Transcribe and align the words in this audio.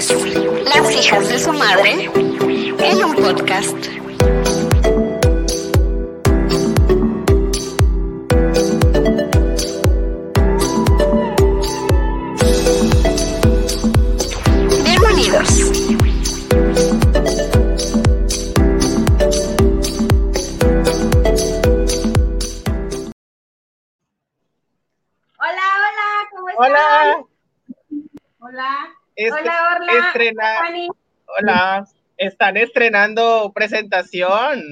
Las 0.00 0.90
hijas 0.94 1.28
de 1.28 1.38
su 1.38 1.52
madre 1.52 2.10
en 2.78 3.04
un 3.04 3.14
podcast. 3.16 3.99
Hola. 31.40 31.86
Están 32.18 32.58
estrenando 32.58 33.50
presentación. 33.54 34.62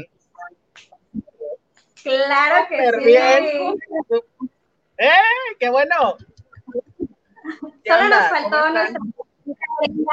Claro 2.02 2.66
que 2.68 2.76
Súper 2.76 3.00
sí. 3.00 3.06
bien. 3.06 3.74
¡Eh! 4.98 5.10
¡Qué 5.58 5.70
bueno! 5.70 6.16
¿Qué 7.82 7.90
Solo 7.90 8.04
onda? 8.04 8.20
nos 8.20 8.28
¿Cómo 8.28 8.50
faltó 8.50 8.70
nuestra 8.70 9.00
Brenda. 9.80 10.12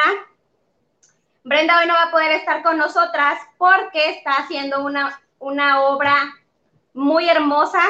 Brenda 1.44 1.80
hoy 1.80 1.88
no 1.88 1.94
va 1.94 2.04
a 2.04 2.12
poder 2.12 2.32
estar 2.32 2.64
con 2.64 2.78
nosotras 2.78 3.38
porque 3.58 4.12
está 4.12 4.38
haciendo 4.38 4.86
una, 4.86 5.22
una 5.40 5.82
obra 5.84 6.16
muy 6.94 7.28
hermosa. 7.28 7.82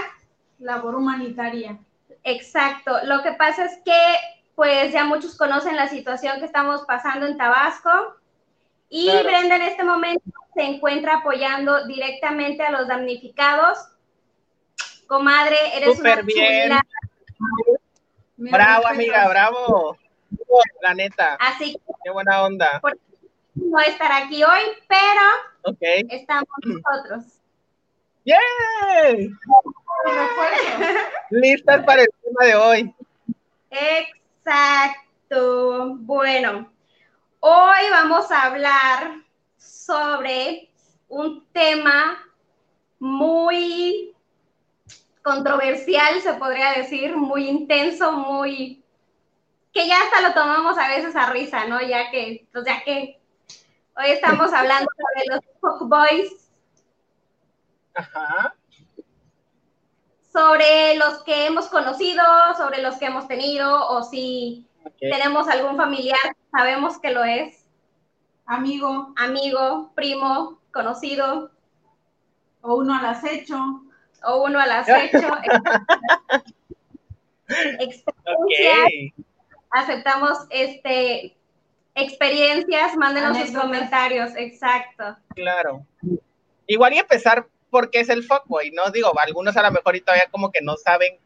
labor 0.57 0.95
humanitaria. 0.95 1.77
Exacto. 2.23 2.97
Lo 3.03 3.21
que 3.21 3.33
pasa 3.33 3.65
es 3.65 3.77
que, 3.85 4.15
pues 4.55 4.91
ya 4.91 5.03
muchos 5.03 5.37
conocen 5.37 5.75
la 5.75 5.87
situación 5.87 6.39
que 6.39 6.45
estamos 6.45 6.81
pasando 6.85 7.27
en 7.27 7.37
Tabasco. 7.37 8.15
Y 8.89 9.09
Claro. 9.09 9.23
Brenda 9.27 9.55
en 9.57 9.61
este 9.63 9.83
momento 9.83 10.23
se 10.53 10.61
encuentra 10.63 11.17
apoyando 11.17 11.85
directamente 11.85 12.63
a 12.63 12.71
los 12.71 12.87
damnificados. 12.87 13.77
Comadre, 15.07 15.57
eres 15.75 15.97
Súper 15.97 16.19
una 16.19 16.21
bien. 16.23 16.71
Bravo, 18.37 18.87
amiga, 18.87 19.27
bravo. 19.29 19.97
La 20.81 20.93
neta, 20.93 21.35
Así 21.39 21.73
que 21.73 21.93
qué 22.03 22.11
buena 22.11 22.43
onda. 22.43 22.81
no 23.55 23.79
estará 23.79 24.17
aquí 24.17 24.43
hoy, 24.43 24.61
pero 24.87 25.21
estamos 26.09 26.47
nosotros. 26.63 27.23
¡Yay! 28.25 29.29
Listas 31.29 31.83
para 31.85 32.01
el 32.01 32.07
tema 32.23 32.45
de 32.45 32.55
hoy. 32.55 32.95
Exacto. 33.69 34.95
Bueno, 35.99 36.71
hoy 37.47 37.89
vamos 37.91 38.31
a 38.31 38.45
hablar 38.45 39.21
sobre 39.55 40.67
un 41.07 41.45
tema 41.53 42.17
muy 42.97 44.15
controversial, 45.21 46.21
se 46.21 46.33
podría 46.33 46.71
decir, 46.71 47.15
muy 47.15 47.47
intenso, 47.47 48.13
muy 48.13 48.83
que 49.71 49.87
ya 49.87 49.95
hasta 50.01 50.21
lo 50.21 50.33
tomamos 50.33 50.75
a 50.79 50.87
veces 50.87 51.15
a 51.15 51.29
risa, 51.29 51.65
¿no? 51.65 51.79
Ya 51.81 52.09
que, 52.09 52.47
pues 52.51 52.65
ya 52.65 52.83
que 52.83 53.21
hoy 53.95 54.09
estamos 54.09 54.51
hablando 54.53 54.89
sobre 54.97 55.35
los 55.35 55.45
fuckboys, 55.61 56.51
Ajá. 57.93 58.55
sobre 60.33 60.95
los 60.95 61.21
que 61.23 61.45
hemos 61.45 61.67
conocido, 61.67 62.23
sobre 62.57 62.81
los 62.81 62.95
que 62.95 63.05
hemos 63.05 63.27
tenido, 63.27 63.87
o 63.89 64.01
si 64.01 64.67
tenemos 64.99 65.47
algún 65.47 65.77
familiar, 65.77 66.35
sabemos 66.51 66.99
que 66.99 67.11
lo 67.11 67.23
es, 67.23 67.65
Amigo, 68.47 69.11
amigo, 69.17 69.91
primo, 69.95 70.61
conocido, 70.71 71.49
o 72.61 72.75
uno 72.75 72.95
al 72.95 73.07
acecho. 73.07 73.81
o 74.23 74.43
uno 74.43 74.59
al 74.59 74.71
acecho. 74.71 75.17
Experiencias, 77.79 79.13
aceptamos 79.71 80.39
este 80.49 81.35
experiencias, 81.95 82.95
mándenos 82.95 83.37
sus 83.37 83.51
comentarios, 83.51 84.31
exacto. 84.35 85.15
Claro. 85.35 85.85
Igual 86.67 86.93
y 86.93 86.97
empezar 86.99 87.47
porque 87.69 87.99
es 88.01 88.09
el 88.09 88.23
fuckboy, 88.23 88.71
¿no? 88.71 88.89
Digo, 88.91 89.11
algunos 89.19 89.55
a 89.57 89.63
lo 89.63 89.71
mejor 89.71 89.95
y 89.95 90.01
todavía 90.01 90.27
como 90.29 90.51
que 90.51 90.61
no 90.61 90.75
saben 90.75 91.19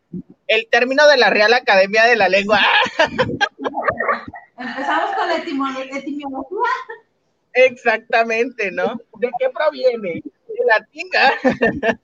el 0.50 0.68
término 0.70 1.08
de 1.08 1.18
la 1.18 1.30
Real 1.30 1.54
Academia 1.54 2.06
de 2.06 2.16
la 2.16 2.28
Lengua. 2.28 2.60
Empezamos 4.58 5.16
con 5.16 5.28
la 5.30 5.38
etimolo- 5.38 5.96
etimología. 5.96 6.58
Exactamente, 7.54 8.72
¿no? 8.72 9.00
¿De 9.20 9.30
qué 9.40 9.50
proviene? 9.50 10.22
De 10.24 10.66
latín. 10.68 11.08
¿ah? 11.18 11.32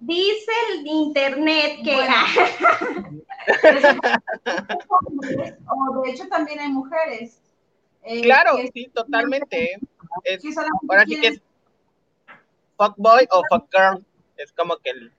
Dice 0.00 0.52
el 0.72 0.86
internet 0.86 1.78
que 1.84 1.94
Bueno. 1.94 2.14
o 5.66 6.02
de 6.02 6.10
hecho 6.10 6.28
también 6.28 6.58
hay 6.60 6.68
mujeres. 6.68 7.40
eh, 8.02 8.20
Claro, 8.22 8.56
que- 8.56 8.70
sí, 8.72 8.90
totalmente. 8.94 9.74
¿eh? 9.74 9.78
Es, 10.24 10.42
que 10.42 10.48
ahora 10.88 11.04
sí 11.06 11.20
que 11.20 11.28
es 11.28 11.40
fuckboy 12.76 13.26
o 13.30 13.42
fuckgirl. 13.50 14.04
Es 14.36 14.52
como 14.52 14.76
que 14.78 14.90
el... 14.90 15.12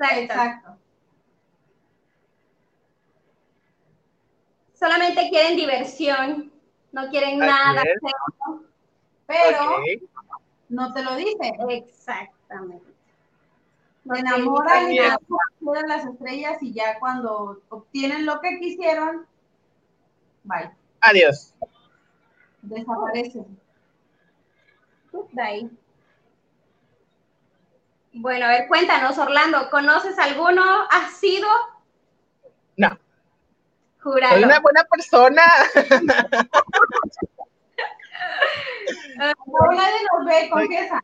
exacto. 0.00 0.20
Exacto. 0.20 0.76
Solamente 4.84 5.30
quieren 5.30 5.56
diversión, 5.56 6.52
no 6.92 7.08
quieren 7.08 7.42
Así 7.42 7.50
nada. 7.50 7.82
es. 7.82 8.00
Pero 9.26 9.80
no 10.68 10.92
te 10.92 11.02
lo 11.02 11.16
dice. 11.16 11.52
Exactamente. 11.70 12.92
Se 14.06 14.20
enamoran 14.20 14.92
y 14.92 14.98
dicen 14.98 15.16
nada. 15.62 15.86
las 15.88 16.04
estrellas 16.04 16.62
y 16.62 16.74
ya 16.74 16.98
cuando 16.98 17.62
obtienen 17.70 18.26
lo 18.26 18.38
que 18.42 18.58
quisieron, 18.60 19.26
bye, 20.42 20.70
Adiós. 21.00 21.54
desaparecen. 22.60 23.58
De 25.32 25.42
ahí. 25.42 25.70
Bueno, 28.12 28.46
a 28.46 28.48
ver, 28.48 28.68
cuéntanos, 28.68 29.16
Orlando, 29.16 29.70
¿conoces 29.70 30.18
alguno? 30.18 30.62
¿Has 30.90 31.14
sido? 31.14 31.48
No, 32.76 32.98
Soy 34.04 34.44
una 34.44 34.60
buena 34.60 34.84
persona. 34.84 35.42
No, 39.16 39.32
nadie 39.72 39.96
nos 40.12 40.26
ve, 40.26 40.50
confiesa. 40.50 41.02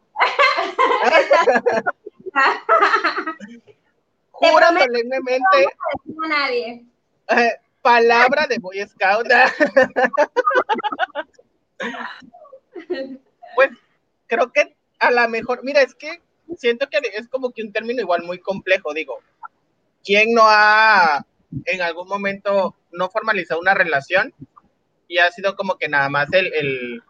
Prometo. 4.38 4.84
solemnemente, 4.84 5.66
No 6.04 6.24
a 6.24 6.28
nadie. 6.28 6.84
eh, 7.28 7.56
palabra 7.80 8.46
de 8.46 8.58
Boy 8.58 8.86
Scout. 8.86 9.26
pues 13.54 13.70
creo 14.26 14.52
que 14.52 14.76
a 14.98 15.10
lo 15.10 15.26
mejor, 15.28 15.64
mira, 15.64 15.80
es 15.80 15.94
que 15.94 16.20
siento 16.58 16.86
que 16.90 16.98
es 17.14 17.28
como 17.28 17.50
que 17.52 17.62
un 17.62 17.72
término 17.72 18.02
igual 18.02 18.24
muy 18.24 18.40
complejo, 18.40 18.92
digo. 18.92 19.20
¿Quién 20.04 20.34
no 20.34 20.42
ha 20.44 21.24
en 21.64 21.82
algún 21.82 22.08
momento 22.08 22.76
no 22.92 23.10
formalizado 23.10 23.60
una 23.60 23.74
relación 23.74 24.32
y 25.08 25.18
ha 25.18 25.30
sido 25.30 25.56
como 25.56 25.76
que 25.76 25.88
nada 25.88 26.08
más 26.08 26.32
el, 26.32 26.52
el 26.54 27.02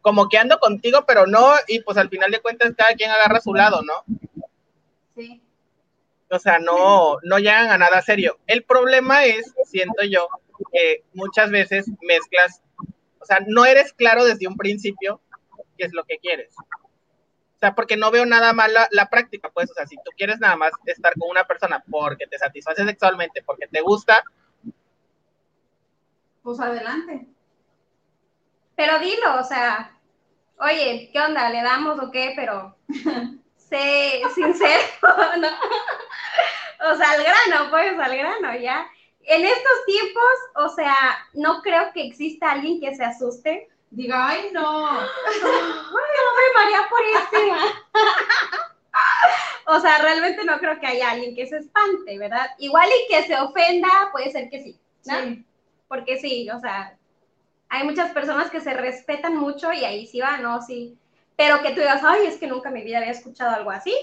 como 0.00 0.28
que 0.28 0.38
ando 0.38 0.58
contigo, 0.58 1.04
pero 1.06 1.26
no, 1.26 1.52
y 1.68 1.80
pues 1.80 1.96
al 1.96 2.08
final 2.08 2.30
de 2.30 2.40
cuentas 2.40 2.74
cada 2.76 2.94
quien 2.94 3.10
agarra 3.10 3.40
su 3.40 3.54
lado, 3.54 3.82
¿no? 3.82 4.04
Sí. 5.16 5.40
O 6.28 6.38
sea, 6.38 6.58
no, 6.58 7.18
no 7.22 7.38
llegan 7.38 7.70
a 7.70 7.78
nada 7.78 8.02
serio. 8.02 8.38
El 8.46 8.64
problema 8.64 9.24
es, 9.24 9.54
siento 9.64 10.02
yo, 10.04 10.28
que 10.72 11.04
muchas 11.14 11.50
veces 11.50 11.86
mezclas, 12.00 12.62
o 13.20 13.24
sea, 13.24 13.38
no 13.46 13.64
eres 13.64 13.92
claro 13.92 14.24
desde 14.24 14.48
un 14.48 14.56
principio 14.56 15.20
qué 15.78 15.84
es 15.84 15.92
lo 15.92 16.04
que 16.04 16.18
quieres. 16.18 16.54
Sea, 17.62 17.76
porque 17.76 17.96
no 17.96 18.10
veo 18.10 18.26
nada 18.26 18.52
mal 18.52 18.74
la, 18.74 18.88
la 18.90 19.08
práctica, 19.08 19.48
pues, 19.48 19.70
o 19.70 19.74
sea, 19.74 19.86
si 19.86 19.94
tú 19.94 20.10
quieres 20.16 20.40
nada 20.40 20.56
más 20.56 20.72
estar 20.84 21.14
con 21.16 21.30
una 21.30 21.44
persona 21.44 21.80
porque 21.88 22.26
te 22.26 22.36
satisface 22.36 22.84
sexualmente, 22.84 23.40
porque 23.44 23.68
te 23.68 23.80
gusta, 23.80 24.20
Pues 26.42 26.58
adelante. 26.58 27.28
Pero 28.74 28.98
dilo, 28.98 29.38
o 29.38 29.44
sea, 29.44 29.96
oye, 30.58 31.10
¿qué 31.12 31.20
onda? 31.20 31.50
¿Le 31.50 31.62
damos 31.62 32.00
o 32.00 32.10
qué? 32.10 32.32
Pero 32.34 32.76
sé 33.56 34.22
sincero, 34.34 34.82
¿no? 35.38 35.48
O 36.90 36.96
sea, 36.96 37.12
al 37.12 37.22
grano, 37.22 37.70
pues, 37.70 37.96
al 37.96 38.16
grano, 38.16 38.56
ya. 38.56 38.90
En 39.20 39.46
estos 39.46 39.84
tiempos, 39.86 40.34
o 40.56 40.68
sea, 40.70 40.96
no 41.34 41.62
creo 41.62 41.92
que 41.92 42.08
exista 42.08 42.50
alguien 42.50 42.80
que 42.80 42.96
se 42.96 43.04
asuste. 43.04 43.68
Diga, 43.92 44.28
ay, 44.28 44.48
no. 44.52 44.88
Ay, 44.88 45.02
Ave 46.24 46.54
María 46.54 46.88
Purísima. 46.88 47.58
O 49.64 49.80
sea, 49.80 49.98
realmente 49.98 50.44
no 50.44 50.58
creo 50.58 50.78
que 50.80 50.86
haya 50.86 51.12
alguien 51.12 51.36
que 51.36 51.46
se 51.46 51.58
espante, 51.58 52.18
¿verdad? 52.18 52.50
Igual 52.58 52.88
y 52.88 53.08
que 53.10 53.22
se 53.22 53.36
ofenda, 53.36 53.88
puede 54.10 54.30
ser 54.30 54.50
que 54.50 54.60
sí, 54.60 54.78
¿no? 55.06 55.18
Sí. 55.20 55.46
Porque 55.88 56.18
sí, 56.18 56.50
o 56.50 56.58
sea, 56.58 56.98
Hay 57.68 57.84
muchas 57.84 58.10
personas 58.12 58.50
que 58.50 58.60
se 58.60 58.74
respetan 58.74 59.36
mucho 59.36 59.72
y 59.72 59.84
ahí 59.84 60.06
sí 60.06 60.20
va, 60.20 60.36
¿no? 60.38 60.60
Sí. 60.60 60.98
Pero 61.36 61.62
que 61.62 61.70
tú 61.70 61.80
digas, 61.80 62.02
ay, 62.04 62.26
es 62.26 62.36
que 62.36 62.46
nunca 62.48 62.68
en 62.68 62.74
mi 62.74 62.82
vida 62.82 62.98
había 62.98 63.12
escuchado 63.12 63.54
algo 63.54 63.70
así. 63.70 63.94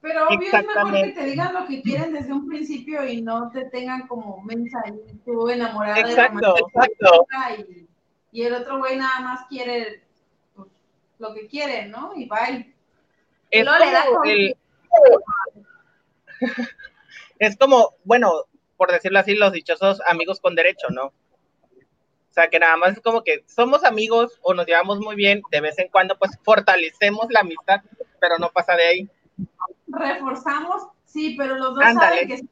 Pero 0.00 0.26
obvio 0.28 0.38
es 0.40 0.52
mejor 0.52 0.56
que 0.56 0.56
Exactamente. 0.56 1.20
te 1.20 1.26
digan 1.26 1.54
lo 1.54 1.66
que 1.66 1.82
quieren 1.82 2.12
desde 2.12 2.32
un 2.32 2.48
principio 2.48 3.06
y 3.06 3.22
no 3.22 3.50
te 3.50 3.66
tengan 3.66 4.06
como 4.08 4.40
mensa 4.42 4.82
y 4.88 5.16
tú 5.18 5.48
enamorada 5.48 6.00
Exacto, 6.00 6.54
de 6.54 6.60
exacto. 6.60 7.26
la 7.30 7.54
y, 7.56 7.85
y 8.36 8.42
el 8.42 8.52
otro 8.52 8.76
güey 8.76 8.98
nada 8.98 9.18
más 9.20 9.46
quiere 9.48 10.02
pues, 10.54 10.68
lo 11.18 11.32
que 11.32 11.46
quiere, 11.46 11.86
¿no? 11.86 12.12
Y 12.14 12.28
bye. 12.28 12.70
Es 13.50 13.64
No 13.64 13.78
le 13.78 13.90
da 13.90 14.04
como 14.04 14.24
el- 14.24 14.54
es 17.38 17.56
como, 17.56 17.94
bueno, 18.04 18.30
por 18.76 18.92
decirlo 18.92 19.20
así, 19.20 19.34
los 19.34 19.52
dichosos 19.52 20.02
amigos 20.06 20.38
con 20.40 20.54
derecho, 20.54 20.88
¿no? 20.90 21.06
O 21.06 22.32
sea, 22.32 22.50
que 22.50 22.58
nada 22.58 22.76
más 22.76 22.92
es 22.92 23.00
como 23.00 23.24
que 23.24 23.42
somos 23.46 23.84
amigos 23.84 24.38
o 24.42 24.52
nos 24.52 24.66
llevamos 24.66 24.98
muy 24.98 25.16
bien, 25.16 25.40
de 25.50 25.62
vez 25.62 25.78
en 25.78 25.88
cuando 25.88 26.18
pues 26.18 26.32
fortalecemos 26.44 27.28
la 27.30 27.40
amistad, 27.40 27.80
pero 28.20 28.36
no 28.38 28.50
pasa 28.50 28.76
de 28.76 28.86
ahí. 28.86 29.10
Reforzamos, 29.88 30.88
sí, 31.06 31.36
pero 31.38 31.54
los 31.54 31.74
dos 31.74 31.82
Ándale. 31.82 32.16
saben 32.16 32.28
que 32.28 32.36
son 32.36 32.48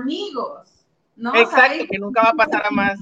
amigos, 0.00 0.86
¿no? 1.14 1.34
Exacto, 1.34 1.56
Saben 1.60 1.88
que 1.88 1.98
nunca 1.98 2.22
va 2.22 2.30
a 2.30 2.46
pasar 2.46 2.64
a 2.64 2.70
más. 2.70 2.98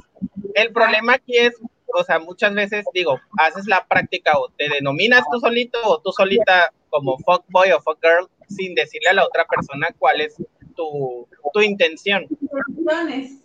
El 0.55 0.73
problema 0.73 1.13
aquí 1.15 1.37
es, 1.37 1.55
o 1.94 2.05
sea, 2.05 2.19
muchas 2.19 2.55
veces 2.55 2.85
digo, 2.93 3.20
haces 3.38 3.67
la 3.67 3.87
práctica 3.87 4.38
o 4.38 4.49
te 4.49 4.69
denominas 4.69 5.25
tú 5.31 5.41
solito 5.41 5.79
o 5.85 6.00
tú 6.00 6.12
solita 6.12 6.73
como 6.91 7.19
fuckboy 7.19 7.73
o 7.73 7.81
fuckgirl 7.81 8.29
sin 8.49 8.75
decirle 8.75 9.08
a 9.11 9.14
la 9.14 9.25
otra 9.25 9.44
persona 9.46 9.88
cuál 9.99 10.20
es 10.20 10.37
tu, 10.76 11.26
tu 11.52 11.61
intención. 11.61 12.26
intenciones. 12.31 13.38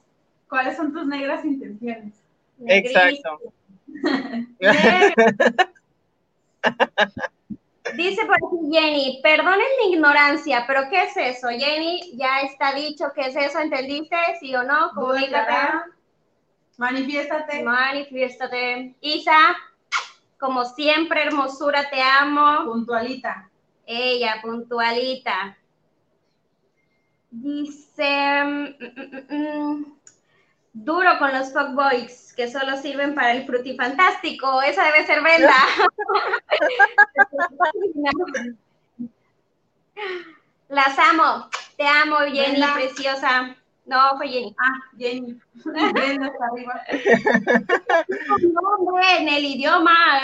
¿Cuáles 0.50 0.78
son 0.78 0.94
tus 0.94 1.06
negras 1.06 1.46
intenciones? 1.46 2.14
Exacto. 2.66 3.40
Dice 7.96 8.26
por 8.26 8.36
aquí 8.36 8.72
Jenny, 8.72 9.20
perdonen 9.24 9.68
mi 9.80 9.94
ignorancia, 9.94 10.66
pero 10.68 10.82
¿qué 10.90 11.04
es 11.04 11.18
eso? 11.18 11.48
Jenny, 11.50 12.16
ya 12.18 12.42
está 12.42 12.74
dicho 12.74 13.06
qué 13.16 13.28
es 13.28 13.36
eso, 13.36 13.60
¿entendiste? 13.60 14.16
¿Sí 14.40 14.56
o 14.56 14.64
no? 14.64 14.92
Comunícate. 14.94 15.54
Manifiéstate. 16.80 17.62
manifiéstate. 17.62 18.96
Isa, 19.02 19.54
como 20.40 20.64
siempre, 20.64 21.24
hermosura, 21.24 21.90
te 21.90 22.02
amo. 22.02 22.64
Puntualita. 22.64 23.50
Ella, 23.86 24.40
puntualita. 24.42 25.58
Dice, 27.32 28.44
mm, 28.46 28.76
mm, 28.80 29.26
mm, 29.30 29.86
duro 30.72 31.20
con 31.20 31.38
los 31.38 31.52
fuckboys, 31.52 32.34
que 32.34 32.50
solo 32.50 32.78
sirven 32.78 33.14
para 33.14 33.34
el 33.34 33.46
frutifantástico. 33.46 34.62
Esa 34.62 34.86
debe 34.86 35.06
ser 35.06 35.22
Brenda. 35.22 35.54
Las 40.70 40.98
amo. 40.98 41.50
Te 41.76 41.86
amo, 41.86 42.20
Jenny, 42.32 42.64
preciosa. 42.74 43.54
No, 43.90 44.16
fue 44.18 44.28
Jenny. 44.28 44.56
Ah, 44.60 44.80
Jenny. 45.00 45.40
Brenda 45.66 46.28
está 46.28 46.46
arriba. 46.46 46.80
nombre 48.38 49.18
en 49.18 49.30
el 49.30 49.46
idioma. 49.46 50.22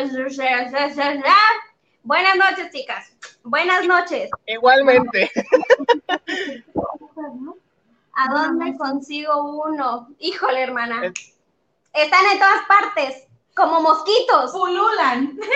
Buenas 2.03 2.35
noches, 2.35 2.71
chicas. 2.71 3.11
Buenas 3.43 3.87
noches. 3.87 4.29
Igualmente. 4.45 5.31
¿A 8.13 8.29
dónde 8.31 8.77
consigo 8.77 9.63
uno? 9.65 10.09
Híjole, 10.19 10.61
hermana. 10.61 11.11
Están 11.91 12.25
en 12.31 12.37
todas 12.37 12.61
partes, 12.67 13.27
como 13.55 13.81
mosquitos. 13.81 14.51
Pululan. 14.51 15.39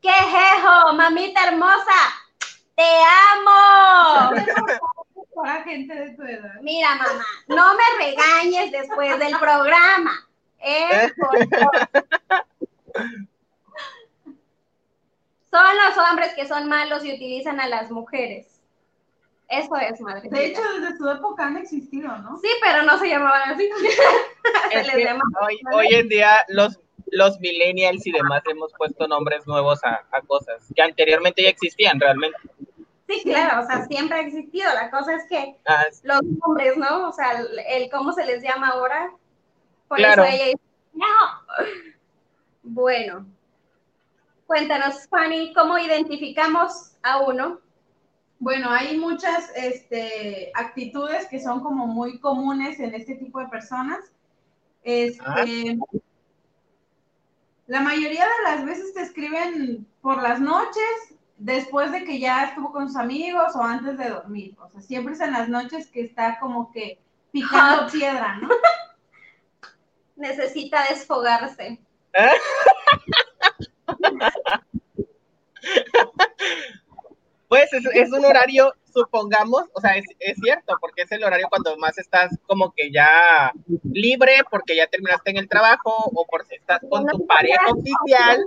¡Qué 0.00 0.10
jejo, 0.10 0.94
mamita 0.94 1.48
hermosa! 1.48 2.17
¡Te 2.78 2.84
amo! 3.34 4.44
Para 5.34 5.64
gente 5.64 5.92
de 5.94 6.10
tu 6.12 6.22
edad. 6.22 6.60
Mira, 6.62 6.94
mamá, 6.94 7.24
no 7.48 7.74
me 7.74 8.04
regañes 8.06 8.70
después 8.70 9.18
del 9.18 9.36
programa. 9.38 10.12
¿eh? 10.60 11.12
Por 11.18 11.48
favor. 11.48 11.88
Son 15.50 15.76
los 15.86 15.96
hombres 16.08 16.34
que 16.34 16.46
son 16.46 16.68
malos 16.68 17.04
y 17.04 17.14
utilizan 17.14 17.58
a 17.58 17.66
las 17.68 17.90
mujeres. 17.90 18.60
Eso 19.48 19.74
es, 19.76 20.00
madre. 20.00 20.28
De 20.28 20.46
hecho, 20.46 20.60
desde 20.74 20.96
su 20.98 21.08
época 21.10 21.46
han 21.46 21.56
existido, 21.56 22.16
¿no? 22.18 22.38
sí, 22.38 22.48
pero 22.62 22.82
no 22.82 22.98
se 22.98 23.08
llamaban 23.08 23.50
así. 23.54 23.68
Se 24.70 24.78
Es 24.78 24.86
les 24.86 24.94
que 24.96 25.04
llama. 25.04 25.22
hoy, 25.40 25.58
hoy 25.72 25.86
en 25.94 26.08
día 26.08 26.36
los, 26.48 26.78
los 27.06 27.40
millennials 27.40 28.06
y 28.06 28.12
demás 28.12 28.42
hemos 28.48 28.72
puesto 28.74 29.08
nombres 29.08 29.46
nuevos 29.46 29.82
a, 29.84 30.06
a 30.12 30.20
cosas 30.26 30.62
que 30.76 30.82
anteriormente 30.82 31.42
ya 31.42 31.48
existían 31.48 31.98
realmente. 31.98 32.38
Sí, 33.08 33.22
claro, 33.24 33.62
o 33.62 33.66
sea, 33.66 33.86
siempre 33.86 34.18
ha 34.18 34.20
existido. 34.20 34.72
La 34.74 34.90
cosa 34.90 35.14
es 35.14 35.24
que 35.28 35.56
Ah, 35.66 35.84
los 36.02 36.20
hombres, 36.42 36.76
¿no? 36.76 37.08
O 37.08 37.12
sea, 37.12 37.32
el, 37.40 37.58
el 37.66 37.90
cómo 37.90 38.12
se 38.12 38.24
les 38.26 38.42
llama 38.42 38.68
ahora. 38.68 39.10
Por 39.88 39.96
Claro. 39.98 40.24
eso 40.24 40.34
ella 40.34 40.44
dice, 40.46 40.60
no. 40.92 41.04
Bueno, 42.62 43.26
cuéntanos, 44.46 45.08
Fanny, 45.08 45.54
¿cómo 45.54 45.78
identificamos 45.78 46.92
a 47.02 47.18
uno? 47.22 47.60
Bueno, 48.40 48.70
hay 48.70 48.96
muchas 48.98 49.50
este, 49.56 50.52
actitudes 50.54 51.26
que 51.28 51.40
son 51.40 51.60
como 51.62 51.86
muy 51.86 52.20
comunes 52.20 52.78
en 52.78 52.94
este 52.94 53.14
tipo 53.16 53.40
de 53.40 53.48
personas. 53.48 54.00
Este, 54.84 55.78
Ah. 55.80 55.98
La 57.66 57.80
mayoría 57.80 58.24
de 58.24 58.42
las 58.44 58.64
veces 58.64 58.94
te 58.94 59.02
escriben 59.02 59.86
por 60.00 60.22
las 60.22 60.40
noches, 60.40 61.14
después 61.38 61.92
de 61.92 62.04
que 62.04 62.18
ya 62.18 62.44
estuvo 62.44 62.72
con 62.72 62.88
sus 62.88 62.96
amigos 62.96 63.54
o 63.54 63.62
antes 63.62 63.96
de 63.96 64.10
dormir. 64.10 64.56
O 64.60 64.68
sea, 64.68 64.80
siempre 64.80 65.14
es 65.14 65.20
en 65.20 65.32
las 65.32 65.48
noches 65.48 65.88
que 65.88 66.02
está 66.02 66.38
como 66.38 66.70
que 66.72 66.98
picando 67.30 67.84
Hot. 67.84 67.92
piedra, 67.92 68.36
¿no? 68.36 68.48
Necesita 70.16 70.84
desfogarse. 70.88 71.80
Pues 77.48 77.72
es, 77.72 77.82
es 77.94 78.12
un 78.12 78.26
horario, 78.26 78.74
supongamos, 78.92 79.64
o 79.72 79.80
sea, 79.80 79.96
es, 79.96 80.04
es 80.18 80.36
cierto, 80.42 80.76
porque 80.82 81.02
es 81.02 81.12
el 81.12 81.24
horario 81.24 81.48
cuando 81.48 81.74
más 81.78 81.96
estás 81.96 82.36
como 82.46 82.72
que 82.72 82.92
ya 82.92 83.52
libre, 83.90 84.42
porque 84.50 84.76
ya 84.76 84.86
terminaste 84.86 85.30
en 85.30 85.38
el 85.38 85.48
trabajo, 85.48 86.10
o 86.14 86.26
porque 86.30 86.56
estás 86.56 86.80
con 86.90 87.06
tu 87.06 87.26
pareja 87.26 87.64
oficial. 87.70 88.44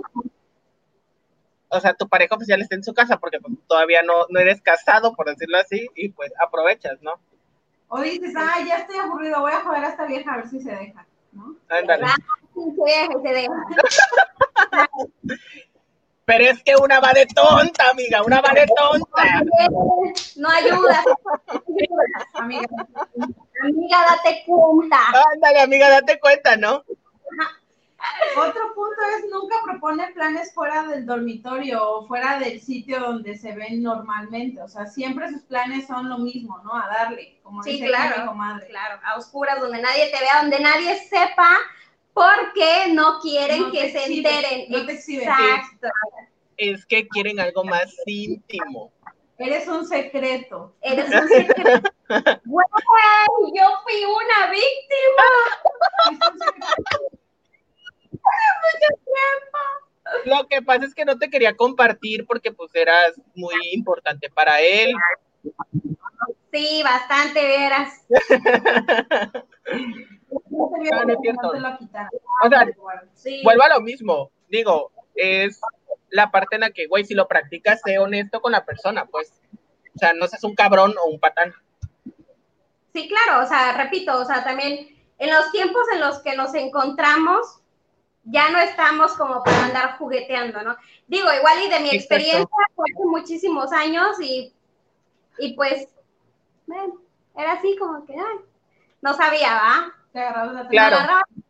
O 1.72 1.80
sea, 1.80 1.94
tu 1.94 2.08
pareja 2.08 2.34
oficial 2.34 2.60
está 2.60 2.74
en 2.74 2.84
su 2.84 2.92
casa 2.92 3.18
porque 3.18 3.40
pues, 3.40 3.54
todavía 3.66 4.02
no, 4.02 4.26
no 4.28 4.38
eres 4.38 4.60
casado, 4.60 5.14
por 5.14 5.26
decirlo 5.26 5.58
así, 5.58 5.88
y 5.94 6.10
pues 6.10 6.32
aprovechas, 6.40 7.00
¿no? 7.00 7.12
O 7.88 8.00
dices, 8.00 8.32
ah, 8.36 8.58
ya 8.66 8.76
estoy 8.78 8.96
aburrido, 8.98 9.40
voy 9.40 9.52
a 9.52 9.60
joder 9.60 9.84
a 9.84 9.88
esta 9.88 10.06
vieja 10.06 10.32
a 10.32 10.36
ver 10.38 10.48
si 10.48 10.60
se 10.60 10.70
deja, 10.70 11.06
¿no? 11.32 11.56
Ándale. 11.68 12.04
Ah, 12.06 12.16
se 13.22 13.28
deja. 13.28 13.52
Pero 16.24 16.44
es 16.44 16.62
que 16.62 16.76
una 16.76 17.00
va 17.00 17.12
de 17.12 17.26
tonta, 17.26 17.90
amiga, 17.90 18.22
una 18.22 18.40
va 18.40 18.52
de 18.54 18.66
tonta. 18.76 19.42
No 20.36 20.48
ayuda. 20.48 21.02
Amiga, 22.34 22.66
Amiga, 23.62 23.98
date 24.08 24.42
cuenta. 24.46 24.98
Ándale, 25.32 25.60
amiga, 25.60 25.88
date 25.88 26.18
cuenta, 26.18 26.56
¿no? 26.56 26.84
Otro 28.36 28.74
punto 28.74 28.96
es 29.18 29.30
nunca 29.30 29.56
propone 29.64 30.08
planes 30.12 30.52
fuera 30.54 30.82
del 30.84 31.06
dormitorio 31.06 31.82
o 31.88 32.06
fuera 32.06 32.38
del 32.38 32.60
sitio 32.60 32.98
donde 33.00 33.36
se 33.36 33.52
ven 33.54 33.82
normalmente. 33.82 34.60
O 34.62 34.68
sea, 34.68 34.86
siempre 34.86 35.28
sus 35.30 35.42
planes 35.42 35.86
son 35.86 36.08
lo 36.08 36.18
mismo, 36.18 36.58
¿no? 36.64 36.74
A 36.74 36.88
darle, 36.88 37.38
como 37.42 37.62
Sí, 37.62 37.72
dice 37.72 37.86
claro. 37.86 38.22
mi 38.22 38.26
comadre. 38.28 38.66
Claro, 38.68 39.00
a 39.04 39.16
oscuras, 39.18 39.60
donde 39.60 39.80
nadie 39.80 40.10
te 40.10 40.18
vea, 40.20 40.40
donde 40.40 40.60
nadie 40.60 40.96
sepa, 41.08 41.56
porque 42.14 42.92
no 42.92 43.20
quieren 43.20 43.60
No 43.62 43.70
que 43.72 43.90
se 43.92 43.98
exhiben, 44.00 44.34
enteren. 44.34 44.64
no 44.70 44.86
te 44.86 44.92
exhiben. 44.92 45.28
Exacto. 45.28 45.88
Es 46.56 46.86
que 46.86 47.06
quieren 47.08 47.38
algo 47.40 47.64
más 47.64 47.94
íntimo. 48.06 48.92
Eres 49.38 49.66
un 49.68 49.86
secreto. 49.86 50.74
Eres 50.80 51.06
un 51.12 51.28
secreto. 51.28 51.90
Güey, 52.44 52.66
yo 53.54 53.64
fui 53.84 54.04
una 54.04 54.50
víctima 54.50 55.24
Es 56.10 56.18
un 56.30 56.38
secreto. 56.38 56.76
mucho 58.10 58.11
tiempo. 58.80 59.58
Lo 60.24 60.46
que 60.48 60.62
pasa 60.62 60.84
es 60.84 60.94
que 60.94 61.04
no 61.04 61.18
te 61.18 61.30
quería 61.30 61.56
compartir 61.56 62.26
porque 62.26 62.52
pues 62.52 62.74
eras 62.74 63.20
muy 63.34 63.54
importante 63.72 64.30
para 64.30 64.60
él. 64.60 64.94
Sí, 66.52 66.82
bastante 66.82 67.46
veras. 67.46 68.04
No 70.50 70.70
vio 70.80 70.90
No, 70.92 71.04
no 71.04 71.12
es 71.12 71.18
cierto. 71.22 71.52
O 72.44 72.48
sea, 72.48 72.66
Sí. 73.14 73.40
vuelvo 73.42 73.62
a 73.62 73.68
lo 73.70 73.80
mismo. 73.80 74.30
Digo, 74.48 74.92
es 75.14 75.60
la 76.10 76.30
parte 76.30 76.56
en 76.56 76.60
la 76.62 76.70
que, 76.70 76.86
güey, 76.86 77.04
si 77.04 77.14
lo 77.14 77.26
practicas, 77.28 77.80
sé 77.84 77.98
honesto 77.98 78.40
con 78.40 78.52
la 78.52 78.64
persona, 78.64 79.06
pues. 79.06 79.32
O 79.94 79.98
sea, 79.98 80.12
no 80.14 80.26
seas 80.26 80.44
un 80.44 80.54
cabrón 80.54 80.94
o 81.02 81.08
un 81.08 81.20
patán. 81.20 81.54
Sí, 82.94 83.08
claro, 83.08 83.42
o 83.44 83.46
sea, 83.46 83.72
repito, 83.76 84.18
o 84.18 84.24
sea, 84.24 84.44
también 84.44 84.88
en 85.18 85.30
los 85.30 85.50
tiempos 85.52 85.82
en 85.92 86.00
los 86.00 86.22
que 86.22 86.36
nos 86.36 86.54
encontramos, 86.54 87.61
ya 88.24 88.50
no 88.50 88.58
estamos 88.58 89.12
como 89.12 89.42
para 89.42 89.64
andar 89.64 89.98
jugueteando, 89.98 90.62
¿no? 90.62 90.76
Digo, 91.06 91.32
igual 91.32 91.62
y 91.62 91.68
de 91.68 91.80
mi 91.80 91.90
experiencia 91.90 92.48
fue 92.74 92.86
hace 92.92 93.04
muchísimos 93.04 93.72
años 93.72 94.20
y, 94.20 94.52
y 95.38 95.54
pues, 95.54 95.88
bueno, 96.66 96.94
era 97.36 97.52
así 97.52 97.76
como 97.76 98.04
que, 98.06 98.14
ay, 98.14 98.38
no 99.00 99.14
sabía, 99.14 99.54
¿va? 99.54 99.94
Te 100.12 100.20
agarrabas 100.20 100.54
la 100.54 100.68
Claro. 100.68 100.96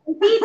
Y 0.07 0.15
sí, 0.29 0.41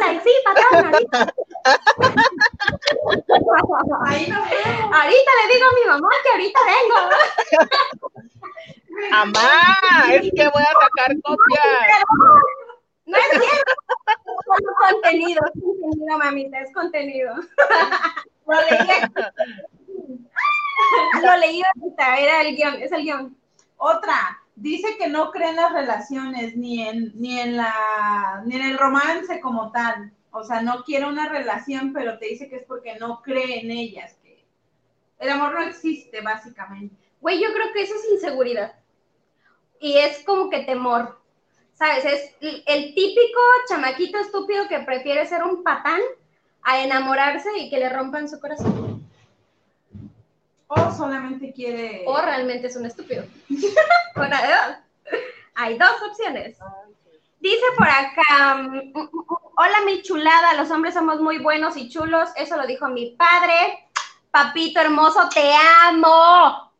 patrón, 0.46 0.93
ahorita. 0.93 1.34
Ahí 4.07 4.31
ahorita 4.31 5.31
le 5.38 5.53
digo 5.53 5.65
a 5.65 5.74
mi 5.74 5.84
mamá 5.88 6.10
que 6.24 6.29
ahorita 6.29 6.60
vengo. 6.65 6.98
¡Mamá! 9.12 9.50
Es 10.12 10.22
que 10.22 10.48
voy 10.50 10.63
a 10.63 10.74
sacar 10.81 11.12
copias. 11.24 11.63
No 13.07 13.15
es 13.15 13.24
cierto. 13.29 13.72
Contenido, 14.92 15.42
es 15.46 15.62
contenido, 15.62 16.18
mamita, 16.18 16.60
es 16.60 16.74
contenido. 16.74 17.36
Lo 18.46 18.56
leí, 18.70 19.02
lo 21.22 21.38
leí 21.38 21.62
ahorita, 21.62 22.18
era 22.18 22.42
el 22.42 22.56
guion, 22.56 22.76
es 22.76 22.92
el 22.92 23.04
guion. 23.04 23.38
Otra, 23.78 24.42
dice 24.56 24.98
que 24.98 25.08
no 25.08 25.32
cree 25.32 25.50
en 25.50 25.58
las 25.58 25.74
relaciones, 25.74 26.56
ni 26.56 26.82
en, 26.88 27.12
ni 27.16 27.40
en 27.40 27.58
la, 27.58 28.42
ni 28.46 28.56
en 28.56 28.64
el 28.64 28.78
romance 28.78 29.40
como 29.42 29.72
tal. 29.72 30.14
O 30.32 30.44
sea, 30.44 30.62
no 30.62 30.84
quiere 30.84 31.06
una 31.06 31.30
relación, 31.30 31.94
pero 31.94 32.18
te 32.20 32.28
dice 32.28 32.50
que 32.50 32.58
es 32.58 32.64
porque 32.64 32.98
no 33.00 33.22
cree 33.22 33.62
en 33.62 33.72
ellas, 33.72 34.16
que 34.22 34.46
el 35.20 35.30
amor 35.30 35.54
no 35.54 35.64
existe, 35.64 36.22
básicamente. 36.22 36.96
Güey, 37.20 37.42
yo 37.42 37.52
creo 37.54 37.74
que 37.74 37.82
eso 37.82 37.96
es 37.96 38.12
inseguridad. 38.14 38.76
Y 39.80 39.98
es 39.98 40.24
como 40.24 40.50
que 40.50 40.60
temor. 40.60 41.20
¿Sabes? 41.77 42.05
Es 42.05 42.36
el 42.65 42.96
típico 42.96 43.39
chamaquito 43.69 44.17
estúpido 44.17 44.67
que 44.67 44.79
prefiere 44.79 45.27
ser 45.27 45.43
un 45.43 45.63
patán 45.63 46.01
a 46.63 46.81
enamorarse 46.81 47.50
y 47.55 47.69
que 47.69 47.77
le 47.77 47.89
rompan 47.89 48.27
su 48.27 48.39
corazón. 48.39 49.07
O 50.65 50.91
solamente 50.91 51.53
quiere. 51.53 52.03
O 52.07 52.19
realmente 52.19 52.67
es 52.67 52.75
un 52.75 52.88
estúpido. 52.88 53.25
Una 54.15 54.41
de 54.41 54.48
dos. 54.48 55.19
Hay 55.53 55.77
dos 55.77 56.01
opciones. 56.10 56.57
Dice 57.39 57.65
por 57.77 57.88
acá, 57.88 58.55
mm, 58.55 58.91
mm, 58.93 59.10
mm, 59.12 59.25
hola 59.55 59.81
mi 59.86 60.01
chulada, 60.01 60.55
los 60.55 60.72
hombres 60.72 60.96
somos 60.96 61.22
muy 61.22 61.38
buenos 61.38 61.77
y 61.77 61.89
chulos, 61.89 62.29
eso 62.36 62.57
lo 62.57 62.65
dijo 62.65 62.88
mi 62.89 63.12
padre. 63.12 63.88
Papito 64.31 64.81
hermoso, 64.81 65.29
te 65.29 65.53
amo. 65.86 66.72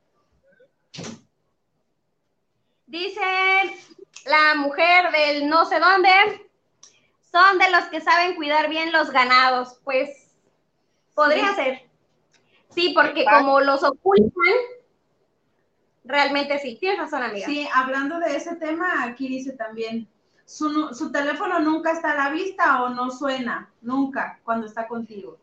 Dice 2.88 3.22
la 4.26 4.56
mujer 4.56 5.12
del 5.12 5.48
no 5.50 5.66
sé 5.66 5.80
dónde, 5.80 6.10
son 7.32 7.58
de 7.58 7.70
los 7.72 7.86
que 7.86 8.02
saben 8.02 8.36
cuidar 8.36 8.70
bien 8.70 8.92
los 8.92 9.12
ganados. 9.12 9.80
Pues 9.84 10.10
podría 11.14 11.50
Sí. 11.50 11.56
ser. 11.56 11.90
Sí, 12.70 12.94
porque 12.94 13.26
como 13.26 13.60
los 13.60 13.84
ocultan, 13.84 14.54
realmente 16.04 16.60
sí. 16.60 16.78
Tienes 16.80 17.00
razón, 17.00 17.24
amiga. 17.24 17.46
Sí, 17.48 17.68
hablando 17.74 18.20
de 18.20 18.36
ese 18.36 18.56
tema, 18.56 19.04
aquí 19.04 19.28
dice 19.28 19.54
también, 19.54 20.08
su, 20.46 20.94
su 20.94 21.12
teléfono 21.12 21.60
nunca 21.60 21.92
está 21.92 22.12
a 22.12 22.16
la 22.16 22.30
vista 22.30 22.84
o 22.84 22.90
no 22.90 23.10
suena, 23.12 23.70
nunca, 23.82 24.40
cuando 24.44 24.68
está 24.68 24.88
contigo. 24.88 25.38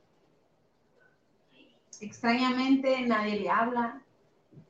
Extrañamente, 2.00 3.00
nadie 3.02 3.40
le 3.40 3.50
habla. 3.50 4.00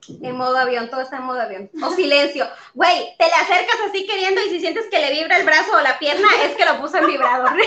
En 0.08 0.36
modo 0.36 0.56
avión, 0.56 0.90
todo 0.90 1.00
está 1.00 1.16
en 1.16 1.22
modo 1.24 1.40
avión. 1.40 1.70
O 1.82 1.90
silencio. 1.92 2.48
Güey, 2.74 3.16
te 3.18 3.26
le 3.26 3.32
acercas 3.32 3.76
así 3.88 4.06
queriendo 4.06 4.42
y 4.42 4.50
si 4.50 4.60
sientes 4.60 4.86
que 4.90 4.98
le 4.98 5.12
vibra 5.12 5.38
el 5.38 5.46
brazo 5.46 5.76
o 5.76 5.80
la 5.80 5.98
pierna, 5.98 6.28
es 6.42 6.56
que 6.56 6.64
lo 6.64 6.80
puso 6.80 6.98
en 6.98 7.06
vibrador. 7.06 7.52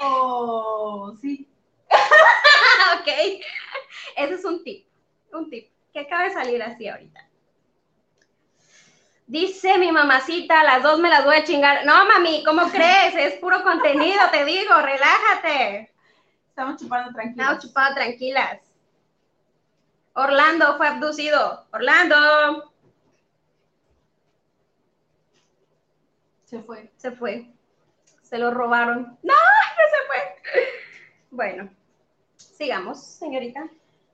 Oh, 0.00 1.12
sí. 1.20 1.48
ok. 3.00 3.08
Ese 4.16 4.34
es 4.34 4.44
un 4.44 4.62
tip. 4.62 4.86
Un 5.32 5.50
tip 5.50 5.72
que 5.92 5.98
acaba 5.98 6.22
de 6.22 6.34
salir 6.34 6.62
así 6.62 6.88
ahorita. 6.88 7.28
Dice 9.26 9.76
mi 9.76 9.92
mamacita, 9.92 10.64
las 10.64 10.82
dos 10.82 11.00
me 11.00 11.10
las 11.10 11.24
voy 11.24 11.36
a 11.36 11.44
chingar. 11.44 11.84
No, 11.84 12.04
mami, 12.06 12.42
¿cómo 12.44 12.68
crees? 12.70 13.14
Es 13.14 13.34
puro 13.40 13.62
contenido, 13.62 14.20
te 14.30 14.44
digo, 14.44 14.74
relájate. 14.80 15.92
Estamos 16.48 16.80
chupando 16.80 17.12
tranquilos. 17.12 17.40
Estamos 17.40 17.64
chupadas 17.64 17.94
tranquilas. 17.94 18.67
Orlando 20.14 20.76
fue 20.76 20.88
abducido. 20.88 21.66
Orlando 21.72 22.72
Se 26.44 26.62
fue. 26.62 26.90
se 26.96 27.12
fue. 27.12 27.52
Se 28.22 28.38
lo 28.38 28.50
robaron. 28.50 29.18
No, 29.22 29.34
no 29.34 29.34
se 29.34 30.06
fue. 30.06 30.72
Bueno, 31.30 31.70
sigamos, 32.36 33.04
señorita. 33.04 33.68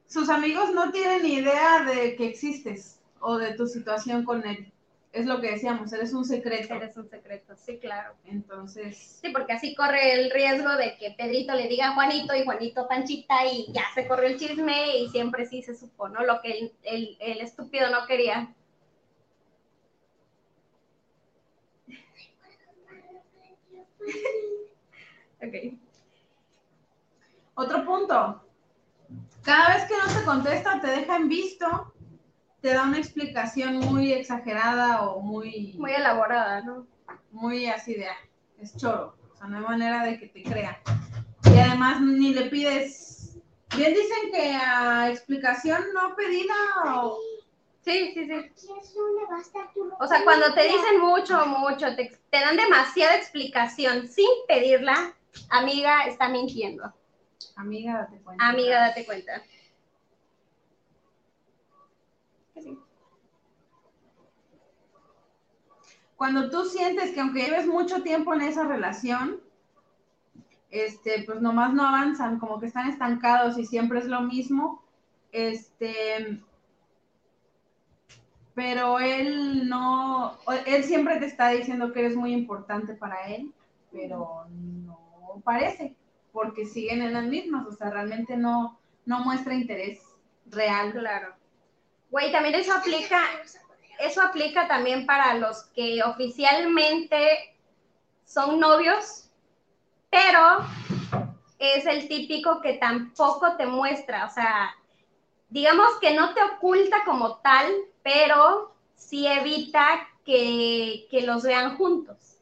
Sus 0.09 0.29
amigos 0.29 0.73
no 0.75 0.91
tienen 0.91 1.25
idea 1.25 1.85
de 1.85 2.17
que 2.17 2.27
existes 2.27 3.01
o 3.21 3.39
de 3.39 3.55
tu 3.55 3.67
situación 3.69 4.25
con 4.25 4.45
él. 4.47 4.74
Es 5.14 5.26
lo 5.26 5.40
que 5.40 5.52
decíamos, 5.52 5.92
eres 5.92 6.12
un 6.12 6.25
secreto. 6.25 6.75
Eres 6.75 6.97
un 6.97 7.09
secreto, 7.09 7.54
sí, 7.56 7.78
claro. 7.78 8.14
Entonces, 8.25 9.21
Sí, 9.23 9.30
porque 9.30 9.52
así 9.52 9.75
corre 9.75 10.12
el 10.14 10.30
riesgo 10.30 10.71
de 10.76 10.97
que 10.99 11.12
Pedrito 11.12 11.54
le 11.54 11.68
diga 11.68 11.88
a 11.90 11.94
Juanito 11.94 12.35
y 12.35 12.44
Juanito 12.44 12.88
Panchita 12.88 13.47
y 13.47 13.73
ya 13.73 13.85
se 13.94 14.09
corrió 14.09 14.26
el 14.28 14.38
chisme 14.38 14.99
y 14.99 15.09
siempre 15.09 15.47
sí 15.47 15.62
se 15.62 15.76
supo, 15.76 16.09
¿no? 16.09 16.25
Lo 16.25 16.40
que 16.42 16.50
el, 16.59 16.73
el- 16.83 17.16
el 17.21 17.40
estúpido 17.40 17.88
no 17.90 18.06
quería. 18.06 18.52
Ok. 25.42 25.54
otro 27.54 27.85
punto. 27.85 28.40
Cada 29.42 29.75
vez 29.76 29.85
que 29.87 29.94
no 29.97 30.18
te 30.21 30.25
contesta, 30.25 30.80
te 30.80 30.88
deja 30.88 31.16
en 31.16 31.28
visto, 31.28 31.94
te 32.64 32.73
da 32.73 32.85
una 32.85 32.97
explicación 32.97 33.76
muy 33.76 34.11
exagerada 34.14 35.02
o 35.02 35.21
muy, 35.21 35.75
Muy 35.76 35.92
elaborada, 35.92 36.62
¿no? 36.62 36.87
muy 37.30 37.66
así 37.66 37.92
de, 37.92 38.06
ah, 38.09 38.16
es 38.59 38.75
choro. 38.78 39.14
O 39.35 39.37
sea, 39.37 39.49
no 39.49 39.59
hay 39.59 39.64
manera 39.64 40.02
de 40.02 40.18
que 40.18 40.28
te 40.28 40.42
crea. 40.42 40.80
Y 41.44 41.59
además 41.59 42.00
ni 42.00 42.33
le 42.33 42.47
pides, 42.47 43.37
bien 43.76 43.92
dicen 43.92 44.33
que 44.33 44.54
a 44.54 45.11
explicación 45.11 45.85
no 45.92 46.16
pedida 46.16 46.54
o... 46.87 47.18
Sí, 47.83 48.12
sí, 48.14 48.25
sí. 48.25 48.71
O 50.00 50.06
sea, 50.06 50.25
cuando 50.25 50.54
te 50.54 50.62
dicen 50.62 51.00
mucho, 51.02 51.44
mucho, 51.44 51.94
te, 51.94 52.18
te 52.30 52.40
dan 52.40 52.56
demasiada 52.56 53.16
explicación 53.16 54.09
sin 54.09 54.30
pedirla, 54.49 55.14
amiga, 55.50 56.04
está 56.06 56.30
mintiendo. 56.30 56.90
Amiga, 57.56 57.99
date 57.99 58.23
cuenta. 58.23 58.49
Amiga, 58.49 58.80
date 58.80 59.04
cuenta. 59.04 59.42
Cuando 66.17 66.49
tú 66.49 66.65
sientes 66.65 67.13
que 67.13 67.21
aunque 67.21 67.43
lleves 67.43 67.67
mucho 67.67 68.03
tiempo 68.03 68.35
en 68.35 68.43
esa 68.43 68.65
relación, 68.65 69.41
este, 70.71 71.23
pues 71.25 71.41
nomás 71.41 71.73
no 71.75 71.87
avanzan, 71.87 72.39
como 72.39 72.59
que 72.59 72.67
están 72.67 72.89
estancados 72.89 73.59
y 73.59 73.67
siempre 73.67 73.99
es 73.99 74.07
lo 74.07 74.21
mismo, 74.23 74.83
este, 75.33 76.41
pero 78.55 79.01
él 79.01 79.69
no, 79.69 80.39
él 80.67 80.85
siempre 80.85 81.19
te 81.19 81.27
está 81.27 81.49
diciendo 81.51 81.93
que 81.93 82.01
eres 82.01 82.17
muy 82.17 82.33
importante 82.33 82.95
para 82.95 83.29
él, 83.29 83.53
pero 83.93 84.47
no 84.51 85.43
parece, 85.45 85.95
porque 86.33 86.67
siguen 86.67 87.03
en 87.03 87.13
las 87.13 87.25
mismas, 87.25 87.67
o 87.67 87.73
sea, 87.73 87.91
realmente 87.91 88.37
no, 88.37 88.79
no 89.07 89.21
muestra 89.21 89.55
interés 89.55 90.01
real. 90.47 90.93
Claro. 90.93 91.44
Güey, 92.14 92.30
también 92.30 92.54
eso 92.54 92.73
aplica, 92.73 93.25
eso 93.99 94.23
aplica 94.23 94.68
también 94.68 95.04
para 95.04 95.35
los 95.35 95.64
que 95.75 96.00
oficialmente 96.04 97.56
son 98.25 98.61
novios, 98.61 99.28
pero 100.11 100.64
es 101.59 101.85
el 101.87 102.06
típico 102.06 102.61
que 102.61 102.75
tampoco 102.75 103.56
te 103.56 103.66
muestra, 103.66 104.26
o 104.26 104.30
sea, 104.30 104.76
digamos 105.49 105.88
que 106.00 106.14
no 106.14 106.33
te 106.35 106.42
oculta 106.44 107.02
como 107.04 107.38
tal, 107.38 107.66
pero 108.04 108.76
sí 108.94 109.26
evita 109.26 110.09
que, 110.25 111.09
que 111.11 111.23
los 111.23 111.42
vean 111.42 111.76
juntos, 111.76 112.37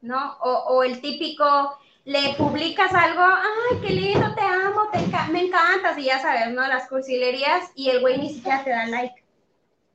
¿no? 0.00 0.38
O, 0.40 0.76
o 0.76 0.82
el 0.82 1.02
típico, 1.02 1.78
le 2.04 2.34
publicas 2.36 2.92
algo, 2.92 3.22
ay, 3.22 3.78
qué 3.80 3.92
lindo, 3.94 4.34
te 4.34 4.42
amo, 4.42 4.90
te 4.92 4.98
enca- 4.98 5.28
me 5.28 5.40
encantas, 5.46 5.96
y 5.98 6.04
ya 6.04 6.18
sabes, 6.20 6.50
¿no? 6.52 6.66
Las 6.66 6.88
cursilerías, 6.88 7.70
y 7.74 7.88
el 7.90 8.00
güey 8.00 8.18
ni 8.18 8.32
siquiera 8.34 8.62
te 8.62 8.70
da 8.70 8.86
like. 8.86 9.24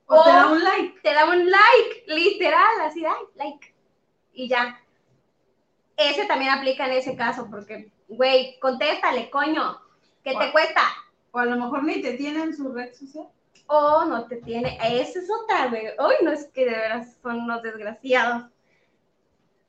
O 0.08 0.24
te 0.24 0.30
da 0.32 0.48
un 0.52 0.64
like. 0.64 1.00
Te 1.02 1.14
da 1.14 1.26
un 1.30 1.50
like, 1.50 2.04
literal, 2.08 2.82
así, 2.82 3.06
ay, 3.06 3.24
like. 3.36 3.76
Y 4.34 4.48
ya. 4.50 4.80
Ese 5.98 6.26
también 6.26 6.52
aplica 6.52 6.88
en 6.88 6.94
ese 6.94 7.16
caso, 7.16 7.48
porque, 7.52 7.92
güey, 8.08 8.58
contéstale, 8.60 9.30
coño, 9.30 9.80
¿qué 10.24 10.32
te 10.36 10.52
cuesta? 10.52 10.82
O 11.32 11.38
a 11.38 11.46
lo 11.46 11.58
mejor 11.58 11.84
ni 11.84 12.02
te 12.02 12.14
tiene 12.14 12.42
en 12.42 12.56
su 12.56 12.72
red 12.74 12.92
social. 12.94 13.28
o 13.68 14.04
no 14.06 14.26
te 14.26 14.38
tiene. 14.38 14.80
Esa 14.84 15.20
es 15.20 15.28
otra, 15.30 15.68
güey. 15.68 15.90
Hoy 16.00 16.16
no 16.24 16.32
es 16.32 16.48
que 16.48 16.66
de 16.66 16.72
veras 16.72 17.18
son 17.22 17.42
unos 17.42 17.62
desgraciados. 17.62 18.46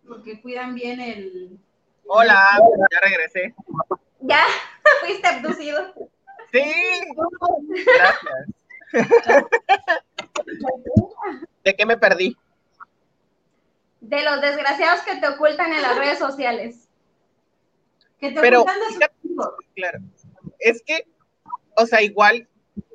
Porque 0.08 0.40
cuidan 0.40 0.74
bien 0.74 1.00
el. 1.02 1.58
Hola, 2.12 2.44
ya 2.90 3.00
regresé. 3.00 3.54
Ya 4.20 4.44
fuiste 5.00 5.28
abducido. 5.28 5.94
Sí, 6.52 6.72
gracias. 7.96 9.40
¿De 11.62 11.76
qué 11.76 11.86
me 11.86 11.96
perdí? 11.96 12.36
De 14.00 14.24
los 14.24 14.40
desgraciados 14.40 15.02
que 15.02 15.16
te 15.16 15.28
ocultan 15.28 15.72
en 15.72 15.82
las 15.82 15.96
redes 15.96 16.18
sociales. 16.18 16.88
Que 18.18 18.32
te 18.32 18.40
Pero, 18.40 18.62
ocultan 18.62 18.80
de 18.80 18.86
sus 18.86 18.94
fíjate- 18.96 19.14
hijos. 19.24 19.48
Claro. 19.76 19.98
Es 20.58 20.82
que, 20.84 21.06
o 21.76 21.86
sea, 21.86 22.02
igual, 22.02 22.48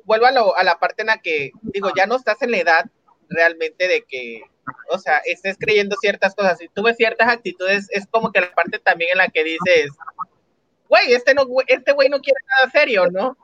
vuelvo 0.04 0.26
a, 0.26 0.32
lo- 0.32 0.56
a 0.56 0.62
la 0.62 0.78
parte 0.78 1.02
en 1.02 1.06
la 1.08 1.18
que, 1.22 1.52
digo, 1.62 1.88
ya 1.96 2.04
no 2.06 2.16
estás 2.16 2.42
en 2.42 2.50
la 2.50 2.58
edad 2.58 2.84
realmente 3.30 3.88
de 3.88 4.02
que, 4.02 4.42
o 4.90 4.98
sea, 4.98 5.18
estés 5.24 5.56
creyendo 5.58 5.96
ciertas 6.00 6.34
cosas. 6.34 6.58
Si 6.58 6.68
tú 6.68 6.82
ves 6.82 6.96
ciertas 6.96 7.28
actitudes, 7.28 7.88
es 7.90 8.06
como 8.06 8.32
que 8.32 8.40
la 8.40 8.52
parte 8.52 8.78
también 8.78 9.10
en 9.12 9.18
la 9.18 9.28
que 9.28 9.44
dices, 9.44 9.90
güey, 10.88 11.12
este 11.12 11.34
no, 11.34 11.46
güey, 11.46 11.66
este 11.68 11.92
güey 11.92 12.08
no 12.08 12.20
quiere 12.20 12.40
nada 12.48 12.70
serio, 12.70 13.06
¿no? 13.10 13.36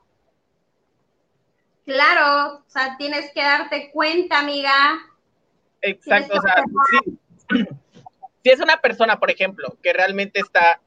Claro, 1.84 2.62
o 2.66 2.70
sea, 2.70 2.96
tienes 2.96 3.32
que 3.32 3.42
darte 3.42 3.90
cuenta, 3.90 4.38
amiga. 4.38 4.72
Exacto, 5.80 6.38
o 6.38 6.40
sea, 6.40 6.62
sí. 7.50 7.66
si 8.44 8.50
es 8.50 8.60
una 8.60 8.80
persona, 8.80 9.18
por 9.18 9.30
ejemplo, 9.30 9.76
que 9.82 9.92
realmente 9.92 10.40
está 10.40 10.80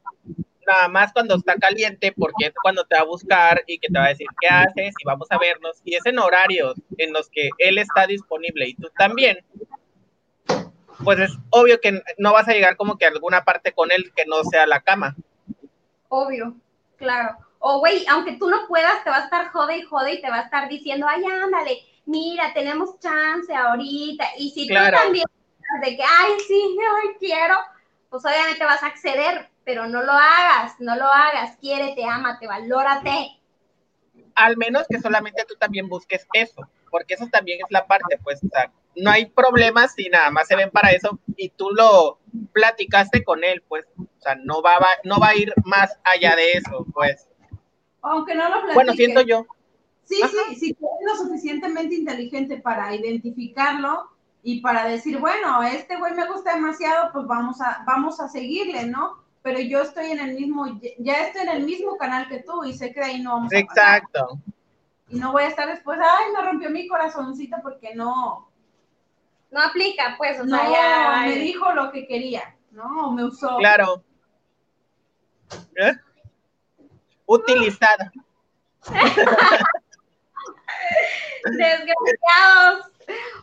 nada 0.65 0.87
más 0.87 1.13
cuando 1.13 1.35
está 1.35 1.55
caliente, 1.55 2.11
porque 2.11 2.47
es 2.47 2.53
cuando 2.61 2.85
te 2.85 2.95
va 2.95 3.01
a 3.01 3.05
buscar 3.05 3.61
y 3.67 3.77
que 3.77 3.87
te 3.87 3.99
va 3.99 4.05
a 4.05 4.09
decir 4.09 4.27
qué 4.39 4.47
haces 4.47 4.93
y 4.99 5.05
vamos 5.05 5.27
a 5.29 5.37
vernos, 5.37 5.81
y 5.83 5.95
es 5.95 6.05
en 6.05 6.19
horarios 6.19 6.75
en 6.97 7.13
los 7.13 7.29
que 7.29 7.49
él 7.59 7.77
está 7.77 8.07
disponible 8.07 8.69
y 8.69 8.75
tú 8.75 8.89
también, 8.97 9.39
pues 11.03 11.19
es 11.19 11.31
obvio 11.49 11.79
que 11.81 12.01
no 12.17 12.33
vas 12.33 12.47
a 12.47 12.53
llegar 12.53 12.75
como 12.77 12.97
que 12.97 13.05
a 13.05 13.09
alguna 13.09 13.43
parte 13.43 13.71
con 13.73 13.91
él 13.91 14.11
que 14.15 14.25
no 14.25 14.43
sea 14.43 14.65
la 14.65 14.81
cama. 14.81 15.15
Obvio, 16.09 16.55
claro. 16.97 17.37
O, 17.59 17.79
güey, 17.79 18.05
aunque 18.07 18.33
tú 18.33 18.49
no 18.49 18.67
puedas, 18.67 19.03
te 19.03 19.09
va 19.09 19.17
a 19.17 19.23
estar 19.23 19.49
jode 19.49 19.77
y 19.77 19.81
jode 19.83 20.13
y 20.13 20.21
te 20.21 20.29
va 20.29 20.37
a 20.37 20.43
estar 20.43 20.69
diciendo, 20.69 21.07
ay, 21.09 21.23
ándale, 21.25 21.79
mira, 22.05 22.53
tenemos 22.53 22.99
chance 22.99 23.53
ahorita. 23.53 24.25
Y 24.37 24.51
si 24.51 24.67
Claro. 24.67 24.97
tú 24.97 25.03
también 25.03 25.25
de 25.81 25.97
que, 25.97 26.03
ay, 26.03 26.33
sí, 26.47 26.77
ay, 27.03 27.09
quiero, 27.19 27.55
pues 28.09 28.23
obviamente 28.23 28.63
vas 28.63 28.83
a 28.83 28.87
acceder, 28.87 29.49
pero 29.63 29.87
no 29.87 30.03
lo 30.03 30.11
hagas, 30.11 30.79
no 30.79 30.95
lo 30.95 31.05
hagas. 31.05 31.57
Quiérete, 31.57 32.03
ámate, 32.05 32.45
valórate. 32.47 33.39
Al 34.35 34.57
menos 34.57 34.85
que 34.87 34.99
solamente 34.99 35.43
tú 35.47 35.55
también 35.55 35.87
busques 35.87 36.27
eso, 36.33 36.69
porque 36.91 37.15
eso 37.15 37.27
también 37.31 37.59
es 37.63 37.71
la 37.71 37.87
parte, 37.87 38.19
pues, 38.23 38.43
o 38.43 38.47
sea, 38.49 38.71
no 38.95 39.11
hay 39.11 39.25
problemas 39.27 39.93
si 39.93 40.09
nada 40.09 40.29
más 40.31 40.47
se 40.47 40.55
ven 40.55 40.69
para 40.71 40.91
eso 40.91 41.19
y 41.35 41.49
tú 41.49 41.69
lo 41.71 42.19
platicaste 42.53 43.23
con 43.23 43.43
él, 43.43 43.63
pues, 43.67 43.85
o 43.99 44.05
sea, 44.21 44.35
no 44.35 44.61
va, 44.61 44.77
va- 44.79 44.99
no 45.03 45.19
va 45.19 45.29
a 45.29 45.35
ir 45.35 45.53
más 45.65 45.97
allá 46.03 46.35
de 46.35 46.53
eso, 46.53 46.85
pues. 46.93 47.27
Aunque 48.01 48.35
no 48.35 48.43
lo 48.45 48.51
platiques. 48.55 48.75
Bueno, 48.75 48.93
siento 48.93 49.21
yo. 49.21 49.45
Sí, 50.03 50.21
Ajá. 50.21 50.31
sí, 50.49 50.55
si 50.55 50.65
eres 50.69 50.79
lo 51.07 51.15
suficientemente 51.25 51.95
inteligente 51.95 52.57
para 52.57 52.93
identificarlo 52.95 54.09
y 54.43 54.61
para 54.61 54.85
decir, 54.85 55.17
bueno, 55.17 55.63
este 55.63 55.97
güey 55.97 56.13
me 56.13 56.27
gusta 56.27 56.53
demasiado, 56.53 57.11
pues 57.11 57.25
vamos 57.25 57.59
a, 57.61 57.83
vamos 57.87 58.19
a 58.19 58.27
seguirle, 58.29 58.85
¿no? 58.85 59.23
Pero 59.41 59.59
yo 59.59 59.81
estoy 59.81 60.11
en 60.11 60.19
el 60.19 60.35
mismo, 60.35 60.79
ya 60.99 61.21
estoy 61.25 61.41
en 61.43 61.49
el 61.49 61.63
mismo 61.63 61.97
canal 61.97 62.27
que 62.27 62.39
tú 62.39 62.63
y 62.63 62.73
sé 62.73 62.91
que 62.93 63.01
ahí 63.01 63.21
no 63.21 63.31
vamos 63.33 63.51
a 63.53 63.65
pasar. 63.65 63.97
Exacto. 63.97 64.39
Y 65.09 65.17
no 65.19 65.31
voy 65.31 65.43
a 65.43 65.47
estar 65.47 65.67
después, 65.67 65.99
ay, 66.01 66.31
me 66.35 66.41
rompió 66.43 66.69
mi 66.69 66.87
corazoncito 66.87 67.57
porque 67.63 67.93
no, 67.95 68.49
No 69.51 69.61
aplica, 69.61 70.15
pues, 70.17 70.39
o 70.39 70.45
no 70.45 70.57
sea, 70.57 70.69
ya. 70.71 71.21
me 71.27 71.35
dijo 71.35 71.71
lo 71.73 71.91
que 71.91 72.05
quería, 72.07 72.55
¿no? 72.71 73.11
Me 73.11 73.23
usó. 73.23 73.57
Claro. 73.57 74.03
¿Eh? 75.77 75.93
Utilizada. 77.25 78.11
Desgraciados. 81.43 82.91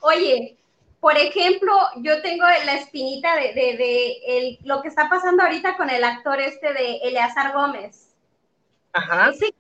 Oye, 0.03 0.57
por 1.01 1.17
ejemplo, 1.17 1.73
yo 1.97 2.21
tengo 2.23 2.45
la 2.45 2.75
espinita 2.75 3.35
de, 3.37 3.53
de- 3.55 3.77
de 3.77 4.17
el- 4.27 4.59
lo 4.65 4.83
que 4.83 4.89
está 4.89 5.09
pasando 5.09 5.43
ahorita 5.43 5.77
con 5.77 5.91
el 5.91 6.05
actor 6.05 6.41
este 6.41 6.73
de 6.73 6.97
Eleazar 6.99 7.53
Gómez. 7.53 8.15
Ajá. 8.93 9.31
Ese, 9.31 9.55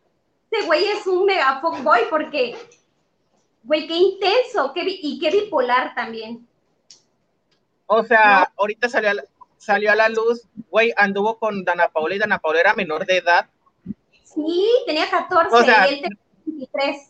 ese 0.51 0.67
güey 0.67 0.85
es 0.85 1.07
un 1.07 1.25
mega 1.25 1.61
boy 1.61 2.01
porque, 2.11 2.57
güey, 3.65 3.87
qué 3.87 3.95
intenso 3.95 4.73
qué 4.75 4.85
bi- 4.85 5.01
y 5.03 5.19
qué 5.19 5.31
bipolar 5.31 5.95
también. 5.95 6.47
O 7.87 8.03
sea, 8.05 8.51
ahorita 8.57 8.89
salió 8.89 9.11
a, 9.11 9.15
la, 9.15 9.25
salió 9.59 9.93
a 9.93 9.97
la 9.97 10.09
luz, 10.09 10.43
güey, 10.71 10.93
anduvo 10.97 11.39
con 11.39 11.65
Dana 11.65 11.89
Paula 11.89 12.15
y 12.15 12.19
Dana 12.19 12.39
Paula 12.39 12.61
era 12.61 12.75
menor 12.75 13.05
de 13.05 13.19
edad. 13.19 13.49
Sí, 14.25 14.71
tenía 14.87 15.11
14 15.11 15.55
O 15.55 15.63
sea, 15.63 15.87
y 15.91 15.95
él 15.95 16.01
tenía 16.03 16.19
23. 16.47 17.09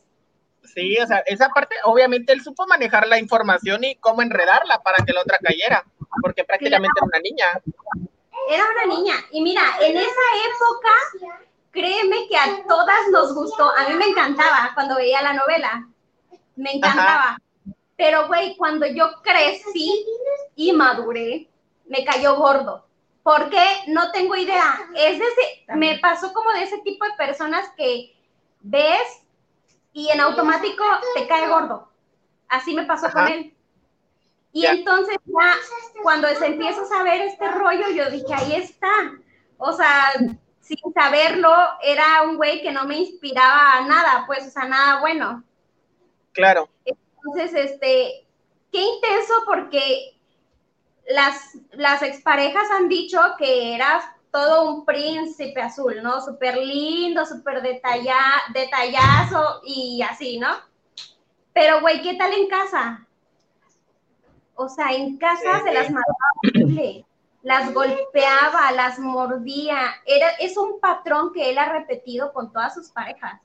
Sí, 0.75 0.97
o 0.99 1.07
sea, 1.07 1.19
esa 1.27 1.51
parte, 1.51 1.77
obviamente 1.85 2.33
él 2.33 2.43
supo 2.43 2.67
manejar 2.67 3.07
la 3.07 3.19
información 3.19 3.85
y 3.85 3.95
cómo 3.97 4.23
enredarla 4.23 4.83
para 4.83 5.05
que 5.05 5.13
la 5.13 5.21
otra 5.21 5.39
cayera, 5.39 5.85
porque 6.23 6.45
prácticamente 6.45 6.93
era 6.99 7.07
una 7.07 7.19
niña. 7.21 8.09
Era 8.49 8.65
una 8.71 8.97
niña. 8.97 9.15
Y 9.31 9.43
mira, 9.43 9.63
en 9.81 9.97
esa 9.99 10.09
época, 10.09 11.37
créeme 11.71 12.27
que 12.29 12.37
a 12.37 12.65
todas 12.67 13.09
nos 13.13 13.35
gustó. 13.35 13.71
A 13.77 13.89
mí 13.89 13.95
me 13.95 14.07
encantaba 14.07 14.71
cuando 14.75 14.97
veía 14.97 15.23
la 15.23 15.35
novela. 15.35 15.89
Me 16.57 16.73
encantaba. 16.77 17.39
Pero, 17.97 18.27
güey, 18.27 18.57
cuando 18.57 18.87
yo 18.87 19.11
crecí 19.23 20.05
y 20.57 20.73
maduré, 20.73 21.49
me 21.87 22.05
cayó 22.05 22.37
gordo. 22.37 22.87
¿Por 23.23 23.49
qué? 23.51 23.65
No 23.89 24.11
tengo 24.11 24.35
idea. 24.35 24.81
Es 24.97 25.17
ese- 25.21 25.65
me 25.77 25.99
pasó 26.01 26.33
como 26.33 26.51
de 26.53 26.65
ese 26.65 26.79
tipo 26.79 27.05
de 27.05 27.13
personas 27.17 27.69
que 27.77 28.17
ves 28.61 29.23
y 29.93 30.09
en 30.09 30.21
automático 30.21 30.83
te 31.15 31.27
cae 31.29 31.49
gordo. 31.49 31.89
Así 32.49 32.75
me 32.75 32.85
pasó 32.85 33.11
con 33.13 33.29
él. 33.29 33.55
Y 34.53 34.63
entonces 34.67 35.17
ya 35.25 35.55
cuando 36.03 36.29
se 36.29 36.47
empieza 36.47 36.83
a 36.83 36.87
saber 36.87 37.21
este 37.23 37.49
rollo, 37.51 37.89
yo 37.91 38.11
dije, 38.11 38.35
ahí 38.35 38.55
está. 38.55 39.13
O 39.57 39.73
sea, 39.73 40.13
sin 40.61 40.93
saberlo, 40.93 41.55
era 41.83 42.23
un 42.23 42.37
güey 42.37 42.61
que 42.63 42.73
no 42.73 42.85
me 42.85 42.99
inspiraba 42.99 43.79
a 43.79 43.81
nada, 43.87 44.25
pues, 44.27 44.47
o 44.47 44.51
sea, 44.51 44.65
nada 44.65 45.01
bueno. 45.01 45.43
Claro, 46.33 46.69
Entonces, 46.85 47.55
este, 47.55 48.27
qué 48.73 48.81
intenso 48.81 49.35
porque 49.47 50.17
las, 51.09 51.57
las 51.73 52.03
exparejas 52.03 52.71
han 52.71 52.89
dicho 52.89 53.21
que 53.39 53.75
eras 53.75 54.05
todo 54.33 54.73
un 54.73 54.85
príncipe 54.87 55.61
azul, 55.61 56.03
¿no? 56.03 56.21
Súper 56.23 56.57
lindo, 56.57 57.27
súper 57.27 57.61
detalla, 57.61 58.17
detallazo 58.55 59.61
y 59.65 60.01
así, 60.03 60.39
¿no? 60.39 60.49
Pero, 61.53 61.81
güey, 61.83 62.01
¿qué 62.03 62.15
tal 62.15 62.33
en 62.33 62.49
casa? 62.49 63.07
O 64.55 64.69
sea, 64.69 64.93
en 64.93 65.19
casa 65.19 65.59
Sí. 65.59 65.65
se 65.65 65.75
las 65.75 65.91
mataba 65.91 66.17
horrible, 66.43 67.05
las 67.43 67.75
golpeaba, 67.75 68.73
las 68.73 68.99
mordía. 68.99 69.97
Era, 70.07 70.31
es 70.41 70.57
un 70.57 70.81
patrón 70.81 71.33
que 71.33 71.51
él 71.51 71.59
ha 71.59 71.69
repetido 71.69 72.33
con 72.33 72.53
todas 72.53 72.75
sus 72.75 72.89
parejas 72.91 73.39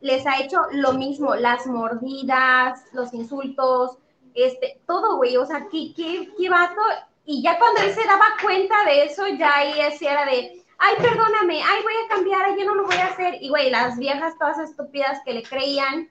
les 0.00 0.26
ha 0.26 0.40
hecho 0.40 0.62
lo 0.72 0.92
mismo, 0.92 1.34
las 1.34 1.66
mordidas, 1.66 2.84
los 2.92 3.12
insultos, 3.12 3.98
este, 4.34 4.80
todo, 4.86 5.16
güey, 5.16 5.36
o 5.36 5.46
sea, 5.46 5.66
¿qué, 5.70 5.92
qué, 5.94 6.30
qué 6.38 6.48
vato? 6.48 6.80
Y 7.24 7.42
ya 7.42 7.58
cuando 7.58 7.82
él 7.82 7.92
se 7.92 8.06
daba 8.06 8.24
cuenta 8.40 8.84
de 8.84 9.04
eso, 9.04 9.26
ya 9.26 9.56
ahí 9.56 9.80
así 9.80 10.06
era 10.06 10.24
de, 10.24 10.64
ay, 10.78 10.94
perdóname, 10.98 11.62
ay, 11.62 11.82
voy 11.82 11.92
a 12.04 12.08
cambiar, 12.14 12.44
ay, 12.44 12.56
yo 12.58 12.64
no 12.64 12.74
lo 12.76 12.86
voy 12.86 12.96
a 12.96 13.06
hacer. 13.06 13.34
Y, 13.40 13.48
güey, 13.48 13.70
las 13.70 13.98
viejas 13.98 14.38
todas 14.38 14.58
estúpidas 14.58 15.20
que 15.24 15.34
le 15.34 15.42
creían, 15.42 16.08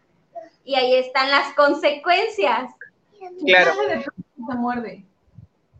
y 0.63 0.75
ahí 0.75 0.95
están 0.95 1.31
las 1.31 1.53
consecuencias. 1.53 2.71
claro. 3.17 3.35
¿Qué 3.45 3.53
clase 3.53 3.81
de 3.81 3.97
perro 3.97 4.13
te 4.49 4.55
muerde? 4.55 5.05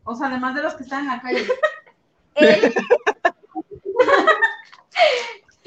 O 0.04 0.14
sea, 0.14 0.28
además 0.28 0.54
de 0.54 0.62
los 0.62 0.74
que 0.74 0.84
están 0.84 1.00
en 1.00 1.08
la 1.08 1.20
calle. 1.20 1.46
Él... 2.34 2.74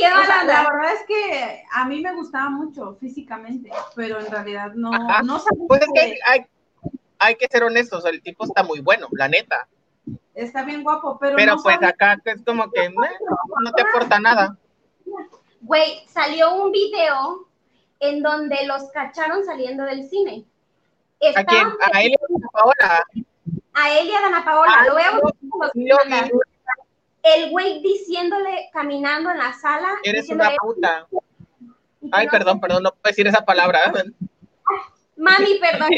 ¿Qué 0.01 0.07
O 0.11 0.25
sea, 0.25 0.43
la 0.45 0.63
verdad 0.63 0.93
es 0.93 1.05
que 1.07 1.63
a 1.71 1.85
mí 1.85 2.01
me 2.01 2.13
gustaba 2.15 2.49
mucho 2.49 2.95
físicamente, 2.99 3.69
pero 3.95 4.19
en 4.19 4.31
realidad 4.31 4.71
no, 4.73 4.91
Ajá. 4.93 5.21
no 5.21 5.37
sabía 5.37 5.65
Pues 5.67 5.81
es 5.81 5.87
que 5.93 6.17
hay, 6.25 6.45
hay 7.19 7.35
que 7.35 7.47
ser 7.47 7.63
honestos, 7.63 8.03
el 8.05 8.21
tipo 8.23 8.45
está 8.45 8.63
muy 8.63 8.79
bueno, 8.79 9.07
la 9.11 9.27
neta. 9.27 9.67
está 10.33 10.63
bien 10.63 10.81
guapo, 10.83 11.19
pero, 11.19 11.35
Pero 11.35 11.55
no 11.55 11.61
pues 11.61 11.75
sabía- 11.75 11.89
acá 11.89 12.17
es 12.25 12.41
como 12.43 12.71
que 12.71 12.89
"Meh, 12.89 12.95
no 13.63 13.71
te 13.73 13.83
aporta 13.83 14.19
nada. 14.19 14.57
Güey, 15.61 16.03
salió 16.07 16.55
un 16.55 16.71
video 16.71 17.47
en 17.99 18.23
donde 18.23 18.65
los 18.65 18.89
cacharon 18.91 19.45
saliendo 19.45 19.83
del 19.83 20.09
cine. 20.09 20.45
¿A 21.35 21.43
quién? 21.43 21.67
Estaban 21.67 21.77
A 21.93 22.01
él 22.01 22.09
y 22.11 22.15
a 22.15 22.49
Paola. 22.51 23.05
a 23.73 23.99
él 23.99 24.07
y 24.07 24.13
a 24.15 24.21
Dana 24.21 24.43
Paola. 24.43 24.71
Ah, 24.79 24.85
lo 24.87 24.93
voy 24.93 25.03
a 25.03 25.11
buscar 25.11 25.71
sí, 25.73 25.87
El 27.23 27.51
güey 27.51 27.81
diciéndole, 27.81 28.69
caminando 28.73 29.29
en 29.31 29.37
la 29.37 29.53
sala. 29.53 29.89
Eres 30.03 30.29
una 30.29 30.51
puta. 30.59 31.07
"Y 32.01 32.09
Ay, 32.11 32.25
no 32.25 32.31
perdón, 32.31 32.55
sé". 32.55 32.61
perdón, 32.61 32.83
no 32.83 32.89
puedo 32.91 33.11
decir 33.11 33.27
esa 33.27 33.45
palabra. 33.45 33.79
mami, 35.17 35.59
perdón. 35.59 35.89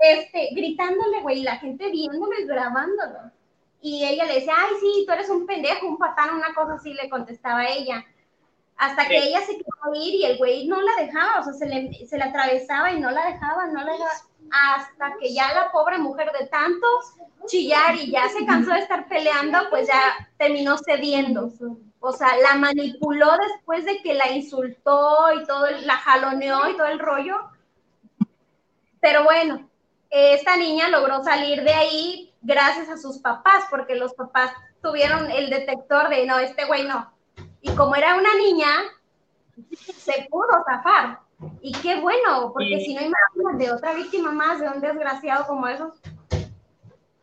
Este, 0.00 0.50
gritándole, 0.52 1.20
güey, 1.22 1.42
la 1.42 1.56
gente 1.56 1.90
viéndolo 1.90 2.32
y 2.38 2.46
grabándolo. 2.46 3.32
Y 3.80 4.04
ella 4.04 4.24
le 4.26 4.34
decía, 4.34 4.54
ay, 4.56 4.74
sí, 4.80 5.04
tú 5.06 5.12
eres 5.12 5.28
un 5.28 5.46
pendejo, 5.46 5.86
un 5.86 5.98
patán, 5.98 6.34
una 6.34 6.54
cosa 6.54 6.74
así, 6.74 6.94
le 6.94 7.08
contestaba 7.08 7.66
ella. 7.66 8.04
Hasta 8.76 9.08
que 9.08 9.16
ella 9.18 9.40
se 9.40 9.56
quedó 9.56 9.94
ir 9.94 10.14
y 10.14 10.24
el 10.24 10.38
güey 10.38 10.68
no 10.68 10.80
la 10.80 10.92
dejaba, 11.04 11.40
o 11.40 11.42
sea, 11.44 11.52
se 11.52 11.66
le, 11.66 12.06
se 12.06 12.16
le 12.16 12.22
atravesaba 12.24 12.92
y 12.92 13.00
no 13.00 13.10
la 13.10 13.26
dejaba, 13.32 13.66
no 13.66 13.82
la 13.82 13.92
dejaba. 13.92 14.10
Hasta 14.50 15.16
que 15.20 15.32
ya 15.32 15.52
la 15.52 15.70
pobre 15.70 15.98
mujer 15.98 16.30
de 16.38 16.46
tanto 16.46 16.86
chillar 17.46 17.94
y 17.96 18.10
ya 18.10 18.28
se 18.28 18.44
cansó 18.44 18.72
de 18.72 18.80
estar 18.80 19.08
peleando, 19.08 19.58
pues 19.70 19.88
ya 19.88 20.28
terminó 20.36 20.76
cediendo. 20.78 21.50
O 22.00 22.12
sea, 22.12 22.36
la 22.36 22.54
manipuló 22.54 23.32
después 23.48 23.84
de 23.84 24.00
que 24.02 24.14
la 24.14 24.30
insultó 24.30 25.32
y 25.32 25.44
todo, 25.44 25.66
la 25.84 25.96
jaloneó 25.96 26.68
y 26.68 26.76
todo 26.76 26.86
el 26.86 26.98
rollo. 26.98 27.36
Pero 29.00 29.24
bueno, 29.24 29.68
esta 30.10 30.56
niña 30.56 30.88
logró 30.88 31.22
salir 31.22 31.62
de 31.62 31.72
ahí 31.72 32.34
gracias 32.40 32.88
a 32.88 32.96
sus 32.96 33.18
papás, 33.18 33.64
porque 33.70 33.96
los 33.96 34.14
papás 34.14 34.52
tuvieron 34.82 35.30
el 35.30 35.50
detector 35.50 36.08
de, 36.08 36.24
no, 36.26 36.38
este 36.38 36.64
güey 36.66 36.86
no. 36.86 37.12
Y 37.60 37.74
como 37.74 37.96
era 37.96 38.14
una 38.14 38.34
niña, 38.34 38.68
se 39.96 40.28
pudo 40.30 40.64
zafar. 40.64 41.20
Y 41.60 41.72
qué 41.72 42.00
bueno, 42.00 42.52
porque 42.52 42.80
si 42.80 42.94
no 42.94 43.00
imaginas 43.00 43.58
de 43.58 43.70
otra 43.72 43.94
víctima 43.94 44.32
más, 44.32 44.60
de 44.60 44.68
un 44.68 44.80
desgraciado 44.80 45.46
como 45.46 45.68
esos. 45.68 45.94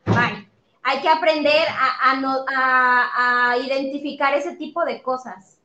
Bye. 0.06 0.50
Hay 0.84 1.02
que 1.02 1.10
aprender 1.10 1.68
a, 1.70 2.12
a, 2.12 2.16
no, 2.22 2.46
a, 2.48 3.52
a 3.52 3.58
identificar 3.58 4.34
ese 4.34 4.56
tipo 4.56 4.86
de 4.86 5.02
cosas. 5.02 5.58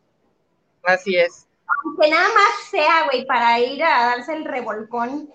Así 0.82 1.16
es. 1.16 1.46
Aunque 1.84 2.10
nada 2.10 2.28
más 2.28 2.68
sea, 2.70 3.04
güey, 3.06 3.26
para 3.26 3.58
ir 3.60 3.82
a 3.84 4.06
darse 4.06 4.34
el 4.34 4.44
revolcón, 4.44 5.30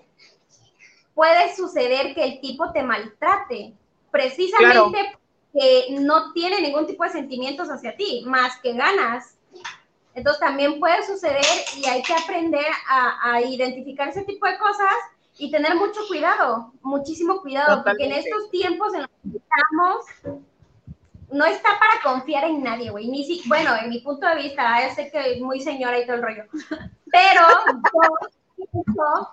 puede 1.14 1.54
suceder 1.56 2.14
que 2.14 2.24
el 2.24 2.40
tipo 2.40 2.72
te 2.72 2.82
maltrate, 2.82 3.74
precisamente 4.10 5.18
que 5.52 5.86
no 6.00 6.32
tiene 6.32 6.60
ningún 6.60 6.86
tipo 6.86 7.04
de 7.04 7.10
sentimientos 7.10 7.68
hacia 7.68 7.96
ti, 7.96 8.24
más 8.26 8.58
que 8.60 8.74
ganas. 8.74 9.35
Entonces 10.16 10.40
también 10.40 10.80
puede 10.80 11.06
suceder 11.06 11.44
y 11.76 11.86
hay 11.86 12.02
que 12.02 12.14
aprender 12.14 12.66
a, 12.88 13.32
a 13.32 13.42
identificar 13.42 14.08
ese 14.08 14.24
tipo 14.24 14.46
de 14.46 14.56
cosas 14.58 14.94
y 15.38 15.50
tener 15.50 15.74
mucho 15.74 16.00
cuidado, 16.08 16.72
muchísimo 16.80 17.42
cuidado, 17.42 17.84
porque 17.84 18.06
en 18.06 18.12
estos 18.12 18.50
tiempos 18.50 18.94
en 18.94 19.02
los 19.02 19.10
que 19.10 19.36
estamos, 19.36 20.40
no 21.30 21.44
está 21.44 21.78
para 21.78 22.00
confiar 22.02 22.44
en 22.44 22.62
nadie, 22.62 22.90
güey. 22.90 23.08
Ni 23.08 23.24
si, 23.24 23.46
bueno, 23.46 23.76
en 23.76 23.90
mi 23.90 24.00
punto 24.00 24.26
de 24.26 24.36
vista, 24.36 24.80
ya 24.80 24.94
sé 24.94 25.10
que 25.10 25.38
muy 25.42 25.60
señora 25.60 25.98
y 25.98 26.06
todo 26.06 26.16
el 26.16 26.22
rollo, 26.22 26.44
pero 27.12 27.42
yo 28.56 28.64
pienso 28.72 29.30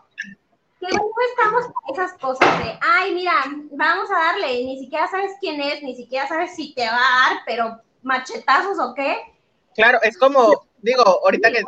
que 0.82 0.88
no 0.88 1.04
estamos 1.30 1.66
para 1.74 1.94
esas 1.94 2.20
cosas 2.20 2.60
de, 2.60 2.78
ay, 2.82 3.14
mira, 3.14 3.32
vamos 3.72 4.12
a 4.12 4.16
darle, 4.16 4.66
ni 4.66 4.80
siquiera 4.80 5.08
sabes 5.08 5.32
quién 5.40 5.62
es, 5.62 5.82
ni 5.82 5.96
siquiera 5.96 6.28
sabes 6.28 6.54
si 6.54 6.74
te 6.74 6.86
va 6.86 6.98
a 6.98 7.30
dar, 7.30 7.40
pero 7.46 7.80
machetazos 8.02 8.78
o 8.80 8.94
qué. 8.94 9.16
Claro, 9.76 10.00
es 10.04 10.18
como, 10.18 10.66
digo, 10.84 11.04
ahorita 11.04 11.52
que 11.52 11.64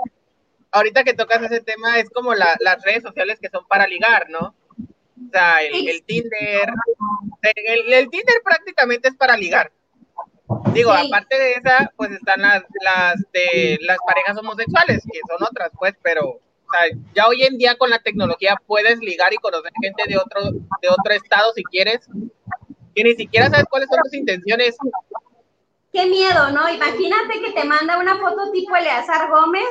ahorita 0.72 1.04
que 1.04 1.14
tocas 1.14 1.42
ese 1.42 1.62
tema, 1.62 2.00
es 2.00 2.10
como 2.10 2.34
la- 2.36 2.56
las 2.60 2.84
redes 2.84 3.02
sociales 3.04 3.40
que 3.42 3.50
son 3.50 3.66
para 3.68 3.88
ligar, 3.88 4.30
¿no? 4.30 4.54
O 4.78 5.32
sea, 5.32 5.62
el, 5.64 5.88
el 5.88 6.04
Tinder, 6.04 6.70
el, 7.56 7.94
el 7.94 8.10
Tinder 8.10 8.36
prácticamente 8.44 9.08
es 9.08 9.16
para 9.16 9.38
ligar. 9.38 9.72
Digo, 10.74 10.94
Sí. 10.96 11.08
aparte 11.08 11.40
de 11.40 11.52
esa, 11.54 11.92
pues 11.96 12.12
están 12.12 12.42
las, 12.42 12.64
las 12.84 13.16
de 13.34 13.78
las 13.82 13.98
parejas 14.06 14.38
homosexuales, 14.38 15.02
que 15.12 15.20
son 15.28 15.42
otras, 15.50 15.72
pues, 15.80 15.94
pero 16.04 16.28
o 16.30 16.40
sea, 16.72 16.98
ya 17.16 17.28
hoy 17.28 17.44
en 17.44 17.58
día 17.58 17.78
con 17.78 17.90
la 17.90 18.00
tecnología 18.00 18.56
puedes 18.68 19.00
ligar 19.00 19.34
y 19.34 19.38
conocer 19.38 19.72
gente 19.82 20.04
de 20.08 20.18
otro, 20.18 20.52
de 20.52 20.90
otro 20.90 21.14
estado 21.14 21.54
si 21.54 21.64
quieres, 21.64 22.08
que 22.94 23.04
ni 23.04 23.14
siquiera 23.16 23.50
sabes 23.50 23.66
cuáles 23.70 23.88
son 23.90 24.00
tus 24.04 24.14
intenciones. 24.14 24.76
Qué 25.96 26.06
miedo, 26.08 26.52
¿no? 26.52 26.68
Imagínate 26.68 27.40
que 27.40 27.54
te 27.54 27.64
manda 27.64 27.98
una 27.98 28.18
foto 28.18 28.52
tipo 28.52 28.76
Eleazar 28.76 29.30
Gómez, 29.30 29.64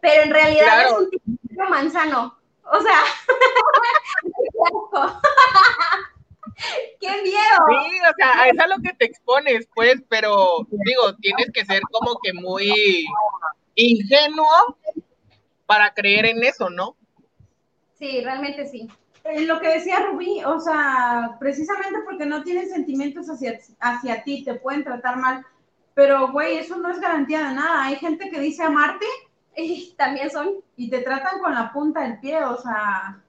pero 0.00 0.22
en 0.22 0.30
realidad 0.30 0.62
Claro. 0.64 0.88
es 0.90 0.98
un 0.98 1.10
tipo 1.10 1.64
manzano. 1.68 2.38
O 2.62 2.80
sea. 2.80 3.02
¡Qué 7.00 7.22
miedo! 7.22 7.56
Sí, 7.68 7.98
o 7.98 8.14
sea, 8.16 8.48
es 8.48 8.60
a 8.60 8.68
lo 8.68 8.76
que 8.80 8.92
te 8.92 9.06
expones, 9.06 9.68
pues, 9.74 10.00
pero 10.08 10.68
digo, 10.70 11.16
tienes 11.20 11.50
que 11.52 11.64
ser 11.64 11.82
como 11.90 12.20
que 12.22 12.32
muy 12.32 13.04
ingenuo 13.74 14.76
para 15.66 15.92
creer 15.94 16.26
en 16.26 16.44
eso, 16.44 16.70
¿no? 16.70 16.94
Sí, 17.98 18.20
realmente 18.22 18.66
sí. 18.66 18.88
En 19.24 19.46
lo 19.46 19.60
que 19.60 19.68
decía 19.68 20.00
Rubí, 20.00 20.42
o 20.44 20.58
sea, 20.60 21.36
precisamente 21.38 22.00
porque 22.04 22.26
no 22.26 22.42
tienen 22.42 22.68
sentimientos 22.68 23.28
hacia, 23.28 23.58
hacia 23.80 24.22
ti, 24.24 24.44
te 24.44 24.54
pueden 24.54 24.82
tratar 24.84 25.16
mal. 25.18 25.44
Pero, 25.94 26.32
güey, 26.32 26.56
eso 26.58 26.76
no 26.78 26.90
es 26.90 27.00
garantía 27.00 27.48
de 27.48 27.54
nada. 27.54 27.84
Hay 27.84 27.96
gente 27.96 28.30
que 28.30 28.40
dice 28.40 28.62
amarte 28.62 29.06
Y 29.56 29.94
también 29.98 30.30
son. 30.30 30.54
y 30.76 30.88
te 30.90 31.02
tratan 31.02 31.40
con 31.40 31.54
la 31.54 31.72
punta 31.72 32.02
del 32.02 32.18
pie, 32.20 32.44
o 32.44 32.56
sea, 32.56 33.22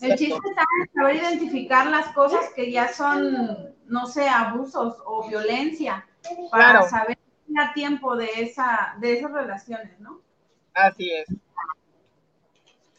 el 0.00 0.16
chiste 0.16 0.48
está 0.48 0.62
en 0.80 0.92
saber 0.94 1.16
identificar 1.16 1.86
las 1.86 2.08
cosas 2.14 2.50
que 2.54 2.70
ya 2.72 2.88
son, 2.92 3.74
no 3.86 4.06
sé, 4.06 4.28
abusos 4.28 4.96
o 5.04 5.28
violencia, 5.28 6.06
para 6.50 6.80
Claro. 6.80 6.88
saber 6.88 7.18
a 7.58 7.72
tiempo 7.74 8.16
de, 8.16 8.28
esa, 8.38 8.94
de 9.00 9.18
esas 9.18 9.32
relaciones, 9.32 9.98
¿no? 10.00 10.20
Así 10.74 11.10
es. 11.12 11.28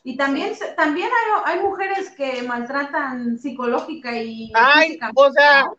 Y 0.04 0.18
también, 0.18 0.54
también 0.76 1.10
hay, 1.10 1.54
hay 1.54 1.60
mujeres 1.62 2.10
que 2.12 2.42
maltratan 2.44 3.38
psicológica 3.38 4.16
y 4.18 4.52
Ay, 4.56 4.98
o 5.16 5.32
sea, 5.32 5.70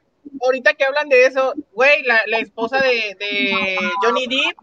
ahorita 0.43 0.75
que 0.75 0.85
hablan 0.85 1.09
de 1.09 1.27
eso, 1.27 1.55
güey, 1.73 2.03
la, 2.05 2.23
la 2.27 2.39
esposa 2.39 2.79
de, 2.81 3.17
de 3.19 3.79
Johnny 4.01 4.27
Depp, 4.29 4.59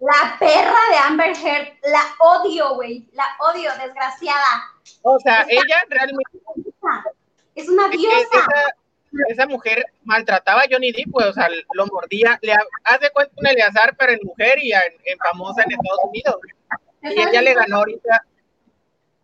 La 0.00 0.36
perra 0.38 0.78
de 0.92 0.96
Amber 0.98 1.36
Heard, 1.36 1.68
la 1.90 2.04
odio, 2.20 2.74
güey. 2.76 3.08
La 3.12 3.24
odio, 3.40 3.70
desgraciada. 3.84 4.70
o 5.02 5.18
sea, 5.18 5.44
ella 5.48 5.84
realmente, 5.88 6.38
Es 7.56 7.68
una 7.68 7.88
diosa. 7.88 8.16
esa, 8.32 8.74
esa 9.28 9.46
mujer 9.46 9.84
maltrataba 10.04 10.60
a 10.60 10.66
Johnny 10.70 10.92
Depp, 10.92 11.10
pues, 11.10 11.26
o 11.26 11.32
sea, 11.32 11.48
lo 11.74 11.86
mordía, 11.88 12.38
le 12.42 12.52
ha- 12.52 12.64
hace 12.84 13.10
cuenta 13.10 13.32
un 13.36 13.46
Eleazar, 13.48 13.96
pero 13.98 14.12
en 14.12 14.20
mujer 14.22 14.58
y 14.62 14.72
en, 14.72 14.80
en 15.04 15.18
famosa 15.18 15.64
en 15.64 15.72
Estados 15.72 16.00
Unidos. 16.04 16.36
Y 17.02 17.20
ella 17.20 17.42
le 17.42 17.54
ganó 17.54 17.78
ahorita, 17.78 18.24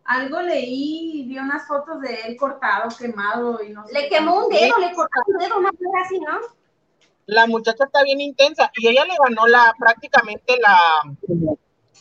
Algo 0.07 0.41
leí, 0.41 1.25
vi 1.27 1.37
unas 1.37 1.67
fotos 1.67 2.01
de 2.01 2.21
él 2.21 2.37
cortado, 2.37 2.89
quemado 2.97 3.61
y 3.61 3.69
no 3.69 3.85
sé. 3.85 3.93
Le 3.93 4.09
quemó 4.09 4.45
un 4.45 4.49
dedo, 4.49 4.77
le 4.79 4.93
cortó 4.93 5.19
un 5.27 5.37
dedo, 5.37 5.59
una 5.59 5.69
cosa 5.69 6.05
así, 6.05 6.19
¿no? 6.19 6.39
la 7.27 7.45
muchacha 7.45 7.83
está 7.83 8.03
bien 8.03 8.21
intensa 8.21 8.71
y 8.75 8.87
ella 8.87 9.05
le 9.05 9.13
ganó 9.23 9.47
la 9.47 9.75
prácticamente 9.77 10.57
la, 10.59 10.77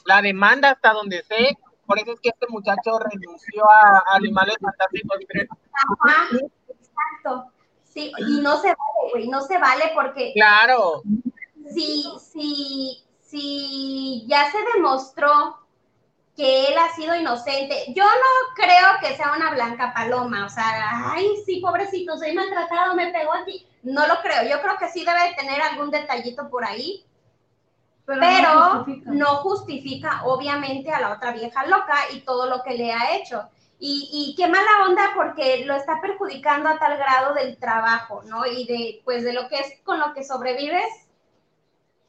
la 0.04 0.22
demanda 0.22 0.70
hasta 0.70 0.92
donde 0.92 1.22
sé. 1.24 1.58
Por 1.84 1.98
eso 1.98 2.12
es 2.12 2.20
que 2.20 2.30
este 2.30 2.46
muchacho 2.48 2.98
renunció 2.98 3.68
a, 3.68 3.98
a 3.98 4.16
Animales 4.16 4.56
Fantásticos. 4.60 5.18
Ajá, 5.72 6.28
exacto. 6.68 7.52
Sí, 7.84 8.12
y 8.18 8.40
no 8.40 8.56
se 8.56 8.68
vale, 8.68 9.12
güey, 9.12 9.28
no 9.28 9.40
se 9.40 9.58
vale 9.58 9.92
porque 9.94 10.32
Claro, 10.34 11.02
si, 11.72 12.04
si, 12.20 13.04
si 13.20 14.26
ya 14.26 14.50
se 14.50 14.58
demostró 14.74 15.58
que 16.36 16.66
él 16.66 16.74
ha 16.78 16.94
sido 16.94 17.14
inocente, 17.16 17.84
yo 17.94 18.04
no 18.04 18.54
creo 18.54 18.88
que 19.00 19.16
sea 19.16 19.32
una 19.36 19.50
blanca 19.52 19.92
paloma, 19.94 20.44
o 20.46 20.50
sea, 20.50 21.12
ay, 21.12 21.36
sí, 21.46 21.60
pobrecito, 21.60 22.16
soy 22.18 22.34
maltratado, 22.34 22.94
me 22.94 23.10
pegó 23.10 23.32
aquí. 23.32 23.66
No 23.82 24.06
lo 24.06 24.20
creo, 24.20 24.42
yo 24.50 24.60
creo 24.60 24.76
que 24.78 24.88
sí 24.88 25.04
debe 25.04 25.30
de 25.30 25.34
tener 25.34 25.62
algún 25.62 25.90
detallito 25.90 26.48
por 26.50 26.64
ahí, 26.64 27.06
Pero, 28.04 28.20
pero 28.20 28.54
no 28.54 28.70
justifica. 28.70 29.10
no 29.12 29.26
justifica 29.38 30.22
obviamente 30.24 30.90
a 30.92 31.00
la 31.00 31.12
otra 31.12 31.32
vieja 31.32 31.66
loca 31.66 31.94
y 32.12 32.20
todo 32.20 32.46
lo 32.48 32.62
que 32.62 32.74
le 32.74 32.92
ha 32.92 33.16
hecho. 33.16 33.48
Y, 33.78 34.08
y 34.12 34.34
qué 34.36 34.48
mala 34.48 34.86
onda 34.86 35.12
porque 35.14 35.64
lo 35.66 35.74
está 35.74 36.00
perjudicando 36.00 36.68
a 36.68 36.78
tal 36.78 36.96
grado 36.96 37.34
del 37.34 37.58
trabajo, 37.58 38.22
¿no? 38.24 38.46
Y 38.46 38.66
de, 38.66 39.02
pues, 39.04 39.22
de 39.24 39.32
lo 39.34 39.48
que 39.48 39.56
es 39.58 39.80
con 39.84 39.98
lo 40.00 40.14
que 40.14 40.24
sobrevives. 40.24 41.05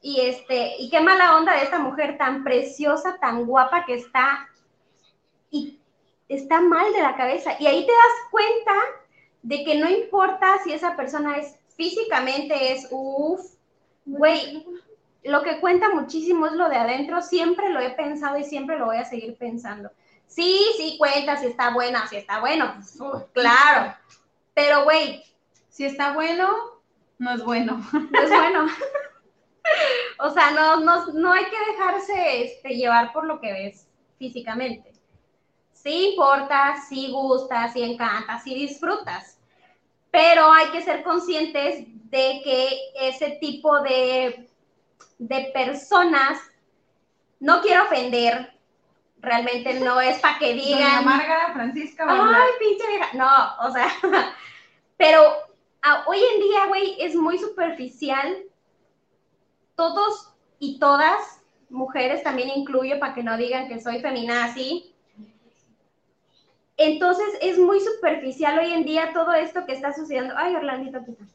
Y 0.02 0.22
este, 0.22 0.76
y 0.80 0.90
qué 0.90 1.02
mala 1.02 1.36
onda 1.36 1.54
de 1.54 1.64
esta 1.64 1.80
mujer 1.80 2.18
tan 2.18 2.44
preciosa, 2.44 3.18
tan 3.20 3.46
guapa 3.46 3.86
que 3.86 3.96
está 3.96 4.48
y 5.50 5.80
está 6.28 6.62
mal 6.62 6.92
de 6.94 7.02
la 7.02 7.16
cabeza. 7.16 7.52
Y 7.60 7.68
ahí 7.68 7.86
te 7.86 7.92
das 7.92 8.32
cuenta 8.32 8.74
de 9.42 9.64
que 9.64 9.76
no 9.76 9.90
importa 9.90 10.60
si 10.64 10.74
esa 10.74 10.96
persona 10.96 11.38
es 11.38 11.56
físicamente, 11.76 12.74
es 12.74 12.88
uff, 12.92 13.42
güey, 14.06 14.66
lo 15.24 15.42
que 15.44 15.60
cuenta 15.60 15.90
muchísimo 15.90 16.48
es 16.48 16.54
lo 16.54 16.70
de 16.70 16.78
adentro, 16.78 17.22
siempre 17.22 17.70
lo 17.70 17.80
he 17.80 17.92
pensado 17.92 18.38
y 18.38 18.44
siempre 18.44 18.78
lo 18.78 18.86
voy 18.86 18.98
a 18.98 19.06
seguir 19.06 19.38
pensando. 19.38 19.92
Sí, 20.28 20.66
sí 20.78 20.96
cuenta 20.98 21.38
si 21.38 21.48
está 21.48 21.74
buena, 21.74 22.08
si 22.08 22.18
está 22.18 22.40
bueno, 22.40 22.74
pues, 22.76 23.00
uh, 23.00 23.26
claro. 23.34 23.96
Pero, 24.54 24.84
güey, 24.84 25.24
Si 25.70 25.86
está 25.86 26.14
bueno, 26.14 26.50
no 27.20 27.32
es 27.32 27.44
bueno. 27.44 27.80
no 27.94 28.22
es 28.22 28.30
bueno. 28.30 28.68
o 30.20 30.30
sea, 30.32 30.52
no, 30.52 30.80
no, 30.82 31.08
no 31.14 31.32
hay 31.32 31.46
que 31.46 31.72
dejarse 31.72 32.44
este, 32.44 32.70
llevar 32.76 33.14
por 33.14 33.26
lo 33.26 33.40
que 33.40 33.52
ves 33.52 33.88
físicamente. 34.18 34.94
sí 35.74 36.10
importa, 36.10 36.76
sí 36.90 37.12
gusta, 37.12 37.70
sí 37.70 37.84
encanta, 37.84 38.40
sí 38.40 38.56
disfrutas. 38.56 39.40
Pero 40.12 40.52
hay 40.52 40.68
que 40.70 40.82
ser 40.82 41.04
conscientes 41.04 41.86
de 42.10 42.42
que 42.44 42.80
ese 43.00 43.38
tipo 43.42 43.82
de, 43.82 44.50
de 45.18 45.52
personas, 45.54 46.40
no 47.40 47.62
quiero 47.62 47.84
ofender, 47.84 48.58
realmente 49.20 49.80
no 49.80 50.00
es 50.00 50.20
para 50.20 50.40
que 50.40 50.54
Doña 50.54 50.64
digan, 50.64 51.06
Márgara 51.06 51.54
Francisca 51.54 52.06
ay, 52.08 52.50
pinche 52.60 52.88
vieja, 52.88 53.10
no, 53.14 53.68
o 53.68 53.72
sea, 53.72 53.92
pero 54.98 55.22
ah, 55.82 56.04
hoy 56.08 56.20
en 56.20 56.42
día, 56.42 56.66
güey, 56.68 56.96
es 57.00 57.16
muy 57.16 57.38
superficial. 57.38 58.44
Todos 59.78 60.34
y 60.60 60.80
todas, 60.80 61.40
mujeres 61.70 62.24
también 62.24 62.50
incluyo, 62.50 63.00
para 63.00 63.14
que 63.14 63.24
no 63.24 63.38
digan 63.38 63.70
que 63.70 63.80
soy 63.80 64.02
femina 64.02 64.44
así. 64.44 64.94
Entonces 66.76 67.28
es 67.42 67.58
muy 67.58 67.80
superficial 67.80 68.60
hoy 68.60 68.74
en 68.74 68.86
día 68.86 69.14
todo 69.14 69.34
esto 69.34 69.66
que 69.66 69.74
está 69.74 69.94
sucediendo. 69.94 70.34
Ay, 70.36 70.56
Orlandito, 70.56 71.00
¿qué 71.06 71.12
tal? 71.14 71.28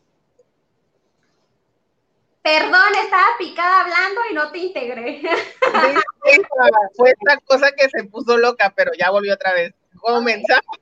Perdón, 2.43 2.95
estaba 3.01 3.27
picada 3.39 3.83
hablando 3.83 4.21
y 4.29 4.35
no 4.35 4.51
te 4.51 4.59
integré. 4.59 5.21
Sí, 5.21 5.27
fue 6.97 7.11
esta 7.11 7.37
cosa 7.45 7.71
que 7.71 7.89
se 7.89 8.05
puso 8.09 8.37
loca, 8.37 8.73
pero 8.77 8.91
ya 8.99 9.11
volvió 9.11 9.35
otra 9.35 9.53
vez. 9.55 9.73
Comenzamos. 10.01 10.81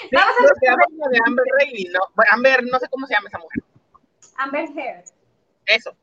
Sí, 0.00 0.08
Vamos 0.10 0.34
a 0.38 1.08
de 1.10 1.18
Amber 1.26 1.46
¿no? 1.92 2.00
Amber, 2.30 2.64
no 2.64 2.78
sé 2.78 2.88
cómo 2.88 3.06
se 3.06 3.12
llama 3.12 3.28
esa 3.28 3.38
mujer. 3.38 3.62
Amber 4.38 4.64
Heard. 4.74 5.21
Eso. 5.66 5.96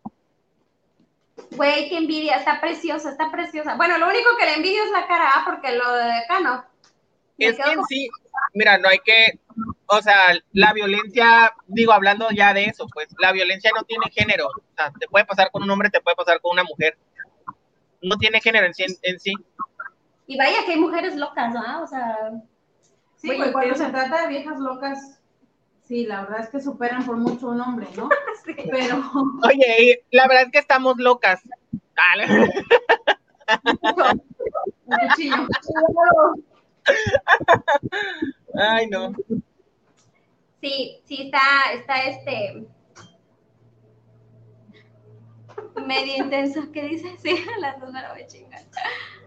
Güey, 1.51 1.89
qué 1.89 1.97
envidia, 1.97 2.35
está 2.37 2.59
preciosa, 2.59 3.11
está 3.11 3.31
preciosa. 3.31 3.75
Bueno, 3.75 3.97
lo 3.97 4.07
único 4.07 4.29
que 4.37 4.45
le 4.45 4.55
envidio 4.55 4.83
es 4.83 4.91
la 4.91 5.07
cara, 5.07 5.31
¿ah? 5.35 5.43
porque 5.45 5.75
lo 5.75 5.93
de 5.93 6.11
acá 6.11 6.39
no. 6.41 6.65
Es 7.37 7.55
que 7.55 7.71
en 7.71 7.83
sí, 7.85 8.09
mira, 8.53 8.77
no 8.77 8.89
hay 8.89 8.99
que, 8.99 9.39
o 9.85 10.01
sea, 10.01 10.37
la 10.51 10.73
violencia, 10.73 11.53
digo, 11.67 11.93
hablando 11.93 12.29
ya 12.31 12.53
de 12.53 12.65
eso, 12.65 12.87
pues 12.93 13.07
la 13.17 13.31
violencia 13.31 13.71
no 13.75 13.83
tiene 13.83 14.05
género. 14.11 14.47
O 14.47 14.75
sea, 14.75 14.91
te 14.99 15.07
puede 15.07 15.25
pasar 15.25 15.49
con 15.51 15.63
un 15.63 15.69
hombre, 15.69 15.89
te 15.89 16.01
puede 16.01 16.17
pasar 16.17 16.41
con 16.41 16.51
una 16.51 16.63
mujer. 16.63 16.97
No 18.01 18.17
tiene 18.17 18.41
género 18.41 18.67
en 18.67 18.73
sí. 18.73 18.85
En 19.03 19.19
sí. 19.19 19.33
Y 20.27 20.37
vaya 20.37 20.65
que 20.65 20.73
hay 20.73 20.79
mujeres 20.79 21.15
locas, 21.15 21.53
¿no? 21.53 21.83
O 21.83 21.87
sea, 21.87 22.31
Sí, 23.21 23.33
pues 23.35 23.51
cuando 23.51 23.75
se 23.75 23.89
trata 23.89 24.21
de 24.21 24.27
viejas 24.27 24.59
locas, 24.59 25.18
sí, 25.89 26.05
la 26.05 26.21
verdad 26.21 26.41
es 26.41 26.49
que 26.49 26.61
superan 26.61 27.03
por 27.03 27.17
mucho 27.17 27.49
un 27.49 27.59
hombre, 27.59 27.87
¿no? 27.97 28.07
sí. 28.45 28.53
Pero 28.69 29.03
Oye, 29.43 30.05
la 30.11 30.27
verdad 30.27 30.43
es 30.43 30.51
que 30.51 30.59
estamos 30.59 30.97
locas. 30.97 31.41
Cuchillo. 34.85 35.47
Ay, 38.55 38.87
no. 38.87 39.13
Sí, 40.61 41.01
sí, 41.05 41.23
está, 41.23 41.73
está 41.73 42.03
este 42.03 42.67
medio 45.85 46.17
intenso. 46.17 46.71
¿Qué 46.71 46.83
dice? 46.83 47.17
Sí, 47.17 47.43
las 47.59 47.79
dos 47.79 47.91
me 47.91 48.01
la 48.01 48.13
voy 48.13 48.21
a 48.21 48.27
chingar. 48.27 48.61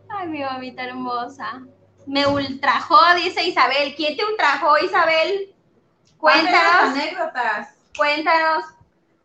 Ay, 0.08 0.28
mi 0.28 0.42
mamita 0.42 0.84
hermosa. 0.84 1.66
Me 2.06 2.26
ultrajó, 2.26 2.98
dice 3.16 3.44
Isabel. 3.44 3.94
¿Quién 3.96 4.16
te 4.16 4.24
ultrajó, 4.24 4.78
Isabel? 4.78 5.51
Cuéntanos 6.22 6.60
Cuéntanos, 6.60 6.96
anécdotas. 6.96 7.74
cuéntanos. 7.96 8.64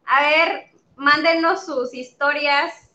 A 0.07 0.21
ver, 0.21 0.71
mándenos 0.95 1.63
sus 1.63 1.93
historias. 1.93 2.89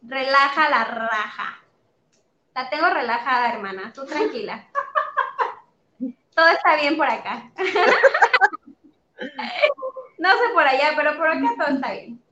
Relaja 0.00 0.70
la 0.70 0.84
raja. 0.84 1.58
La 2.54 2.70
tengo 2.70 2.88
relajada, 2.88 3.52
hermana. 3.52 3.92
Tú 3.92 4.06
tranquila. 4.06 4.68
Todo 6.36 6.48
está 6.50 6.76
bien 6.76 6.96
por 6.96 7.08
acá. 7.08 7.50
No 10.18 10.30
sé 10.30 10.48
por 10.54 10.62
allá, 10.62 10.92
pero 10.96 11.16
por 11.16 11.28
acá 11.28 11.54
todo 11.58 11.76
está 11.76 11.92
bien. 11.92 12.22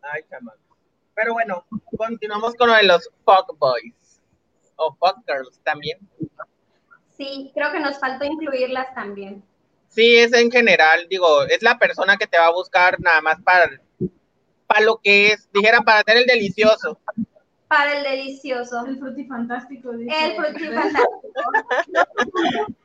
Ay, 0.00 0.22
chamaco. 0.28 0.58
Pero 1.14 1.34
bueno, 1.34 1.64
continuamos 1.96 2.54
con 2.56 2.68
lo 2.68 2.74
de 2.74 2.84
los 2.84 3.10
fuck 3.24 3.56
boys. 3.58 4.20
O 4.76 4.94
fuck 4.94 5.18
girls 5.26 5.60
también. 5.64 5.98
Sí, 7.18 7.50
creo 7.54 7.72
que 7.72 7.80
nos 7.80 7.98
faltó 7.98 8.24
incluirlas 8.24 8.94
también. 8.94 9.42
Sí, 9.88 10.16
es 10.16 10.32
en 10.32 10.50
general, 10.50 11.06
digo, 11.10 11.42
es 11.44 11.62
la 11.62 11.78
persona 11.78 12.16
que 12.16 12.26
te 12.26 12.38
va 12.38 12.46
a 12.46 12.52
buscar 12.52 12.98
nada 13.00 13.20
más 13.20 13.40
para, 13.42 13.68
para 14.66 14.80
lo 14.82 14.98
que 15.02 15.32
es, 15.32 15.48
dijera, 15.52 15.80
para 15.80 16.00
hacer 16.00 16.16
el 16.18 16.26
delicioso. 16.26 16.98
Para 17.66 17.98
el 17.98 18.04
delicioso. 18.04 18.86
El 18.86 18.98
frutifantástico. 18.98 19.92
dice. 19.92 20.14
El 20.24 20.36
frutifantástico. 20.36 21.08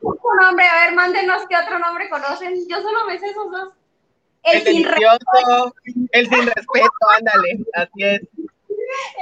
Un 0.00 0.36
nombre, 0.40 0.66
a 0.66 0.84
ver, 0.86 0.94
mándenos 0.94 1.42
qué 1.48 1.56
otro 1.56 1.78
nombre 1.78 2.08
conocen. 2.10 2.54
Yo 2.68 2.82
solo 2.82 3.06
me 3.06 3.18
sé 3.18 3.28
esos 3.28 3.50
dos. 3.50 3.68
El, 4.42 4.56
El 4.58 4.62
sin, 4.66 4.84
re- 4.84 4.90
delicioso, 4.90 5.74
el 6.12 6.28
sin 6.28 6.46
respeto, 6.46 6.90
ándale, 7.16 7.64
así 7.74 8.02
es. 8.02 8.20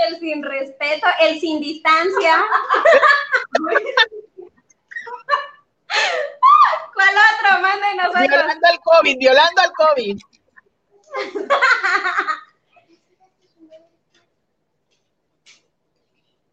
el 0.09 0.19
sin 0.19 0.43
respeto, 0.43 1.07
el 1.21 1.39
sin 1.39 1.61
distancia. 1.61 2.45
¿Cuál 6.95 7.15
otro? 7.35 7.61
Mándenos 7.61 8.07
otro. 8.09 8.21
Violando 8.21 8.67
al 8.69 8.81
COVID, 8.81 9.19
violando 9.19 9.63
al 9.63 9.73
COVID. 9.73 10.19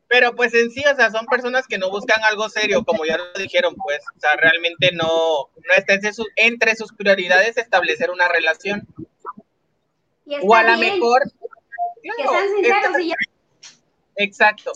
Pero 0.08 0.36
pues 0.36 0.54
en 0.56 0.71
sí, 0.71 0.84
o 0.91 0.95
sea, 0.95 1.12
son 1.12 1.25
personas 1.28 1.67
que 1.67 1.78
no 1.78 1.91
buscan 1.91 2.23
algo 2.23 2.49
serio, 2.49 2.84
como 2.84 3.06
ya 3.06 3.17
lo 3.17 3.32
dijeron, 3.34 3.75
pues, 3.75 3.99
o 4.15 4.19
sea, 4.19 4.36
realmente 4.38 4.91
no, 4.93 5.06
no 5.08 5.73
está 5.78 5.93
entre, 5.93 6.13
sus- 6.13 6.30
entre 6.36 6.75
sus 6.75 6.91
prioridades 6.93 7.58
establecer 7.58 8.10
una 8.10 8.28
relación. 8.28 8.88
O 10.41 10.56
a 10.56 10.63
lo 10.63 10.78
mejor... 10.80 11.21
que 12.02 12.23
sean 12.28 12.49
sinceros 12.56 12.86
está- 12.86 13.02
y 13.02 13.10
ya. 13.10 13.15
Exacto. 14.15 14.71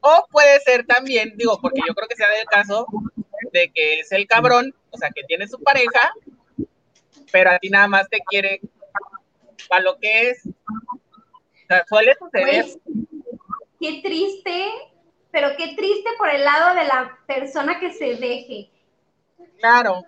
O 0.00 0.26
puede 0.32 0.58
ser 0.60 0.84
también, 0.84 1.34
digo, 1.36 1.60
porque 1.60 1.80
yo 1.86 1.94
creo 1.94 2.08
que 2.08 2.16
sea 2.16 2.28
del 2.30 2.44
caso 2.46 2.86
de 3.52 3.70
que 3.72 4.00
es 4.00 4.12
el 4.12 4.26
cabrón, 4.26 4.74
o 4.90 4.98
sea, 4.98 5.10
que 5.14 5.22
tiene 5.24 5.46
su 5.46 5.62
pareja, 5.62 6.12
pero 7.30 7.50
a 7.50 7.58
ti 7.58 7.70
nada 7.70 7.88
más 7.88 8.08
te 8.08 8.20
quiere 8.20 8.60
para 9.68 9.82
lo 9.82 9.98
que 9.98 10.30
es. 10.30 10.46
O 10.46 11.66
sea, 11.68 11.84
suele 11.88 12.14
suceder. 12.18 12.66
Güey, 12.84 13.06
qué 13.80 14.02
triste, 14.02 14.70
pero 15.30 15.48
qué 15.56 15.74
triste 15.76 16.10
por 16.18 16.30
el 16.30 16.44
lado 16.44 16.74
de 16.74 16.84
la 16.84 17.18
persona 17.26 17.78
que 17.80 17.92
se 17.92 18.16
deje. 18.16 18.70
Claro. 19.58 20.04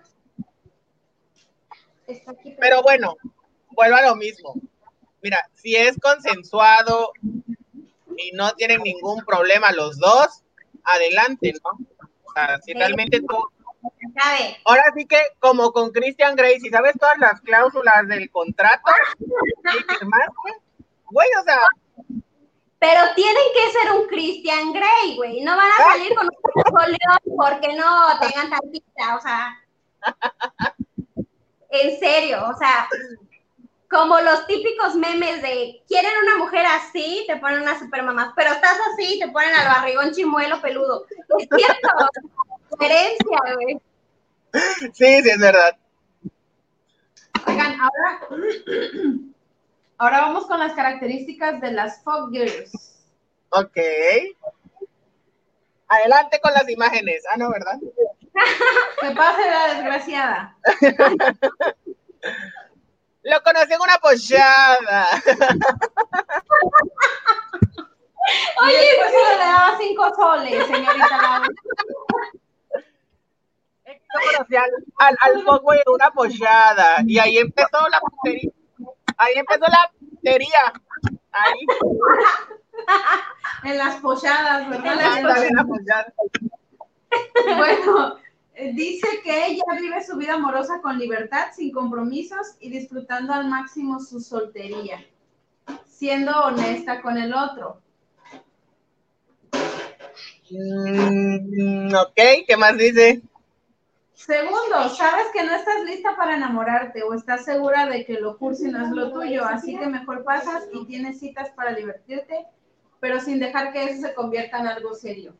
Pero 2.59 2.83
bueno, 2.83 3.15
vuelvo 3.69 3.95
a 3.95 4.07
lo 4.07 4.15
mismo. 4.15 4.53
Mira, 5.21 5.39
si 5.55 5.75
es 5.75 5.97
consensuado 5.99 7.13
y 8.17 8.31
no 8.33 8.53
tienen 8.53 8.83
ningún 8.83 9.25
problema 9.25 9.71
los 9.71 9.97
dos, 9.97 10.43
adelante, 10.83 11.53
¿no? 11.63 11.85
Sea, 12.35 12.59
si 12.63 12.73
Sí. 12.73 12.77
realmente 12.77 13.21
tú 13.21 13.37
sabe. 14.19 14.57
Ahora 14.65 14.83
sí 14.95 15.05
que, 15.05 15.17
como 15.39 15.71
con 15.71 15.91
Christian 15.91 16.35
Grey, 16.35 16.59
si 16.59 16.69
sabes 16.69 16.93
todas 16.99 17.17
las 17.17 17.39
cláusulas 17.41 18.07
del 18.07 18.29
contrato 18.29 18.81
firmaste, 19.99 20.51
güey, 21.11 21.29
o 21.39 21.43
sea, 21.43 21.59
Pero 22.79 23.01
tienen 23.15 23.43
que 23.53 23.71
ser 23.71 23.91
un 23.93 24.07
Christian 24.07 24.73
Grey, 24.73 25.15
güey. 25.15 25.41
No 25.41 25.55
van 25.55 25.67
a 25.79 25.91
salir 25.91 26.13
con 26.13 26.27
un 26.27 26.41
portfolio 26.41 26.97
porque 27.37 27.73
no 27.75 28.19
tengan 28.19 28.49
tantita, 28.49 29.15
o 29.17 29.21
sea. 29.21 29.59
En 31.69 31.99
serio, 31.99 32.37
o 32.47 32.57
sea, 32.57 32.87
como 33.89 34.19
los 34.19 34.47
típicos 34.47 34.95
memes 34.95 35.41
de 35.41 35.83
quieren 35.87 36.11
una 36.23 36.37
mujer 36.37 36.65
así, 36.65 37.23
te 37.27 37.37
ponen 37.37 37.61
una 37.61 37.77
super 37.77 38.03
mamá, 38.03 38.33
pero 38.35 38.51
estás 38.51 38.77
así, 38.93 39.19
te 39.19 39.29
ponen 39.29 39.53
al 39.53 39.67
barrigón 39.67 40.11
chimuelo 40.11 40.61
peludo. 40.61 41.05
Es 41.39 41.47
cierto, 41.55 41.89
coherencia, 42.69 43.39
güey. 43.55 43.79
sí, 44.93 45.21
sí, 45.21 45.29
es 45.29 45.39
verdad. 45.39 45.77
Oigan, 47.47 47.79
ahora, 47.79 48.21
ahora 49.97 50.21
vamos 50.21 50.45
con 50.47 50.59
las 50.59 50.73
características 50.73 51.61
de 51.61 51.71
las 51.71 52.03
fuck 52.03 52.31
girls. 52.31 52.71
Ok. 53.49 53.77
Adelante 55.87 56.39
con 56.41 56.53
las 56.53 56.67
imágenes. 56.69 57.23
Ah, 57.31 57.37
no, 57.37 57.51
¿verdad? 57.51 57.79
Que 58.99 59.11
pase 59.11 59.41
la 59.49 59.73
desgraciada. 59.73 60.57
Lo 63.35 63.43
conocí 63.43 63.73
en 63.73 63.81
una 63.81 63.97
pochada. 63.97 65.07
Oye, 68.61 68.91
pues 68.97 69.11
se 69.11 69.37
le 69.37 69.37
daba 69.37 69.77
cinco 69.77 70.15
soles, 70.15 70.65
señorita 70.67 71.17
Laura. 71.21 71.47
Yo 73.85 73.93
conocí 74.13 74.55
al, 74.55 74.71
al, 74.99 75.17
al 75.19 75.33
en 75.33 75.93
una 75.93 76.11
pochada. 76.11 76.95
Y 77.05 77.19
ahí 77.19 77.39
empezó 77.39 77.89
la 77.89 77.99
putería. 77.99 78.51
Ahí 79.17 79.33
empezó 79.35 79.65
la 79.67 79.91
putería. 79.99 80.73
Ahí. 81.33 81.65
En 83.63 83.77
las 83.77 83.95
polladas, 83.97 84.69
¿verdad? 84.69 85.17
En 85.17 85.27
las 85.27 85.65
pollada. 85.65 86.13
Bueno, 87.57 88.17
dice 88.73 89.07
que 89.23 89.47
ella 89.47 89.63
vive 89.79 90.03
su 90.03 90.17
vida 90.17 90.35
amorosa 90.35 90.81
con 90.81 90.97
libertad, 90.97 91.47
sin 91.55 91.71
compromisos 91.71 92.55
y 92.59 92.69
disfrutando 92.69 93.33
al 93.33 93.47
máximo 93.49 93.99
su 93.99 94.19
soltería, 94.19 95.05
siendo 95.85 96.31
honesta 96.31 97.01
con 97.01 97.17
el 97.17 97.33
otro. 97.33 97.81
Mm, 100.49 101.93
ok, 101.93 102.45
¿qué 102.47 102.57
más 102.57 102.77
dice? 102.77 103.21
Segundo, 104.13 104.89
sabes 104.89 105.27
que 105.33 105.43
no 105.43 105.53
estás 105.53 105.83
lista 105.83 106.15
para 106.15 106.37
enamorarte 106.37 107.03
o 107.03 107.13
estás 107.13 107.43
segura 107.43 107.85
de 107.87 108.05
que 108.05 108.13
lo 108.13 108.37
cursi 108.37 108.69
no 108.69 108.85
es 108.85 108.91
lo 108.91 109.11
tuyo, 109.11 109.43
así 109.45 109.77
que 109.77 109.87
mejor 109.87 110.23
pasas 110.23 110.63
y 110.71 110.85
tienes 110.85 111.19
citas 111.19 111.49
para 111.49 111.73
divertirte, 111.73 112.45
pero 112.99 113.19
sin 113.19 113.39
dejar 113.39 113.73
que 113.73 113.83
eso 113.83 114.07
se 114.07 114.13
convierta 114.13 114.59
en 114.59 114.67
algo 114.67 114.95
serio. 114.95 115.35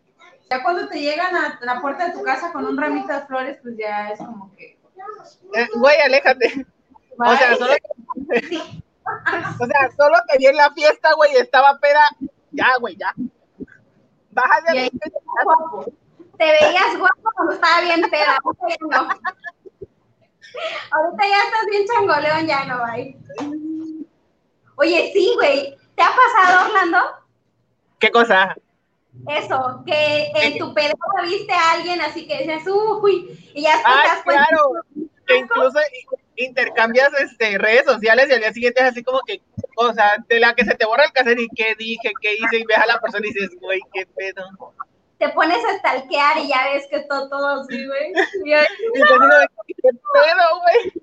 Ya 0.50 0.64
cuando 0.64 0.88
te 0.88 1.00
llegan 1.00 1.36
a 1.36 1.60
la 1.62 1.82
puerta 1.82 2.08
de 2.08 2.14
tu 2.14 2.24
casa 2.24 2.52
con 2.52 2.66
un 2.66 2.78
ramito 2.78 3.12
de 3.12 3.26
flores, 3.26 3.58
pues 3.62 3.76
ya 3.78 4.10
es 4.12 4.20
como 4.20 4.54
que... 4.56 4.78
Eh, 5.56 5.68
Güey, 5.76 6.00
aléjate. 6.02 6.66
O 7.18 7.36
sea, 7.36 7.56
solo 7.56 7.74
o 9.60 9.66
sea, 9.66 9.92
solo 9.98 10.18
te 10.28 10.38
vi 10.38 10.48
en 10.48 10.56
la 10.56 10.72
fiesta, 10.72 11.14
güey, 11.14 11.36
estaba 11.36 11.78
peda. 11.80 12.10
Ya, 12.52 12.78
güey, 12.80 12.96
ya. 12.96 13.14
Baja 14.32 14.62
de 14.62 14.80
ahí 14.80 14.92
guapo. 15.44 15.86
Te 16.38 16.46
veías 16.46 16.98
guapo 16.98 17.32
cuando 17.36 17.54
estaba 17.54 17.82
bien 17.82 18.02
peda. 18.10 18.38
ahorita 18.44 18.68
ya 18.70 18.78
no. 18.82 19.10
Ahorita 20.92 21.28
ya 21.28 21.44
estás 21.44 21.66
bien 21.70 21.86
changoleón, 21.86 22.48
ya 22.48 22.66
no, 22.66 22.84
bye. 22.86 23.18
Oye, 24.76 25.12
sí, 25.14 25.32
güey. 25.36 25.78
¿Te 25.96 26.04
ha 26.04 26.10
pasado, 26.10 26.68
Orlando? 26.68 26.98
¿Qué 28.00 28.12
cosa? 28.12 28.56
Eso, 29.28 29.84
que 29.86 30.32
en 30.36 30.58
tu 30.60 30.74
pedo 30.74 30.94
viste 31.24 31.52
a 31.54 31.72
alguien 31.74 32.00
así 32.02 32.28
que 32.28 32.38
decías, 32.40 32.64
uy, 32.68 33.40
y 33.56 33.64
ya 33.64 33.72
te 33.78 33.84
Ah, 33.86 34.04
das 34.08 34.24
cuenta. 34.24 34.46
claro. 34.50 34.72
Que 35.26 35.38
incluso 35.38 35.80
intercambias 36.36 37.10
este, 37.20 37.58
redes 37.58 37.86
sociales 37.86 38.28
y 38.30 38.34
al 38.34 38.40
día 38.42 38.54
siguiente 38.54 38.82
es 38.82 38.88
así 38.90 39.04
como 39.04 39.22
que, 39.26 39.42
o 39.78 39.92
sea, 39.94 40.24
de 40.28 40.40
la 40.40 40.54
que 40.54 40.64
se 40.66 40.76
te 40.76 40.86
borra 40.86 41.06
el 41.06 41.12
cassette 41.12 41.40
y 41.40 41.48
qué 41.56 41.74
dije, 41.76 42.12
qué 42.22 42.36
hice, 42.36 42.58
y 42.60 42.66
ves 42.66 42.78
a 42.78 42.86
la 42.86 43.00
persona 43.00 43.26
y 43.26 43.34
dices, 43.34 43.50
güey, 43.60 43.80
qué 43.94 44.06
pedo. 44.06 44.44
Te 45.18 45.30
pones 45.30 45.64
a 45.66 45.78
stalkear 45.80 46.38
y 46.40 46.50
ya 46.50 46.66
ves 46.72 46.86
que 46.92 47.00
todo, 47.02 47.28
todo 47.30 47.62
así, 47.62 47.88
güey. 47.88 48.12
Y 48.44 48.52
yo, 48.52 48.58
uno, 49.16 49.34
qué 49.66 49.74
pedo, 49.82 50.60
güey. 50.62 50.94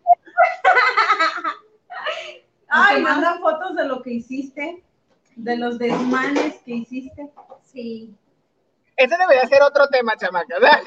Ay, 2.69 3.03
no. 3.03 3.09
mandan 3.09 3.41
fotos 3.41 3.75
de 3.75 3.85
lo 3.87 4.03
que 4.03 4.11
hiciste, 4.13 4.83
de 5.37 5.57
los 5.57 5.79
desmanes 5.79 6.55
que 6.65 6.75
hiciste. 6.77 7.29
Sí. 7.73 8.15
Ese 8.97 9.17
debería 9.17 9.47
ser 9.49 9.63
otro 9.63 9.89
tema, 9.89 10.17
chamaca. 10.17 10.59
Las 10.61 10.81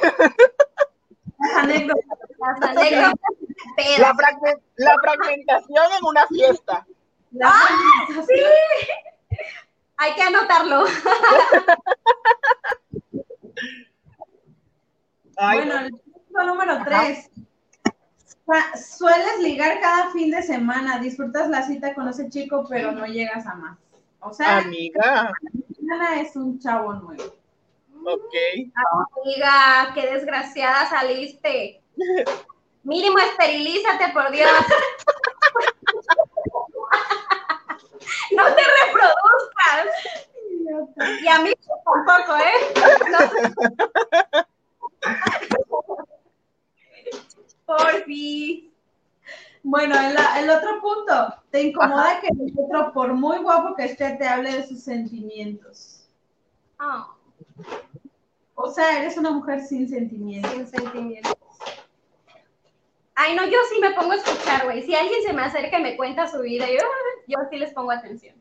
anécdotas. 1.57 2.19
Las 2.39 2.61
anécdotas 2.61 3.19
La, 4.77 4.95
fragmentación 5.01 5.85
en 5.97 6.05
una 6.05 6.27
fiesta. 6.27 6.85
Anécdotas. 7.33 8.25
Sí. 8.27 8.41
Hay 9.97 10.13
que 10.13 10.21
anotarlo. 10.21 10.85
Ay, 15.37 15.57
Bueno, 15.59 15.73
no. 15.73 15.87
el 15.87 15.91
punto 15.91 16.43
número 16.43 16.79
tres. 16.85 17.29
Sueles 18.97 19.39
ligar 19.39 19.79
cada 19.79 20.11
fin 20.11 20.29
de 20.29 20.43
semana, 20.43 20.99
disfrutas 20.99 21.49
la 21.49 21.63
cita 21.63 21.95
con 21.95 22.07
ese 22.07 22.29
chico, 22.29 22.65
pero 22.69 22.91
no 22.91 23.05
llegas 23.07 23.47
a 23.47 23.55
más. 23.55 23.79
O 24.19 24.31
sea, 24.33 24.59
amiga. 24.59 25.31
Ana 25.91 26.21
es 26.21 26.35
un 26.35 26.59
chavo 26.59 26.93
nuevo. 26.93 27.23
Ok. 28.05 28.33
Amiga, 29.17 29.91
qué 29.93 30.07
desgraciada 30.11 30.89
saliste. 30.89 31.81
Mínimo 32.83 33.17
esterilízate, 33.19 34.13
por 34.13 34.31
Dios. 34.31 34.49
No 38.31 38.43
te 38.43 38.61
reproduzcas. 38.85 39.87
Y 41.21 41.27
a 41.27 41.39
mí 41.39 41.51
tampoco, 41.85 42.37
¿eh? 42.37 42.73
No. 43.11 43.19
Por 47.65 48.03
fin. 48.03 48.74
Bueno, 49.67 49.95
el, 49.99 50.15
el 50.43 50.49
otro 50.51 50.79
punto, 50.79 51.33
te 51.49 51.63
incomoda 51.63 52.21
que 52.21 52.27
el 52.27 52.53
otro, 52.55 52.93
por 52.93 53.13
muy 53.13 53.39
guapo 53.39 53.75
que 53.75 53.85
esté, 53.85 54.11
te 54.11 54.27
hable 54.27 54.51
de 54.53 54.67
sus 54.67 54.83
sentimientos. 54.83 56.07
Ah, 56.77 57.07
O 58.53 58.69
sea, 58.69 58.99
eres 58.99 59.17
una 59.17 59.31
mujer 59.31 59.61
sin 59.61 59.89
sentimientos. 59.89 60.51
sin 60.51 60.67
sentimientos. 60.67 61.33
Ay, 63.15 63.35
no, 63.35 63.45
yo 63.47 63.57
sí 63.73 63.79
me 63.81 63.89
pongo 63.95 64.11
a 64.11 64.17
escuchar, 64.17 64.65
güey. 64.65 64.83
Si 64.83 64.93
alguien 64.93 65.23
se 65.23 65.33
me 65.33 65.41
acerca 65.41 65.79
y 65.79 65.83
me 65.83 65.97
cuenta 65.97 66.27
su 66.27 66.41
vida, 66.41 66.67
yo, 66.69 66.83
yo 67.27 67.37
sí 67.49 67.57
les 67.57 67.73
pongo 67.73 67.89
atención. 67.91 68.35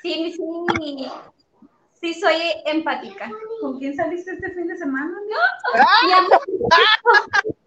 Sí, 0.00 0.32
sí, 0.36 1.08
sí 2.00 2.14
soy 2.14 2.36
empática. 2.66 3.28
¿Con 3.60 3.80
quién 3.80 3.96
saliste 3.96 4.30
este 4.34 4.52
fin 4.52 4.68
de 4.68 4.76
semana? 4.76 5.12
Mí- 5.26 5.32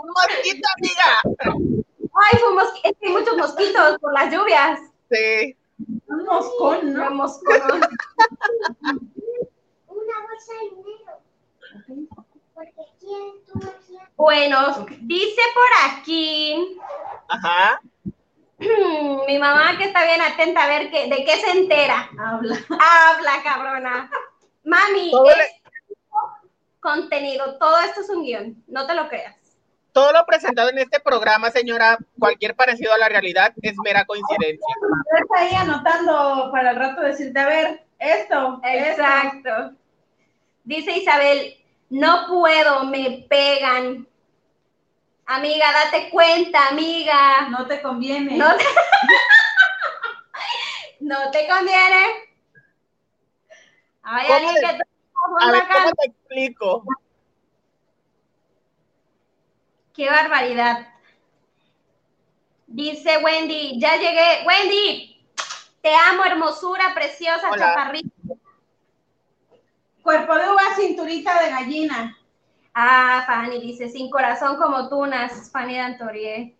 Un 0.00 0.08
mosquito, 0.08 0.68
amiga. 0.76 1.10
ay, 1.44 2.38
fuimos, 2.40 2.68
es 2.84 2.92
que 3.00 3.06
hay 3.06 3.12
muchos 3.12 3.36
mosquitos 3.36 3.98
por 3.98 4.12
las 4.12 4.32
lluvias. 4.32 4.80
Sí. 5.10 5.56
Un 6.08 6.24
moscón, 6.24 6.92
¿no? 6.92 7.04
No, 7.04 7.10
moscón. 7.16 7.60
Una 9.86 10.16
bolsa 10.22 10.52
de 10.60 10.70
dinero. 10.76 12.08
Porque 12.54 12.82
quién 12.98 13.44
tú. 13.46 13.60
Bueno, 14.16 14.86
dice 15.02 15.40
por 15.54 15.70
aquí 15.92 16.76
Ajá. 17.28 17.80
mi 18.58 19.38
mamá 19.38 19.78
que 19.78 19.84
está 19.84 20.04
bien 20.04 20.20
atenta 20.20 20.64
a 20.64 20.68
ver 20.68 20.90
qué, 20.90 21.08
de 21.08 21.24
qué 21.24 21.36
se 21.40 21.50
entera. 21.52 22.10
Habla. 22.18 22.56
Habla, 22.68 23.42
cabrona. 23.44 24.10
Mami, 24.64 25.10
Todo 25.12 25.30
es 25.30 25.36
le- 25.36 25.57
contenido, 26.88 27.58
todo 27.58 27.78
esto 27.80 28.00
es 28.00 28.08
un 28.08 28.24
guion, 28.24 28.64
no 28.66 28.86
te 28.86 28.94
lo 28.94 29.08
creas. 29.08 29.36
Todo 29.92 30.12
lo 30.12 30.24
presentado 30.26 30.70
en 30.70 30.78
este 30.78 31.00
programa, 31.00 31.50
señora, 31.50 31.98
cualquier 32.18 32.54
parecido 32.54 32.92
a 32.92 32.98
la 32.98 33.08
realidad 33.08 33.52
es 33.62 33.74
mera 33.82 34.04
coincidencia. 34.04 34.74
Estás 35.20 35.40
ahí 35.40 35.54
anotando 35.54 36.50
para 36.52 36.70
el 36.70 36.76
rato 36.76 37.00
decirte, 37.00 37.40
a 37.40 37.46
ver, 37.46 37.86
esto, 37.98 38.60
esto. 38.62 39.02
Exacto. 39.02 39.72
Dice 40.64 40.92
Isabel, 40.92 41.56
no 41.90 42.26
puedo, 42.28 42.84
me 42.84 43.26
pegan. 43.28 44.06
Amiga, 45.26 45.66
date 45.72 46.10
cuenta, 46.10 46.68
amiga. 46.68 47.48
No 47.50 47.66
te 47.66 47.82
conviene. 47.82 48.36
No 48.36 48.56
te, 48.56 48.64
no 51.00 51.30
te 51.30 51.48
conviene. 51.48 52.04
Hay 54.02 54.26
¿Cómo 54.26 54.48
alguien 54.48 54.54
que 54.54 54.78
te 54.78 54.87
A 55.40 55.52
ver. 55.52 55.62
¿cómo 55.68 55.90
te 55.92 56.06
explico? 56.06 56.84
Qué 59.94 60.08
barbaridad. 60.08 60.88
Dice 62.66 63.18
Wendy, 63.18 63.80
ya 63.80 63.96
llegué. 63.96 64.46
Wendy, 64.46 65.24
te 65.82 65.94
amo, 65.94 66.24
hermosura, 66.24 66.94
preciosa, 66.94 67.50
Hola. 67.50 67.74
chaparrita. 67.74 68.08
Cuerpo 70.02 70.34
de 70.36 70.50
uva, 70.50 70.74
cinturita 70.76 71.42
de 71.42 71.50
gallina. 71.50 72.16
Ah, 72.74 73.24
Fanny 73.26 73.60
dice, 73.60 73.88
sin 73.88 74.08
corazón 74.08 74.56
como 74.56 74.88
tunas, 74.88 75.50
Fanny 75.50 75.76
Dantorie, 75.76 76.56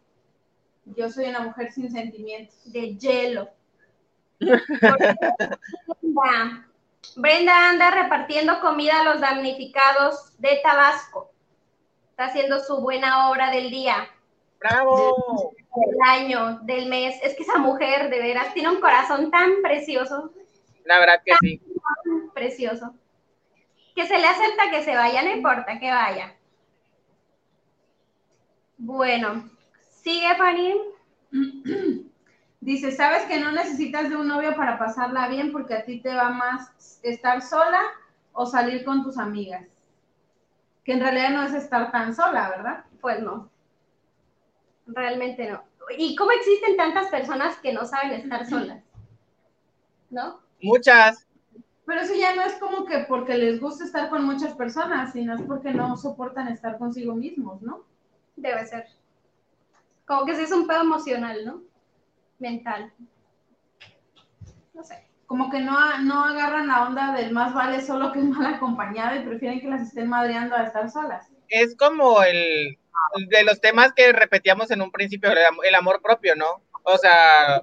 Yo 0.84 1.08
soy 1.10 1.26
una 1.26 1.40
mujer 1.40 1.70
sin 1.70 1.92
sentimientos. 1.92 2.56
de 2.64 2.96
hielo. 2.96 3.48
Brenda. 7.16 7.68
Anda 7.70 7.90
repartiendo 7.90 8.60
comida 8.60 9.00
a 9.00 9.04
los 9.04 9.20
damnificados 9.20 10.38
de 10.38 10.60
Tabasco. 10.62 11.30
Está 12.10 12.26
haciendo 12.26 12.60
su 12.60 12.80
buena 12.80 13.30
obra 13.30 13.50
del 13.50 13.70
día, 13.70 14.08
¡Bravo! 14.58 15.52
del 15.76 15.96
año, 16.04 16.58
del 16.62 16.88
mes. 16.88 17.16
Es 17.22 17.36
que 17.36 17.42
esa 17.44 17.58
mujer, 17.58 18.10
de 18.10 18.18
veras, 18.18 18.52
tiene 18.54 18.70
un 18.70 18.80
corazón 18.80 19.30
tan 19.30 19.62
precioso, 19.62 20.32
La 20.84 20.98
verdad 20.98 21.22
que 21.24 21.34
sí. 21.40 21.60
precioso. 22.34 22.94
Que 23.94 24.06
se 24.06 24.18
le 24.18 24.26
acepta 24.26 24.70
que 24.70 24.82
se 24.82 24.94
vaya, 24.96 25.22
no 25.22 25.30
importa 25.30 25.78
que 25.78 25.90
vaya. 25.90 26.34
Bueno, 28.78 29.48
sigue 29.90 30.34
Fanny. 30.36 30.74
Dice, 32.68 32.92
sabes 32.92 33.24
que 33.24 33.40
no 33.40 33.50
necesitas 33.50 34.10
de 34.10 34.16
un 34.16 34.28
novio 34.28 34.54
para 34.54 34.78
pasarla 34.78 35.26
bien 35.28 35.52
porque 35.52 35.72
a 35.72 35.84
ti 35.86 36.02
te 36.02 36.14
va 36.14 36.28
más 36.28 37.00
estar 37.02 37.40
sola 37.40 37.80
o 38.34 38.44
salir 38.44 38.84
con 38.84 39.02
tus 39.02 39.16
amigas. 39.16 39.66
Que 40.84 40.92
en 40.92 41.00
realidad 41.00 41.30
no 41.30 41.44
es 41.44 41.54
estar 41.54 41.90
tan 41.90 42.14
sola, 42.14 42.50
¿verdad? 42.50 42.84
Pues 43.00 43.22
no. 43.22 43.48
Realmente 44.86 45.50
no. 45.50 45.64
¿Y 45.96 46.14
cómo 46.14 46.30
existen 46.32 46.76
tantas 46.76 47.06
personas 47.06 47.56
que 47.56 47.72
no 47.72 47.86
saben 47.86 48.12
estar 48.12 48.44
solas? 48.44 48.84
¿No? 50.10 50.42
Muchas. 50.60 51.26
Pero 51.86 52.02
eso 52.02 52.12
ya 52.16 52.34
no 52.34 52.42
es 52.42 52.52
como 52.56 52.84
que 52.84 52.98
porque 53.08 53.38
les 53.38 53.62
gusta 53.62 53.84
estar 53.84 54.10
con 54.10 54.26
muchas 54.26 54.52
personas, 54.52 55.14
sino 55.14 55.36
es 55.36 55.40
porque 55.40 55.72
no 55.72 55.96
soportan 55.96 56.48
estar 56.48 56.76
consigo 56.76 57.14
mismos, 57.14 57.62
¿no? 57.62 57.86
Debe 58.36 58.66
ser. 58.66 58.84
Como 60.06 60.26
que 60.26 60.36
sí 60.36 60.42
es 60.42 60.52
un 60.52 60.66
pedo 60.66 60.82
emocional, 60.82 61.46
¿no? 61.46 61.67
Mental. 62.38 62.92
No 64.74 64.82
sé. 64.84 65.04
Como 65.26 65.50
que 65.50 65.60
no, 65.60 65.98
no 65.98 66.24
agarran 66.24 66.68
la 66.68 66.84
onda 66.84 67.12
del 67.12 67.32
más 67.32 67.52
vale 67.52 67.82
solo 67.82 68.12
que 68.12 68.20
mal 68.20 68.54
acompañado 68.54 69.16
y 69.16 69.24
prefieren 69.26 69.60
que 69.60 69.68
las 69.68 69.82
estén 69.82 70.08
madreando 70.08 70.56
a 70.56 70.62
estar 70.62 70.90
solas. 70.90 71.28
Es 71.48 71.76
como 71.76 72.22
el 72.22 72.78
de 73.28 73.44
los 73.44 73.60
temas 73.60 73.92
que 73.92 74.12
repetíamos 74.12 74.70
en 74.70 74.80
un 74.82 74.90
principio, 74.90 75.30
el, 75.30 75.38
am- 75.44 75.58
el 75.64 75.74
amor 75.74 76.00
propio, 76.02 76.34
¿no? 76.34 76.62
O 76.82 76.96
sea, 76.96 77.60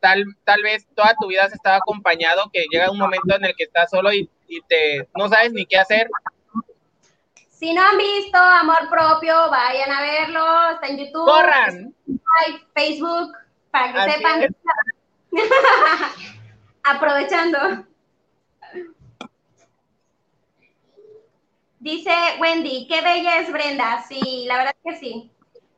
tal, 0.00 0.24
tal 0.44 0.62
vez 0.62 0.86
toda 0.94 1.14
tu 1.20 1.26
vida 1.28 1.44
has 1.44 1.52
estado 1.52 1.76
acompañado, 1.76 2.48
que 2.52 2.64
llega 2.70 2.90
un 2.90 2.98
momento 2.98 3.36
en 3.36 3.44
el 3.44 3.54
que 3.54 3.64
estás 3.64 3.90
solo 3.90 4.12
y, 4.12 4.30
y 4.48 4.60
te 4.62 5.06
no 5.16 5.28
sabes 5.28 5.52
ni 5.52 5.66
qué 5.66 5.78
hacer. 5.78 6.08
Si 7.50 7.72
no 7.74 7.82
han 7.82 7.98
visto 7.98 8.38
Amor 8.38 8.88
Propio, 8.90 9.34
vayan 9.50 9.90
a 9.90 10.00
verlo. 10.00 10.70
Está 10.74 10.86
en 10.88 10.98
YouTube. 10.98 11.26
Facebook, 12.74 13.32
para 13.70 13.92
que 13.92 13.98
Así 13.98 14.10
sepan. 14.12 14.42
es. 14.42 14.52
Aprovechando. 16.84 17.86
Dice 21.80 22.12
Wendy, 22.40 22.86
qué 22.88 23.00
bella 23.00 23.38
es 23.38 23.52
Brenda. 23.52 24.02
Sí, 24.08 24.44
la 24.46 24.58
verdad 24.58 24.76
que 24.84 24.96
sí. 24.96 25.30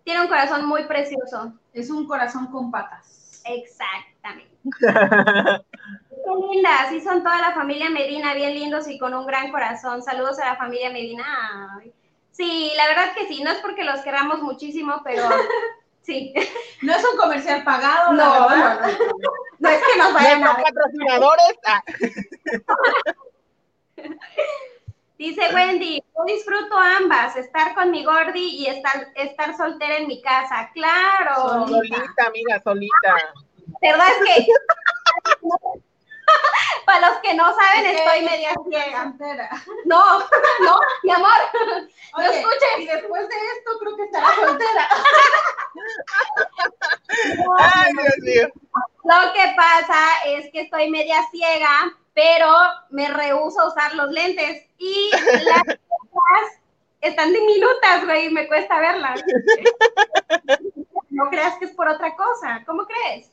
Tiene 0.04 0.22
un 0.22 0.28
corazón 0.28 0.64
muy 0.66 0.84
precioso. 0.84 1.52
Es 1.72 1.90
un 1.90 2.06
corazón 2.06 2.46
con 2.46 2.70
patas. 2.70 3.42
Exactamente. 3.44 4.56
Qué 4.80 6.52
linda, 6.52 6.88
sí 6.90 7.00
son 7.00 7.22
toda 7.22 7.40
la 7.40 7.52
familia 7.52 7.90
Medina, 7.90 8.34
bien 8.34 8.54
lindos 8.54 8.88
y 8.88 8.98
con 8.98 9.14
un 9.14 9.26
gran 9.26 9.50
corazón. 9.50 10.02
Saludos 10.02 10.38
a 10.38 10.46
la 10.46 10.56
familia 10.56 10.90
Medina. 10.90 11.76
Ay. 11.78 11.92
Sí, 12.30 12.72
la 12.76 12.86
verdad 12.86 13.14
que 13.14 13.26
sí, 13.26 13.42
no 13.42 13.50
es 13.50 13.58
porque 13.58 13.84
los 13.84 14.00
queramos 14.00 14.42
muchísimo, 14.42 15.00
pero 15.04 15.22
sí. 16.02 16.32
No 16.82 16.94
es 16.94 17.04
un 17.04 17.18
comercial 17.18 17.64
pagado, 17.64 18.12
No, 18.12 18.16
la 18.16 18.38
no, 18.38 18.48
verdad. 18.48 18.90
no. 18.98 19.30
No 19.58 19.68
es 19.68 19.82
que 19.82 19.98
nos 19.98 20.14
vayan 20.14 20.44
a 20.44 20.56
patrocinadores. 20.56 21.58
ah, 21.66 21.82
Dice 25.18 25.52
Wendy, 25.52 26.00
yo 26.16 26.24
disfruto 26.26 26.78
ambas, 26.78 27.34
estar 27.34 27.74
con 27.74 27.90
mi 27.90 28.04
Gordi 28.04 28.50
y 28.58 28.66
estar, 28.66 29.08
estar 29.16 29.56
soltera 29.56 29.96
en 29.96 30.06
mi 30.06 30.22
casa. 30.22 30.70
Claro. 30.72 31.66
solita, 31.66 32.26
amiga, 32.28 32.62
solita. 32.62 33.16
¿Verdad? 33.82 34.06
Es 34.08 34.18
que 34.36 34.46
para 36.86 37.10
los 37.10 37.18
que 37.18 37.34
no 37.34 37.52
saben, 37.52 37.86
estoy 37.86 38.22
media 38.22 38.50
ciega. 38.68 39.12
No, 39.86 40.20
no, 40.20 40.78
mi 41.02 41.10
amor. 41.10 41.32
No 42.16 42.18
Oye, 42.18 42.38
escuches. 42.38 42.78
Y 42.78 42.86
después 42.86 43.28
de 43.28 43.34
esto 43.34 43.78
creo 43.80 43.96
que 43.96 44.04
estará 44.04 44.28
soltera. 44.36 44.88
Lo 49.04 49.32
que 49.32 49.54
pasa 49.56 49.98
es 50.26 50.50
que 50.52 50.62
estoy 50.62 50.90
media 50.90 51.16
ciega, 51.30 51.92
pero 52.14 52.52
me 52.90 53.08
rehúso 53.08 53.60
a 53.60 53.68
usar 53.68 53.94
los 53.94 54.10
lentes 54.10 54.66
y 54.78 55.10
las 55.12 55.62
letras 55.66 56.58
están 57.00 57.32
diminutas, 57.32 58.04
güey, 58.04 58.30
me 58.30 58.48
cuesta 58.48 58.80
verlas. 58.80 59.22
No 61.10 61.30
creas 61.30 61.58
que 61.58 61.66
es 61.66 61.72
por 61.72 61.88
otra 61.88 62.14
cosa, 62.16 62.62
¿cómo 62.66 62.86
crees? 62.86 63.30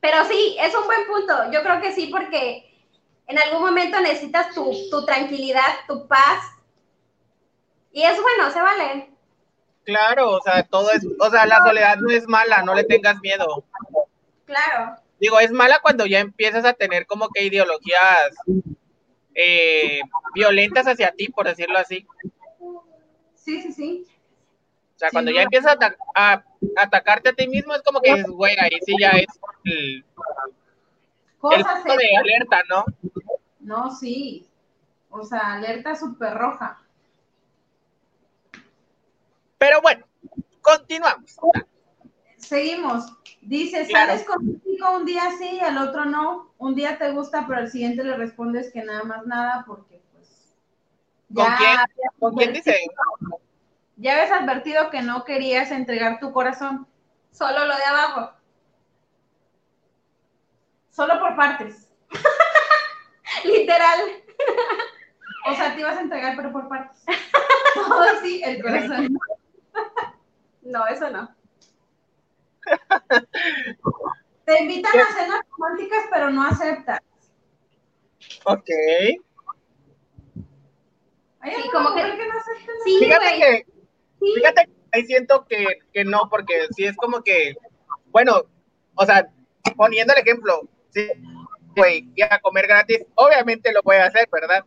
Pero 0.00 0.24
sí, 0.26 0.56
es 0.60 0.74
un 0.74 0.84
buen 0.84 1.06
punto. 1.06 1.50
Yo 1.50 1.62
creo 1.62 1.80
que 1.80 1.92
sí, 1.92 2.08
porque 2.08 2.70
en 3.26 3.38
algún 3.38 3.62
momento 3.62 4.00
necesitas 4.00 4.54
tu, 4.54 4.70
tu 4.90 5.04
tranquilidad, 5.06 5.62
tu 5.88 6.06
paz. 6.06 6.44
Y 7.92 8.02
es 8.02 8.20
bueno, 8.20 8.50
se 8.50 8.60
vale. 8.60 9.13
Claro, 9.84 10.30
o 10.32 10.40
sea, 10.40 10.62
todo 10.62 10.90
es, 10.92 11.06
o 11.18 11.30
sea, 11.30 11.46
la 11.46 11.58
soledad 11.58 11.96
no 11.98 12.10
es 12.10 12.26
mala, 12.26 12.62
no 12.62 12.74
le 12.74 12.84
tengas 12.84 13.20
miedo. 13.20 13.64
Claro. 14.46 14.96
Digo, 15.20 15.38
es 15.40 15.50
mala 15.52 15.78
cuando 15.80 16.06
ya 16.06 16.20
empiezas 16.20 16.64
a 16.64 16.72
tener 16.72 17.06
como 17.06 17.28
que 17.28 17.44
ideologías 17.44 18.30
eh, 19.34 20.00
violentas 20.34 20.86
hacia 20.86 21.12
ti, 21.12 21.28
por 21.28 21.46
decirlo 21.46 21.78
así. 21.78 22.06
Sí, 23.34 23.60
sí, 23.62 23.72
sí. 23.72 24.06
O 24.96 24.98
sea, 24.98 25.10
Sí, 25.10 25.14
cuando 25.14 25.30
no. 25.32 25.36
ya 25.36 25.42
empiezas 25.42 25.72
a, 25.72 25.72
ata- 25.74 25.96
a 26.14 26.44
atacarte 26.76 27.30
a 27.30 27.32
ti 27.34 27.46
mismo, 27.48 27.74
es 27.74 27.82
como 27.82 28.00
que 28.00 28.14
dices, 28.14 28.30
güey, 28.30 28.56
ahí 28.58 28.78
sí 28.86 28.94
ya 28.98 29.10
es 29.10 29.26
el, 29.64 30.04
punto 31.40 31.96
de 31.96 32.16
alerta, 32.16 32.62
¿no? 32.70 32.84
No, 33.60 33.90
sí. 33.90 34.46
O 35.10 35.22
sea, 35.24 35.54
alerta 35.54 35.94
súper 35.94 36.34
roja. 36.34 36.80
Pero 39.64 39.80
bueno, 39.80 40.04
continuamos. 40.60 41.36
Seguimos. 42.36 43.06
Dice, 43.40 43.86
Claro. 43.86 44.10
sales 44.12 44.26
con 44.26 44.46
un 44.46 44.62
chico 44.62 44.90
un 44.94 45.06
día 45.06 45.22
sí, 45.38 45.58
al 45.58 45.78
otro 45.78 46.04
no. 46.04 46.52
Un 46.58 46.74
día 46.74 46.98
te 46.98 47.10
gusta, 47.12 47.46
pero 47.48 47.60
al 47.60 47.70
siguiente 47.70 48.04
le 48.04 48.14
respondes 48.14 48.70
que 48.74 48.84
nada 48.84 49.04
más 49.04 49.24
nada 49.24 49.64
porque 49.66 50.02
pues 50.12 50.54
¿Con 51.34 51.46
ya, 51.46 51.56
quién? 51.56 52.08
¿Con 52.18 52.34
quién 52.34 52.52
dice? 52.52 52.76
ya 53.96 54.12
habías 54.12 54.32
advertido 54.32 54.90
que 54.90 55.00
no 55.00 55.24
querías 55.24 55.70
entregar 55.70 56.20
tu 56.20 56.30
corazón. 56.30 56.86
Solo 57.32 57.64
lo 57.64 57.74
de 57.74 57.84
abajo. 57.84 58.34
Solo 60.90 61.18
por 61.20 61.36
partes. 61.36 61.88
Literal. 63.44 64.00
O 65.46 65.54
sea, 65.54 65.72
te 65.74 65.80
ibas 65.80 65.96
a 65.96 66.02
entregar, 66.02 66.36
pero 66.36 66.52
por 66.52 66.68
partes. 66.68 67.02
Todo 67.74 68.20
sí, 68.22 68.42
el 68.44 68.62
corazón. 68.62 69.18
No, 70.62 70.86
eso 70.86 71.10
no. 71.10 71.34
Te 74.46 74.62
invitan 74.62 74.98
a 74.98 75.12
cenas 75.12 75.40
románticas, 75.50 76.04
pero 76.10 76.30
no 76.30 76.42
aceptas. 76.46 77.00
Ok. 78.44 78.68
¿Hay 81.40 81.54
Sí, 81.62 81.68
como 81.72 81.94
que- 81.94 82.02
no 82.02 82.08
acepta? 82.38 82.72
Sí, 82.84 82.98
Fíjate 82.98 83.24
güey. 83.28 83.40
que, 83.40 83.66
Sí. 84.20 84.32
fíjate, 84.36 84.64
que 84.66 84.72
ahí 84.92 85.04
siento 85.04 85.44
que, 85.46 85.66
que 85.92 86.04
no, 86.04 86.28
porque 86.30 86.66
sí 86.74 86.84
es 86.86 86.96
como 86.96 87.22
que, 87.22 87.54
bueno, 88.06 88.42
o 88.94 89.04
sea, 89.04 89.26
poniendo 89.76 90.14
el 90.14 90.20
ejemplo, 90.20 90.62
sí, 90.90 91.08
güey, 91.76 92.08
ir 92.14 92.24
a 92.24 92.38
comer 92.40 92.66
gratis, 92.66 93.04
obviamente 93.16 93.72
lo 93.72 93.82
puede 93.82 94.00
hacer, 94.00 94.28
¿verdad? 94.32 94.64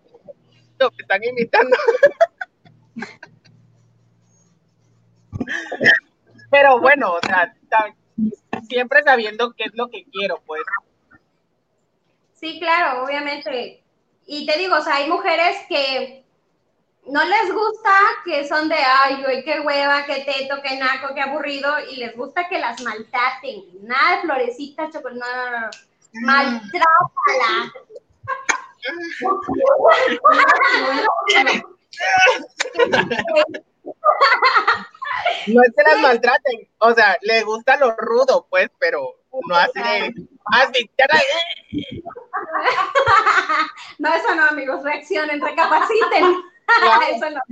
Lo 0.80 0.91
que 0.91 1.01
están 1.01 1.24
invitando. 1.24 1.76
Pero 6.49 6.80
bueno, 6.80 7.14
o 7.14 7.20
sea, 7.26 7.53
siempre 8.68 9.03
sabiendo 9.03 9.53
qué 9.53 9.66
es 9.66 9.76
lo 9.76 9.89
que 9.89 10.05
quiero, 10.12 10.41
pues. 10.45 10.62
Sí, 12.34 12.60
claro, 12.60 13.03
obviamente. 13.03 13.84
Y 14.26 14.45
te 14.45 14.58
digo, 14.58 14.76
o 14.76 14.82
sea, 14.82 14.95
hay 14.95 15.10
mujeres 15.10 15.58
que 15.70 16.24
no 17.08 17.24
les 17.24 17.53
gusta, 17.53 17.91
que 18.26 18.47
son 18.47 18.70
de, 18.70 18.76
ay, 18.76 19.22
güey, 19.24 19.43
qué 19.43 19.60
hueva, 19.62 20.05
qué 20.05 20.26
teto, 20.26 20.62
qué 20.62 20.78
naco, 20.78 21.14
qué 21.16 21.22
aburrido, 21.22 21.74
y 21.89 21.97
les 21.97 22.16
gusta 22.16 22.47
que 22.47 22.60
las 22.60 22.82
maltraten. 22.82 23.64
Nada 23.82 24.18
de 24.18 24.22
florecitas, 24.22 24.93
chocolate, 24.93 25.20
no, 25.20 25.51
no, 25.51 25.60
no. 25.62 25.70
Maltrátala. 26.22 27.74
No 35.47 35.61
es 35.63 35.74
que 35.76 35.84
las 35.84 36.01
maltraten, 36.01 36.70
o 36.80 36.93
sea, 36.93 37.18
le 37.22 37.43
gusta 37.43 37.78
lo 37.78 37.95
rudo, 37.95 38.47
pues, 38.49 38.70
pero 38.80 39.15
no 39.47 39.55
así 39.55 39.80
de, 39.80 40.28
así, 40.51 40.89
No, 43.99 44.13
eso 44.13 44.36
no, 44.36 44.45
amigos, 44.47 44.84
reaccionen, 44.84 45.41
recapaciten. 45.41 46.24
Eso 47.15 47.30
no. 47.30 47.39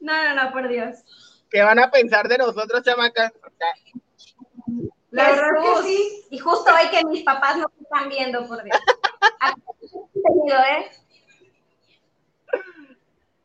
No, 0.00 0.24
no, 0.24 0.34
no, 0.34 0.50
por 0.52 0.66
Dios. 0.66 1.04
¿qué 1.50 1.62
van 1.62 1.78
a 1.78 1.90
pensar 1.90 2.28
de 2.28 2.38
nosotros, 2.38 2.82
chamacas? 2.82 3.32
La 5.10 5.30
verdad 5.30 5.48
que 5.60 5.68
Jesús. 5.68 5.84
sí. 5.84 6.26
Y 6.30 6.38
justo 6.38 6.72
hoy 6.72 6.88
que 6.90 7.04
mis 7.06 7.24
papás 7.24 7.56
no 7.56 7.70
me 7.76 7.82
están 7.82 8.08
viendo, 8.08 8.46
por 8.46 8.62
Dios. 8.62 8.78
Tenido, 10.14 10.58
¿eh? 10.58 10.90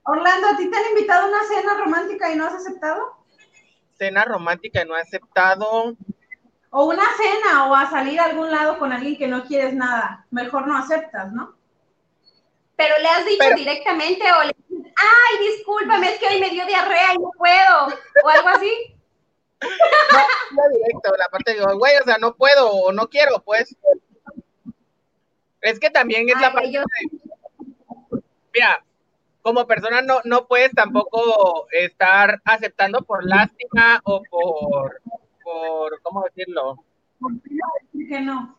Orlando, 0.05 0.47
¿a 0.47 0.57
ti 0.57 0.69
te 0.69 0.77
han 0.77 0.89
invitado 0.89 1.25
a 1.25 1.29
una 1.29 1.43
cena 1.47 1.73
romántica 1.83 2.31
y 2.31 2.35
no 2.35 2.45
has 2.45 2.53
aceptado? 2.55 3.23
cena 3.97 4.25
romántica 4.25 4.81
y 4.83 4.87
no 4.87 4.93
ha 4.95 4.99
aceptado. 4.99 5.95
O 6.69 6.85
una 6.85 7.05
cena 7.15 7.69
o 7.69 7.75
a 7.75 7.89
salir 7.89 8.19
a 8.19 8.25
algún 8.25 8.51
lado 8.51 8.77
con 8.77 8.91
alguien 8.91 9.17
que 9.17 9.27
no 9.27 9.45
quieres 9.45 9.73
nada. 9.73 10.25
Mejor 10.31 10.67
no 10.67 10.77
aceptas, 10.77 11.31
¿no? 11.31 11.55
Pero 12.75 12.93
le 12.99 13.07
has 13.07 13.25
dicho 13.25 13.37
Pero- 13.39 13.55
directamente 13.55 14.25
o 14.33 14.43
le 14.43 14.53
dices, 14.67 14.93
ay, 14.97 15.47
discúlpame, 15.47 16.11
es 16.13 16.19
que 16.19 16.27
hoy 16.27 16.41
me 16.41 16.49
dio 16.49 16.65
diarrea 16.65 17.13
y 17.13 17.17
no 17.19 17.31
puedo. 17.37 17.97
O 18.25 18.27
algo 18.29 18.49
así. 18.49 18.97
No, 19.61 20.19
no 20.51 20.69
directo, 20.77 21.13
la 21.17 21.29
parte 21.29 21.53
de, 21.55 21.61
güey, 21.73 21.95
o 21.95 22.03
sea, 22.03 22.17
no 22.17 22.35
puedo 22.35 22.69
o 22.69 22.91
no 22.91 23.07
quiero, 23.09 23.41
pues. 23.43 23.73
Es 25.61 25.79
que 25.79 25.89
también 25.89 26.27
es 26.27 26.39
la 26.41 26.51
parte 26.51 26.69
yo- 26.73 26.81
de, 26.81 28.21
mira, 28.53 28.83
como 29.45 29.67
persona 29.67 30.01
no, 30.01 30.21
no 30.23 30.47
puedes 30.47 30.71
tampoco 30.71 31.67
estar 31.71 32.41
aceptando 32.45 33.03
por 33.03 33.23
lástima 33.23 34.01
o 34.03 34.23
por, 34.23 34.99
por, 35.43 36.01
¿cómo 36.01 36.23
decirlo? 36.23 36.83
Que 38.09 38.21
no. 38.21 38.57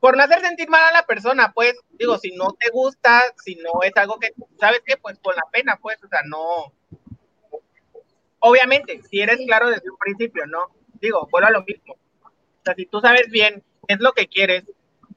por 0.00 0.16
no 0.16 0.22
hacer 0.22 0.40
sentir 0.40 0.70
mal 0.70 0.82
a 0.82 0.92
la 0.92 1.02
persona, 1.04 1.52
pues, 1.52 1.78
digo, 1.90 2.16
si 2.16 2.34
no 2.34 2.54
te 2.58 2.70
gusta, 2.70 3.20
si 3.44 3.56
no 3.56 3.82
es 3.82 3.94
algo 3.96 4.18
que, 4.18 4.32
¿sabes 4.58 4.80
qué? 4.86 4.96
Pues 4.96 5.18
con 5.18 5.36
la 5.36 5.44
pena, 5.52 5.78
pues, 5.82 6.02
o 6.02 6.08
sea, 6.08 6.20
no. 6.24 6.72
Obviamente, 8.38 9.02
si 9.02 9.20
eres 9.20 9.36
claro 9.44 9.68
desde 9.68 9.90
un 9.90 9.98
principio, 9.98 10.46
¿no? 10.46 10.68
Digo, 11.02 11.28
vuelvo 11.30 11.48
a 11.48 11.52
lo 11.52 11.64
mismo. 11.64 11.96
O 12.22 12.62
sea, 12.64 12.74
si 12.74 12.86
tú 12.86 13.02
sabes 13.02 13.28
bien 13.28 13.62
qué 13.86 13.92
es 13.92 14.00
lo 14.00 14.12
que 14.12 14.26
quieres 14.26 14.64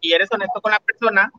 y 0.01 0.11
eres 0.11 0.27
honesto 0.33 0.59
con 0.59 0.73
la 0.73 0.81
persona, 0.81 1.31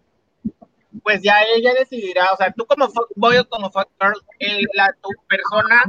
pues 1.03 1.23
ya 1.23 1.43
ella 1.43 1.75
decidirá, 1.75 2.29
o 2.33 2.37
sea, 2.37 2.53
tú 2.53 2.67
como 2.67 2.89
fuckboy 2.89 3.39
o 3.39 3.49
como 3.49 3.71
fuck 3.71 3.89
girl, 4.01 4.15
el- 4.39 4.67
la, 4.75 4.93
tu 5.01 5.11
persona, 5.29 5.83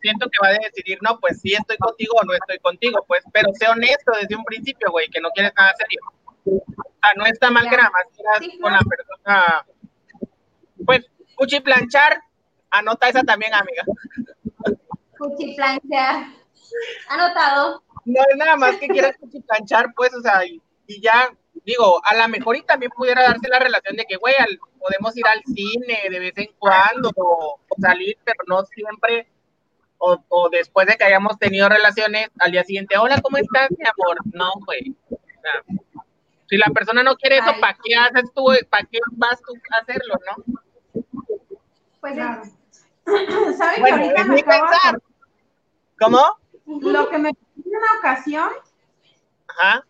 siento 0.00 0.26
que 0.30 0.38
va 0.42 0.48
a 0.48 0.58
decidir, 0.58 0.98
no, 1.02 1.18
pues 1.18 1.40
sí 1.40 1.54
estoy 1.54 1.76
contigo 1.78 2.14
o 2.20 2.24
no 2.24 2.34
estoy 2.34 2.58
contigo, 2.58 3.04
pues, 3.08 3.22
pero 3.32 3.50
sé 3.54 3.68
honesto 3.68 4.12
desde 4.20 4.36
un 4.36 4.44
principio, 4.44 4.90
güey, 4.90 5.08
que 5.08 5.20
no 5.20 5.30
quieres 5.30 5.52
nada 5.56 5.72
serio. 5.78 6.00
O 6.46 6.62
sea, 7.02 7.12
no 7.16 7.24
está 7.26 7.50
mal 7.50 7.68
que 7.68 7.76
nada 7.76 7.90
más 7.90 8.04
quieras 8.14 8.58
con 8.60 8.72
la 8.72 8.80
persona. 8.80 9.66
Pues, 10.84 11.06
cuchiplanchar, 11.36 12.20
anota 12.70 13.08
esa 13.08 13.22
también, 13.22 13.54
amiga. 13.54 13.82
Cuchiplanchear. 15.18 16.26
Anotado. 17.08 17.82
No 18.04 18.20
es 18.30 18.36
nada 18.36 18.56
más 18.56 18.76
que 18.76 18.88
quieras 18.88 19.16
cuchiplanchar, 19.18 19.92
pues, 19.96 20.12
o 20.14 20.20
sea, 20.20 20.44
y, 20.44 20.60
y 20.86 21.00
ya, 21.00 21.30
digo, 21.64 22.00
a 22.04 22.14
lo 22.14 22.28
mejor 22.28 22.56
y 22.56 22.62
también 22.62 22.90
pudiera 22.94 23.22
darse 23.22 23.48
la 23.48 23.58
relación 23.58 23.96
de 23.96 24.04
que, 24.04 24.16
güey, 24.16 24.34
al- 24.38 24.58
podemos 24.78 25.16
ir 25.16 25.26
al 25.26 25.42
cine 25.44 25.98
de 26.10 26.18
vez 26.18 26.36
en 26.36 26.50
cuando 26.58 27.10
o, 27.16 27.58
o 27.68 27.80
salir, 27.80 28.18
pero 28.24 28.38
no 28.46 28.64
siempre. 28.66 29.28
O, 29.98 30.22
o 30.28 30.50
después 30.50 30.86
de 30.86 30.96
que 30.96 31.04
hayamos 31.04 31.38
tenido 31.38 31.66
relaciones, 31.68 32.28
al 32.40 32.50
día 32.52 32.62
siguiente, 32.64 32.98
hola, 32.98 33.20
¿cómo 33.22 33.38
estás, 33.38 33.70
mi 33.70 33.84
amor? 33.86 34.18
No, 34.34 34.50
güey. 34.66 34.94
Si 36.46 36.56
la 36.58 36.66
persona 36.74 37.02
no 37.02 37.16
quiere 37.16 37.38
eso. 37.38 37.52
¿para 37.60 37.78
qué 37.82 37.94
haces 37.96 38.30
tú? 38.34 38.46
¿Para 38.68 38.84
qué 38.84 38.98
vas 39.12 39.40
tú 39.40 39.54
a 39.72 39.78
hacerlo, 39.80 40.14
no? 40.26 41.02
Pues 42.00 42.12
Claro. 42.14 42.42
es- 42.42 42.52
¿Sabe 43.58 43.74
que 43.76 43.80
Bueno, 43.80 43.96
ahorita 43.96 44.20
es 44.20 44.26
me 44.28 44.34
mi 44.34 44.40
acabo 44.40 44.64
de 44.64 44.70
pensar. 44.70 44.98
¿Cómo? 45.98 46.38
Lo 46.90 47.08
que 47.08 47.18
me 47.18 47.28
en 47.30 47.36
una 47.64 47.98
ocasión 47.98 48.50
Ajá. 49.48 49.86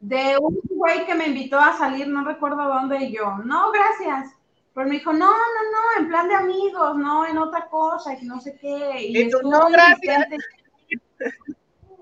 De 0.00 0.38
un 0.38 0.60
güey 0.68 1.04
que 1.06 1.14
me 1.14 1.26
invitó 1.26 1.58
a 1.58 1.76
salir, 1.76 2.06
no 2.08 2.24
recuerdo 2.24 2.62
dónde, 2.68 3.04
y 3.04 3.12
yo, 3.16 3.38
no, 3.44 3.70
gracias. 3.72 4.34
Pero 4.74 4.86
me 4.86 4.94
dijo, 4.96 5.12
no, 5.12 5.26
no, 5.26 5.32
no, 5.72 6.00
en 6.00 6.08
plan 6.08 6.28
de 6.28 6.34
amigos, 6.34 6.96
no, 6.96 7.26
en 7.26 7.38
otra 7.38 7.68
cosa, 7.68 8.14
y 8.14 8.24
no 8.24 8.40
sé 8.40 8.56
qué. 8.60 9.02
Y, 9.02 9.18
Y 9.18 9.30
tú, 9.30 9.40
no, 9.42 9.68
gracias. 9.68 10.26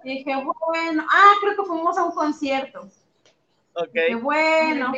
Y 0.05 0.18
dije, 0.18 0.34
bueno, 0.36 1.07
ah, 1.11 1.32
creo 1.40 1.57
que 1.57 1.64
fuimos 1.64 1.97
a 1.97 2.05
un 2.05 2.12
concierto. 2.12 2.88
Ok. 3.72 3.92
Dije, 3.92 4.14
bueno, 4.16 4.92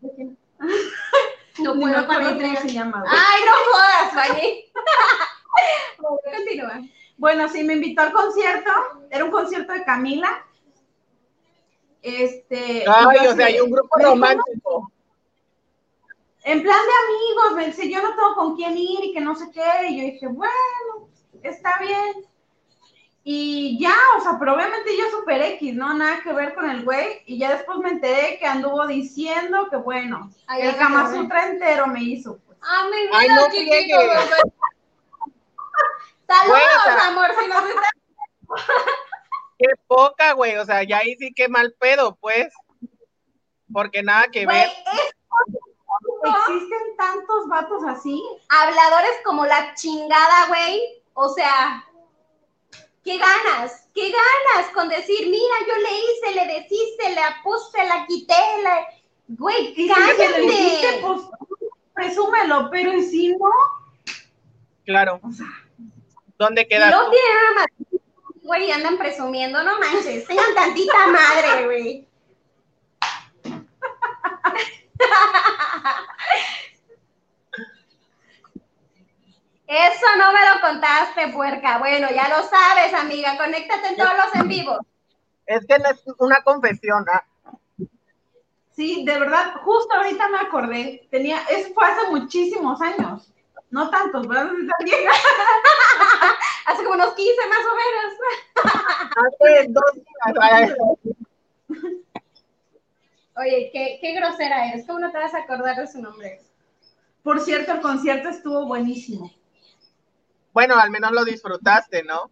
no 1.58 1.70
acuerdo 1.72 2.06
con 2.06 2.16
cómo 2.16 2.30
ella. 2.40 2.60
se 2.60 2.68
llama. 2.72 3.00
güey. 3.00 3.12
Ay, 3.12 3.42
no 3.44 3.52
jodas, 3.72 4.12
fallé. 4.14 4.72
Continúa. 6.32 6.80
Bueno, 7.18 7.48
sí, 7.48 7.62
me 7.64 7.74
invitó 7.74 8.02
al 8.02 8.12
concierto, 8.12 8.70
era 9.10 9.24
un 9.24 9.30
concierto 9.30 9.72
de 9.72 9.84
Camila. 9.84 10.46
Este. 12.02 12.84
yo 12.84 12.92
Ay, 12.94 13.26
o 13.26 13.34
sea, 13.34 13.46
hay 13.46 13.60
un 13.60 13.70
grupo 13.70 13.98
romántico. 14.00 14.92
En 16.44 16.62
plan 16.62 16.78
de 16.78 16.92
amigos, 17.06 17.52
me 17.56 17.66
dice, 17.66 17.90
yo 17.90 18.00
no 18.02 18.14
tengo 18.14 18.34
con 18.34 18.56
quién 18.56 18.78
ir 18.78 19.04
y 19.04 19.12
que 19.12 19.20
no 19.20 19.34
sé 19.34 19.50
qué. 19.52 19.88
Y 19.88 19.98
yo 19.98 20.04
dije, 20.12 20.26
bueno, 20.28 21.08
está 21.42 21.78
bien. 21.80 22.24
Y 23.24 23.78
ya, 23.78 23.94
o 24.16 24.20
sea, 24.22 24.38
pero 24.38 24.54
obviamente 24.54 24.96
yo 24.96 25.10
super 25.10 25.42
X, 25.42 25.74
¿no? 25.74 25.92
Nada 25.92 26.22
que 26.22 26.32
ver 26.32 26.54
con 26.54 26.70
el 26.70 26.84
güey. 26.84 27.22
Y 27.26 27.38
ya 27.38 27.54
después 27.54 27.78
me 27.78 27.90
enteré 27.90 28.38
que 28.38 28.46
anduvo 28.46 28.86
diciendo 28.86 29.68
que, 29.68 29.76
bueno, 29.76 30.30
Ay, 30.46 30.62
el 30.62 30.76
Kama. 30.76 31.12
Sutra 31.14 31.48
entero 31.48 31.86
me 31.88 32.02
hizo. 32.02 32.38
pues. 32.46 32.56
Ah, 32.62 32.86
mi 32.90 33.02
vida, 33.02 33.10
Ay, 33.12 33.28
no 33.28 33.50
chiquito. 33.50 33.98
Saludos, 36.26 37.04
amor, 37.04 37.30
si 37.38 37.48
nos 37.48 37.64
estás 37.68 37.90
Qué 39.58 39.66
poca, 39.86 40.32
güey. 40.32 40.56
O 40.56 40.64
sea, 40.64 40.82
ya 40.84 40.98
ahí 40.98 41.16
sí 41.18 41.32
que 41.34 41.48
mal 41.48 41.74
pedo, 41.78 42.16
pues. 42.20 42.52
Porque 43.72 44.02
nada 44.02 44.28
que 44.32 44.44
Güey, 44.44 44.56
ver. 44.56 44.68
es 44.68 45.14
Existen 46.24 46.96
tantos 46.96 47.48
vatos 47.48 47.82
así. 47.86 48.22
habladores 48.48 49.12
como 49.24 49.44
la 49.46 49.74
chingada, 49.74 50.46
güey. 50.48 51.02
O 51.14 51.28
sea, 51.28 51.84
¿qué 53.04 53.18
ganas? 53.18 53.88
¿Qué 53.94 54.10
ganas 54.12 54.70
con 54.72 54.88
decir, 54.88 55.28
mira, 55.28 55.54
yo 55.66 55.74
le 55.76 55.90
hice, 55.98 56.34
le 56.46 56.54
deshice, 56.54 57.10
le 57.10 57.20
puse, 57.42 57.84
la 57.84 58.06
quité, 58.06 58.34
la... 58.62 58.86
Güey, 59.28 59.72
Y 59.72 59.74
si 59.74 59.88
cállate. 59.88 61.00
pues, 61.02 61.20
presúmelo, 61.94 62.68
pero 62.70 62.92
y 62.94 63.02
si 63.02 63.28
no, 63.30 63.50
Claro. 64.84 65.20
¿Dónde 66.38 66.62
Y 66.62 66.68
quedas 66.68 66.90
no 66.92 67.04
tú? 67.06 67.10
tiene 67.10 67.28
nada 67.34 67.54
más. 67.54 67.66
Güey, 68.48 68.72
andan 68.72 68.96
presumiendo, 68.96 69.62
no 69.62 69.78
manches. 69.78 70.26
Tengan 70.26 70.54
tantita 70.54 71.06
madre, 71.08 71.66
güey. 71.66 72.08
Eso 79.66 80.06
no 80.16 80.32
me 80.32 80.40
lo 80.48 80.62
contaste, 80.62 81.28
puerca. 81.28 81.76
Bueno, 81.76 82.08
ya 82.10 82.30
lo 82.30 82.42
sabes, 82.48 82.94
amiga. 82.94 83.36
Conéctate 83.36 83.88
en 83.88 83.96
todos 83.96 84.12
los 84.16 84.34
en 84.36 84.48
vivos. 84.48 84.78
Es 85.44 85.66
que 85.66 85.78
no 85.78 85.90
es 85.90 86.02
una 86.18 86.40
confesión. 86.42 87.04
¿ah? 87.12 87.26
sí, 88.74 89.04
de 89.04 89.18
verdad, 89.18 89.56
justo 89.62 89.94
ahorita 89.94 90.26
me 90.30 90.38
acordé. 90.38 91.06
Tenía, 91.10 91.42
eso 91.50 91.68
fue 91.74 91.84
hace 91.84 92.08
muchísimos 92.08 92.80
años. 92.80 93.30
No 93.70 93.90
tantos, 93.90 94.26
¿verdad? 94.26 94.50
Hace 96.66 96.82
como 96.84 96.94
unos 96.94 97.12
15 97.14 97.34
más 97.48 97.58
o 97.66 97.74
menos. 97.76 98.14
Hace 99.16 99.66
dos 99.68 99.92
días. 99.94 100.74
Oye, 103.36 103.70
qué, 103.72 103.98
qué 104.00 104.12
grosera 104.14 104.68
eres. 104.68 104.86
¿Cómo 104.86 104.98
no 105.00 105.10
te 105.12 105.18
vas 105.18 105.34
a 105.34 105.38
acordar 105.38 105.76
de 105.76 105.86
su 105.86 106.00
nombre? 106.02 106.40
Por 107.22 107.40
cierto, 107.40 107.72
el 107.72 107.80
concierto 107.80 108.28
estuvo 108.30 108.66
buenísimo. 108.66 109.30
Bueno, 110.52 110.76
al 110.78 110.90
menos 110.90 111.12
lo 111.12 111.24
disfrutaste, 111.24 112.02
¿no? 112.02 112.30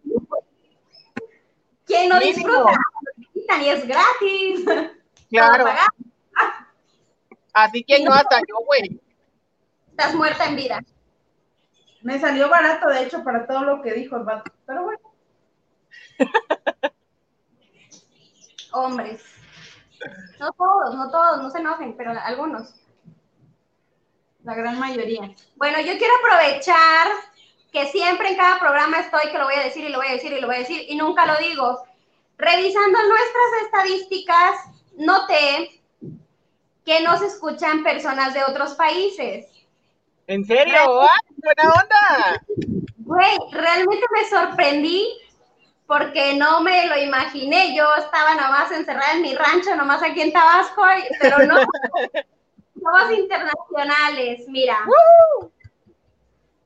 ¿Quién 1.85 2.09
no 2.09 2.19
Mínimo. 2.19 2.37
disfruta? 2.37 2.77
Ni 3.59 3.69
es 3.69 3.87
gratis. 3.87 4.65
Claro. 5.29 5.65
Así 7.53 7.83
que 7.83 8.03
no 8.03 8.11
hasta 8.13 8.39
yo, 8.39 8.57
güey. 8.65 8.99
Estás 9.91 10.13
muerta 10.13 10.45
en 10.45 10.55
vida. 10.55 10.83
Me 12.01 12.19
salió 12.19 12.49
barato, 12.49 12.87
de 12.89 13.03
hecho, 13.03 13.23
para 13.23 13.47
todo 13.47 13.63
lo 13.63 13.81
que 13.81 13.93
dijo 13.93 14.17
el 14.17 14.23
vato. 14.23 14.51
Pero 14.65 14.83
bueno, 14.83 14.99
Hombres. 18.71 19.23
No 20.39 20.51
todos, 20.53 20.95
no 20.95 21.09
todos, 21.09 21.41
no 21.41 21.49
se 21.49 21.59
enojen, 21.59 21.95
pero 21.97 22.11
algunos. 22.11 22.75
la 24.43 24.53
gran 24.53 24.79
mayoría. 24.79 25.33
Bueno, 25.55 25.79
yo 25.79 25.97
quiero 25.97 26.13
aprovechar 26.19 27.07
que 27.71 27.87
siempre 27.87 28.29
en 28.29 28.37
cada 28.37 28.59
programa 28.59 28.99
estoy 28.99 29.31
que 29.31 29.37
lo 29.37 29.45
voy 29.45 29.55
a 29.55 29.63
decir 29.63 29.83
y 29.85 29.89
lo 29.89 29.97
voy 29.97 30.07
a 30.07 30.13
decir 30.13 30.31
y 30.31 30.39
lo 30.39 30.47
voy 30.47 30.57
a 30.57 30.59
decir 30.59 30.85
y 30.87 30.95
nunca 30.95 31.25
lo 31.25 31.37
digo. 31.37 31.83
Revisando 32.37 32.99
nuestras 32.99 33.63
estadísticas, 33.65 34.55
noté 34.97 35.81
que 36.85 37.01
nos 37.01 37.21
escuchan 37.21 37.83
personas 37.83 38.33
de 38.33 38.43
otros 38.43 38.75
países. 38.75 39.47
¿En 40.27 40.45
serio? 40.45 40.77
¡Ah, 41.03 41.19
buena 41.37 41.73
onda! 41.73 42.43
Güey, 42.97 43.37
realmente 43.51 44.05
me 44.13 44.29
sorprendí 44.29 45.17
porque 45.85 46.35
no 46.35 46.59
me 46.59 46.85
lo 46.87 46.97
imaginé. 46.97 47.73
Yo 47.75 47.85
estaba 47.95 48.35
nomás 48.35 48.69
encerrada 48.71 49.13
en 49.13 49.21
mi 49.21 49.33
rancho, 49.33 49.73
nomás 49.75 50.03
aquí 50.03 50.21
en 50.21 50.33
Tabasco, 50.33 50.83
pero 51.21 51.45
no. 51.45 51.55
Somos 52.83 53.11
internacionales, 53.17 54.43
mira. 54.49 54.79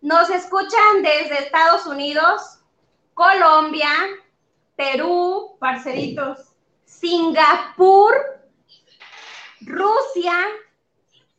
Nos 0.01 0.29
escuchan 0.31 1.03
desde 1.03 1.37
Estados 1.39 1.85
Unidos, 1.85 2.59
Colombia, 3.13 3.91
Perú, 4.75 5.55
Parceritos. 5.59 6.51
Singapur, 6.83 8.13
Rusia, 9.61 10.33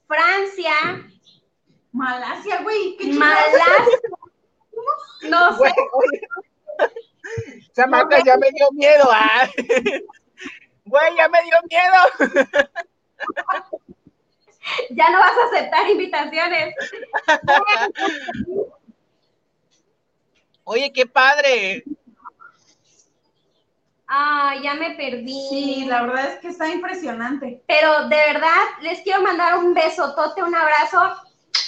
Francia, 0.06 1.11
Malasia, 1.92 2.62
güey. 2.62 2.96
¿qué 2.96 3.12
Malasia. 3.12 3.64
No 5.28 5.56
sé. 5.56 5.72
Oye, 5.92 6.20
Chamaca, 7.74 8.22
ya 8.24 8.36
me 8.36 8.50
dio 8.50 8.70
miedo. 8.72 9.04
ah. 9.10 9.48
Güey, 10.84 11.16
ya 11.16 11.28
me 11.28 11.42
dio 11.42 11.56
miedo. 11.70 12.36
Ya 14.90 15.10
no 15.10 15.18
vas 15.18 15.32
a 15.36 15.46
aceptar 15.46 15.88
invitaciones. 15.90 16.74
Oye, 20.64 20.92
qué 20.92 21.06
padre. 21.06 21.84
Ah, 24.06 24.54
ya 24.62 24.74
me 24.74 24.94
perdí. 24.94 25.46
Sí, 25.48 25.84
la 25.86 26.02
verdad 26.02 26.32
es 26.32 26.38
que 26.40 26.48
está 26.48 26.68
impresionante. 26.68 27.62
Pero 27.66 28.08
de 28.08 28.16
verdad, 28.16 28.62
les 28.82 29.00
quiero 29.00 29.22
mandar 29.22 29.58
un 29.58 29.74
besotote, 29.74 30.42
un 30.42 30.54
abrazo 30.54 31.00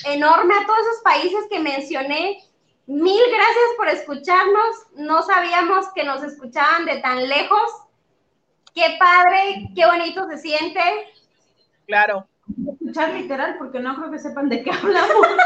enorme 0.07 0.55
a 0.55 0.67
todos 0.67 0.81
esos 0.81 1.03
países 1.03 1.45
que 1.51 1.61
mencioné. 1.61 2.43
Mil 2.87 3.23
gracias 3.31 3.65
por 3.77 3.89
escucharnos. 3.89 4.77
No 4.95 5.23
sabíamos 5.23 5.87
que 5.95 6.05
nos 6.05 6.23
escuchaban 6.23 6.85
de 6.85 6.99
tan 6.99 7.29
lejos. 7.29 7.71
Qué 8.75 8.97
padre, 8.99 9.71
qué 9.75 9.87
bonito 9.87 10.27
se 10.29 10.39
siente. 10.39 10.81
Claro. 11.87 12.27
Escuchar 12.73 13.11
literal 13.11 13.57
porque 13.59 13.81
no 13.81 13.95
creo 13.97 14.11
que 14.11 14.19
sepan 14.19 14.49
de 14.49 14.63
qué 14.63 14.71
hablamos. 14.71 15.27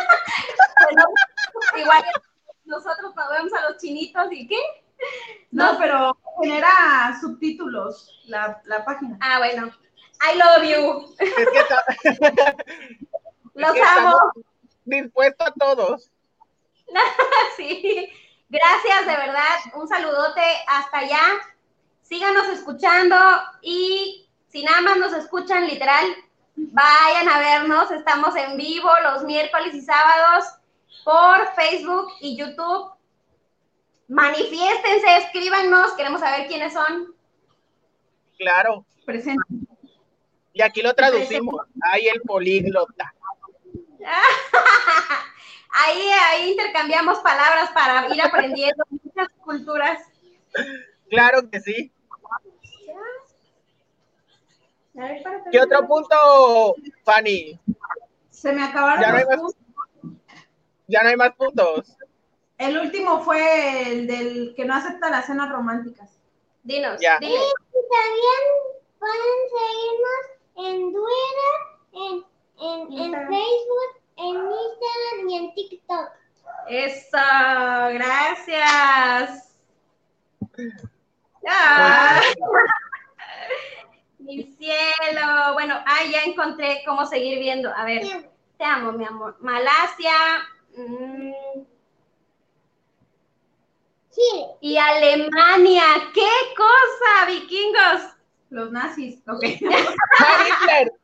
Bueno, 0.80 1.04
igual 1.76 2.04
nosotros 2.64 3.12
nos 3.16 3.28
vemos 3.30 3.52
a 3.52 3.68
los 3.68 3.78
chinitos 3.82 4.28
y 4.30 4.46
qué. 4.46 4.56
No, 5.50 5.76
pero 5.76 6.16
genera 6.40 7.18
subtítulos 7.20 8.22
la, 8.26 8.62
la 8.64 8.84
página. 8.84 9.18
Ah, 9.20 9.38
bueno. 9.38 9.72
I 10.22 10.38
love 10.38 10.62
you. 10.68 11.14
Es 11.18 11.34
que, 11.34 11.58
está- 11.58 11.84
Los 13.54 13.72
que 13.72 13.82
amo. 13.82 14.08
estamos 14.08 14.18
dispuestos 14.88 15.46
a 15.46 15.52
todos. 15.52 16.10
Sí. 17.56 18.08
Gracias, 18.48 19.00
de 19.00 19.16
verdad. 19.16 19.56
Un 19.74 19.88
saludote 19.88 20.40
hasta 20.68 20.98
allá. 20.98 21.22
Síganos 22.00 22.48
escuchando 22.48 23.16
y 23.60 24.26
si 24.46 24.62
nada 24.62 24.80
más 24.80 24.96
nos 24.96 25.12
escuchan 25.12 25.66
literal, 25.66 26.06
vayan 26.56 27.28
a 27.28 27.38
vernos. 27.38 27.90
Estamos 27.90 28.34
en 28.36 28.56
vivo 28.56 28.88
los 29.02 29.24
miércoles 29.24 29.74
y 29.74 29.82
sábados 29.82 30.46
por 31.04 31.54
Facebook 31.54 32.12
y 32.20 32.36
YouTube. 32.36 32.92
Manifiéstense, 34.08 35.16
escríbanos, 35.18 35.92
queremos 35.92 36.20
saber 36.20 36.46
quiénes 36.46 36.72
son. 36.72 37.14
Claro. 38.38 38.86
Presente. 39.04 39.42
Y 40.54 40.62
aquí 40.62 40.80
lo 40.80 40.94
traducimos. 40.94 41.66
Ay, 41.82 42.08
el 42.08 42.22
políglota. 42.22 43.14
Ahí, 45.70 46.08
ahí 46.30 46.50
intercambiamos 46.52 47.18
palabras 47.18 47.70
para 47.70 48.12
ir 48.12 48.20
aprendiendo 48.22 48.82
muchas 48.90 49.28
culturas. 49.44 50.02
Claro 51.10 51.48
que 51.50 51.60
sí. 51.60 51.92
¿Qué 55.52 55.60
otro 55.60 55.86
punto, 55.86 56.74
Fanny? 57.04 57.58
Se 58.30 58.52
me 58.52 58.64
acabaron 58.64 59.00
Ya 59.02 59.10
no 59.12 59.18
hay 59.18 59.24
los 59.24 59.30
más. 59.30 59.38
puntos. 60.00 60.20
Ya 60.88 61.02
no 61.02 61.08
hay 61.10 61.16
más 61.16 61.34
puntos. 61.36 61.96
El 62.56 62.78
último 62.78 63.20
fue 63.22 63.82
el 63.92 64.06
del 64.08 64.54
que 64.56 64.64
no 64.64 64.74
acepta 64.74 65.10
las 65.10 65.26
cenas 65.26 65.50
románticas. 65.50 66.18
Dinos, 66.64 67.00
Ya. 67.00 67.18
dime. 67.20 67.34
Y 67.34 67.80
también 67.94 68.42
pueden 68.98 69.34
seguirnos 69.54 70.22
en 70.56 70.92
Twitter, 70.92 71.54
en, 71.92 72.24
en, 72.60 72.92
en. 72.92 73.12
Facebook, 73.12 73.92
en 74.16 74.34
Instagram 74.36 75.28
y 75.28 75.36
en 75.36 75.54
TikTok. 75.54 76.10
Eso, 76.68 77.18
gracias. 77.92 79.54
Ah, 81.46 82.20
mi 84.18 84.42
cielo. 84.42 85.54
Bueno, 85.54 85.74
ah, 85.86 86.04
ya 86.10 86.24
encontré 86.24 86.82
cómo 86.86 87.06
seguir 87.06 87.38
viendo. 87.38 87.72
A 87.74 87.84
ver, 87.84 88.30
te 88.58 88.64
amo, 88.64 88.92
mi 88.92 89.04
amor. 89.04 89.36
Malasia 89.40 90.12
mm, 90.76 91.32
y 94.60 94.76
Alemania. 94.76 95.84
¡Qué 96.12 96.30
cosa, 96.56 97.26
vikingos! 97.26 98.14
Los 98.50 98.72
nazis. 98.72 99.22
Ok. 99.28 99.44
¡Ay, 99.44 99.58
Hitler! 100.62 100.97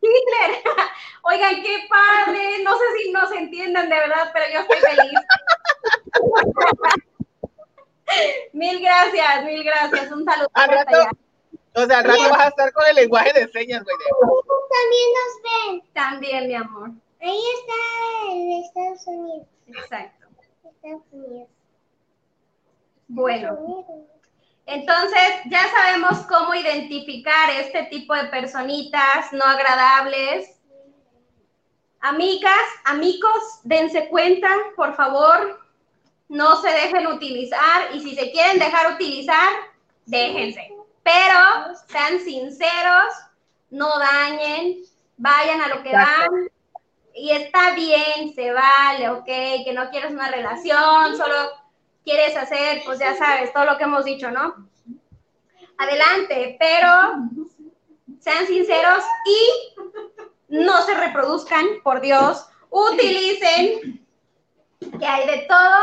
Hitler. 0.00 0.62
Oigan, 1.22 1.62
qué 1.62 1.86
padre. 1.88 2.62
No 2.62 2.78
sé 2.78 2.84
si 2.96 3.10
nos 3.12 3.32
entiendan 3.32 3.88
de 3.88 3.96
verdad, 3.96 4.30
pero 4.32 4.46
yo 4.52 4.60
estoy 4.60 4.78
feliz. 4.78 5.20
mil 8.52 8.80
gracias, 8.80 9.44
mil 9.44 9.64
gracias. 9.64 10.10
Un 10.10 10.24
saludo. 10.24 10.48
Al 10.54 10.70
rato, 10.70 10.96
allá. 10.96 11.10
o 11.74 11.86
sea, 11.86 11.98
al 11.98 12.04
rato 12.04 12.30
vas 12.30 12.40
a 12.40 12.48
estar 12.48 12.72
con 12.72 12.86
el 12.86 12.96
lenguaje 12.96 13.32
de 13.32 13.46
señas, 13.48 13.84
güey. 13.84 13.96
también 14.70 15.08
nos 15.14 15.42
ven. 15.42 15.82
También, 15.92 16.48
mi 16.48 16.54
amor. 16.54 16.90
Ahí 17.20 17.42
está 17.60 17.74
el 18.32 18.64
Estados 18.64 19.06
Unidos. 19.06 19.46
Exacto. 19.66 20.26
Estados 20.64 21.02
Unidos. 21.12 21.48
Bueno, 23.08 23.48
Estados 23.48 23.60
Unidos. 23.60 24.17
Entonces 24.68 25.20
ya 25.46 25.66
sabemos 25.70 26.18
cómo 26.28 26.54
identificar 26.54 27.48
este 27.48 27.84
tipo 27.84 28.14
de 28.14 28.24
personitas 28.24 29.32
no 29.32 29.42
agradables. 29.42 30.60
Amigas, 32.00 32.52
amigos, 32.84 33.60
dense 33.62 34.08
cuenta, 34.08 34.48
por 34.76 34.94
favor, 34.94 35.58
no 36.28 36.60
se 36.60 36.68
dejen 36.68 37.06
utilizar 37.06 37.94
y 37.94 38.00
si 38.00 38.14
se 38.14 38.30
quieren 38.30 38.58
dejar 38.58 38.92
utilizar, 38.92 39.48
déjense. 40.04 40.70
Pero 41.02 41.74
sean 41.86 42.20
sinceros, 42.20 43.14
no 43.70 43.98
dañen, 43.98 44.82
vayan 45.16 45.62
a 45.62 45.68
lo 45.68 45.82
que 45.82 45.88
Exacto. 45.88 46.30
van 46.30 46.50
y 47.14 47.30
está 47.30 47.72
bien, 47.72 48.34
se 48.34 48.52
vale, 48.52 49.08
ok, 49.08 49.24
que 49.24 49.72
no 49.74 49.88
quieres 49.88 50.12
una 50.12 50.30
relación, 50.30 51.16
solo 51.16 51.57
quieres 52.08 52.36
hacer, 52.36 52.80
pues 52.86 52.98
ya 52.98 53.14
sabes, 53.16 53.52
todo 53.52 53.66
lo 53.66 53.76
que 53.76 53.84
hemos 53.84 54.04
dicho, 54.04 54.30
¿no? 54.30 54.66
Adelante, 55.76 56.56
pero 56.58 56.88
sean 58.18 58.46
sinceros 58.46 59.04
y 59.26 59.74
no 60.48 60.80
se 60.82 60.94
reproduzcan, 60.94 61.66
por 61.84 62.00
Dios, 62.00 62.46
utilicen, 62.70 64.02
que 64.98 65.06
hay 65.06 65.26
de 65.26 65.46
todo. 65.46 65.76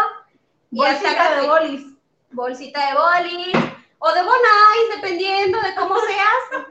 Y 0.71 0.77
Bolsita 0.79 1.39
de 1.41 1.47
bolis. 1.47 1.85
bolsita 2.31 2.87
de 2.87 2.93
bolis 2.95 3.57
o 3.99 4.11
de 4.11 4.21
bonais, 4.21 4.95
dependiendo 4.95 5.61
de 5.61 5.75
cómo 5.75 5.95
seas. 5.99 6.65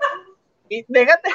Y 0.68 0.84
déjate, 0.88 1.30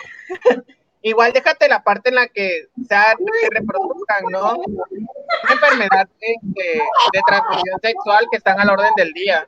igual 1.02 1.32
déjate 1.34 1.68
la 1.68 1.84
parte 1.84 2.10
en 2.10 2.16
la 2.16 2.28
que 2.28 2.68
sea 2.88 3.16
que 3.18 3.50
reproduzcan, 3.52 4.24
¿no? 4.32 4.58
Una 4.58 5.54
enfermedad 5.54 6.08
de, 6.20 6.36
de- 6.42 6.82
de 7.14 7.22
transmisión 7.26 7.80
sexual 7.82 8.28
que 8.32 8.38
están 8.38 8.60
al 8.60 8.70
orden 8.70 8.92
del 8.98 9.14
día. 9.14 9.48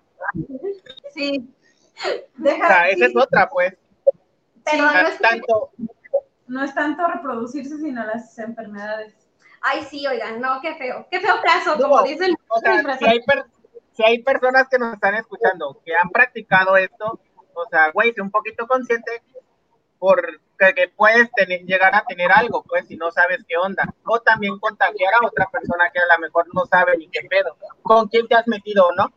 Sí. 1.13 1.49
O 2.05 2.43
Deja, 2.43 2.67
sea, 2.67 2.89
esa 2.89 3.05
es 3.05 3.15
otra, 3.15 3.49
pues. 3.49 3.73
Pero 4.63 4.85
no 4.91 5.07
es 5.07 5.17
Tanto, 5.19 5.71
no 6.47 6.63
es 6.63 6.73
tanto 6.73 7.07
reproducirse, 7.07 7.77
sino 7.77 8.05
las 8.05 8.37
enfermedades. 8.39 9.13
Ay, 9.61 9.83
sí, 9.83 10.07
oigan, 10.07 10.41
no, 10.41 10.59
qué 10.61 10.75
feo, 10.75 11.07
qué 11.11 11.19
feo 11.19 11.35
caso, 11.43 11.75
No, 11.75 11.89
como 11.89 12.03
dicen. 12.03 12.35
o 12.47 12.59
sea, 12.59 12.97
si 12.97 13.05
hay, 13.05 13.21
per- 13.23 13.45
si 13.91 14.03
hay 14.03 14.23
personas 14.23 14.67
que 14.69 14.79
nos 14.79 14.93
están 14.93 15.15
escuchando 15.15 15.79
que 15.85 15.93
han 15.95 16.09
practicado 16.09 16.77
esto, 16.77 17.19
o 17.53 17.65
sea, 17.69 17.91
güey, 17.91 18.13
sé 18.13 18.21
un 18.21 18.31
poquito 18.31 18.65
consciente 18.67 19.21
por 20.01 20.41
que, 20.57 20.73
que 20.73 20.87
puedes 20.87 21.31
tener, 21.33 21.61
llegar 21.61 21.93
a 21.93 22.03
tener 22.03 22.31
algo, 22.31 22.63
pues, 22.63 22.87
si 22.87 22.97
no 22.97 23.11
sabes 23.11 23.37
qué 23.47 23.55
onda. 23.55 23.83
O 24.05 24.19
también 24.19 24.57
contagiar 24.57 25.13
a 25.13 25.27
otra 25.27 25.47
persona 25.51 25.91
que 25.93 25.99
a 25.99 26.15
lo 26.15 26.19
mejor 26.19 26.47
no 26.55 26.65
sabe 26.65 26.97
ni 26.97 27.07
qué 27.09 27.21
pedo. 27.29 27.55
¿Con 27.83 28.07
quién 28.07 28.27
te 28.27 28.33
has 28.33 28.47
metido 28.47 28.87
o 28.87 28.95
no? 28.95 29.13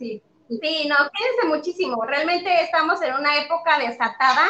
Sí, 0.00 0.20
sí, 0.48 0.88
no, 0.88 0.96
quédense 1.16 1.46
muchísimo. 1.46 2.04
Realmente 2.04 2.60
estamos 2.60 3.00
en 3.02 3.14
una 3.14 3.38
época 3.38 3.78
desatada 3.78 4.48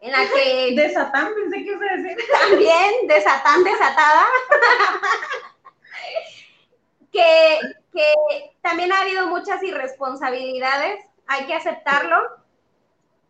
en 0.00 0.12
la 0.12 0.20
que 0.34 0.72
De 0.74 0.94
Satán 0.94 1.34
pensé 1.34 1.62
que 1.62 1.72
iba 1.72 1.86
a 1.86 1.96
decir. 1.96 2.16
también 2.48 3.06
de 3.06 3.20
Satán 3.20 3.62
desatada, 3.62 4.24
que, 7.12 7.60
que 7.92 8.14
también 8.62 8.90
ha 8.90 9.02
habido 9.02 9.26
muchas 9.26 9.62
irresponsabilidades, 9.62 11.04
hay 11.26 11.44
que 11.44 11.52
aceptarlo, 11.52 12.42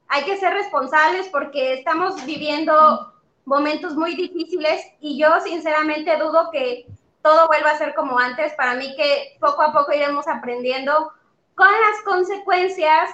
hay 0.09 0.24
que 0.24 0.36
ser 0.36 0.52
responsables 0.52 1.28
porque 1.28 1.74
estamos 1.74 2.24
viviendo 2.24 3.12
momentos 3.44 3.94
muy 3.94 4.14
difíciles 4.14 4.82
y 5.00 5.18
yo 5.18 5.40
sinceramente 5.40 6.16
dudo 6.16 6.50
que 6.50 6.86
todo 7.22 7.46
vuelva 7.46 7.70
a 7.70 7.78
ser 7.78 7.94
como 7.94 8.18
antes, 8.18 8.52
para 8.55 8.74
mí 8.74 8.94
que 8.96 9.36
poco 9.40 9.62
a 9.62 9.72
poco 9.72 9.92
iremos 9.92 10.28
aprendiendo 10.28 11.11
con 11.55 11.68
las 11.68 12.02
consecuencias 12.05 13.11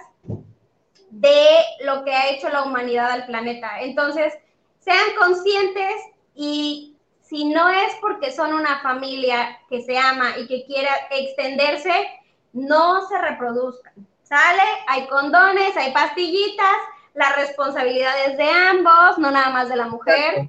de 1.10 1.46
lo 1.84 2.04
que 2.04 2.14
ha 2.14 2.30
hecho 2.30 2.48
la 2.48 2.64
humanidad 2.64 3.10
al 3.10 3.26
planeta. 3.26 3.80
Entonces, 3.80 4.32
sean 4.78 5.04
conscientes 5.18 5.94
y 6.34 6.96
si 7.20 7.44
no 7.44 7.68
es 7.68 7.94
porque 8.00 8.32
son 8.32 8.52
una 8.52 8.80
familia 8.80 9.58
que 9.68 9.82
se 9.82 9.96
ama 9.96 10.36
y 10.38 10.46
que 10.48 10.64
quiera 10.64 10.90
extenderse, 11.10 12.08
no 12.52 13.06
se 13.06 13.18
reproduzcan. 13.18 13.94
¿Sale? 14.30 14.62
Hay 14.86 15.06
condones, 15.08 15.76
hay 15.76 15.92
pastillitas, 15.92 16.76
la 17.14 17.34
responsabilidad 17.34 18.14
es 18.26 18.38
de 18.38 18.48
ambos, 18.48 19.18
no 19.18 19.30
nada 19.30 19.50
más 19.50 19.68
de 19.68 19.76
la 19.76 19.86
mujer. 19.88 20.48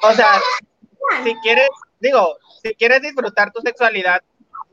O 0.00 0.12
sea, 0.12 0.40
si 1.24 1.34
quieres, 1.40 1.68
digo, 1.98 2.38
si 2.62 2.74
quieres 2.76 3.02
disfrutar 3.02 3.52
tu 3.52 3.60
sexualidad, 3.60 4.22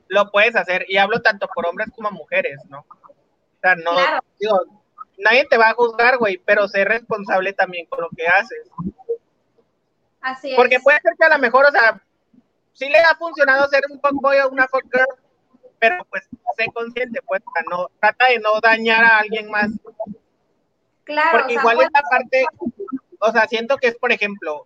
lo 0.08 0.30
puedes 0.30 0.56
hacer. 0.56 0.86
Y 0.88 0.97
hablo 0.97 1.22
tanto 1.22 1.47
por 1.54 1.66
hombres 1.66 1.89
como 1.95 2.12
mujeres, 2.12 2.60
¿no? 2.70 2.82
O 2.82 3.60
sea, 3.60 3.76
no, 3.76 3.91
Claro. 3.95 4.20
digo, 4.39 4.60
nadie 5.18 5.45
te 5.45 5.58
va 5.58 5.70
a 5.70 5.74
juzgar, 5.74 6.18
güey, 6.18 6.38
pero 6.38 6.68
sé 6.68 6.86
responsable 6.86 7.54
también 7.54 7.88
con 7.88 8.01
lo 8.01 8.10
que 8.16 8.28
haces. 8.28 8.70
Así 10.22 10.51
es. 10.51 10.56
Porque 10.56 10.80
puede 10.80 10.99
ser 11.01 11.14
que 11.18 11.26
a 11.26 11.30
lo 11.30 11.39
mejor, 11.39 11.66
o 11.66 11.72
sea, 11.72 11.99
sí 12.74 12.88
le 12.88 12.99
ha 12.99 13.16
funcionado 13.16 13.68
ser 13.70 13.84
un 13.89 13.99
fuckboy 13.99 14.39
o 14.41 14.49
una 14.49 14.68
fuckgirl, 14.68 15.06
pero 15.84 16.06
pues 16.10 16.24
sé 16.56 16.66
consciente, 16.74 17.20
pues, 17.26 17.42
no, 17.70 17.90
trata 18.00 18.28
de 18.30 18.40
no 18.40 18.60
dañar 18.62 19.04
a 19.04 19.18
alguien 19.18 19.52
más. 19.52 19.70
claro, 21.04 21.40
Porque 21.40 21.46
o 21.46 21.50
sea, 21.50 21.60
igual 21.62 21.76
pues, 21.76 21.88
esta 21.88 22.02
parte, 22.10 22.46
o 23.20 23.32
sea, 23.34 23.48
siento 23.48 23.78
que 23.78 23.88
es, 23.88 23.98
por 23.98 24.14
ejemplo, 24.14 24.66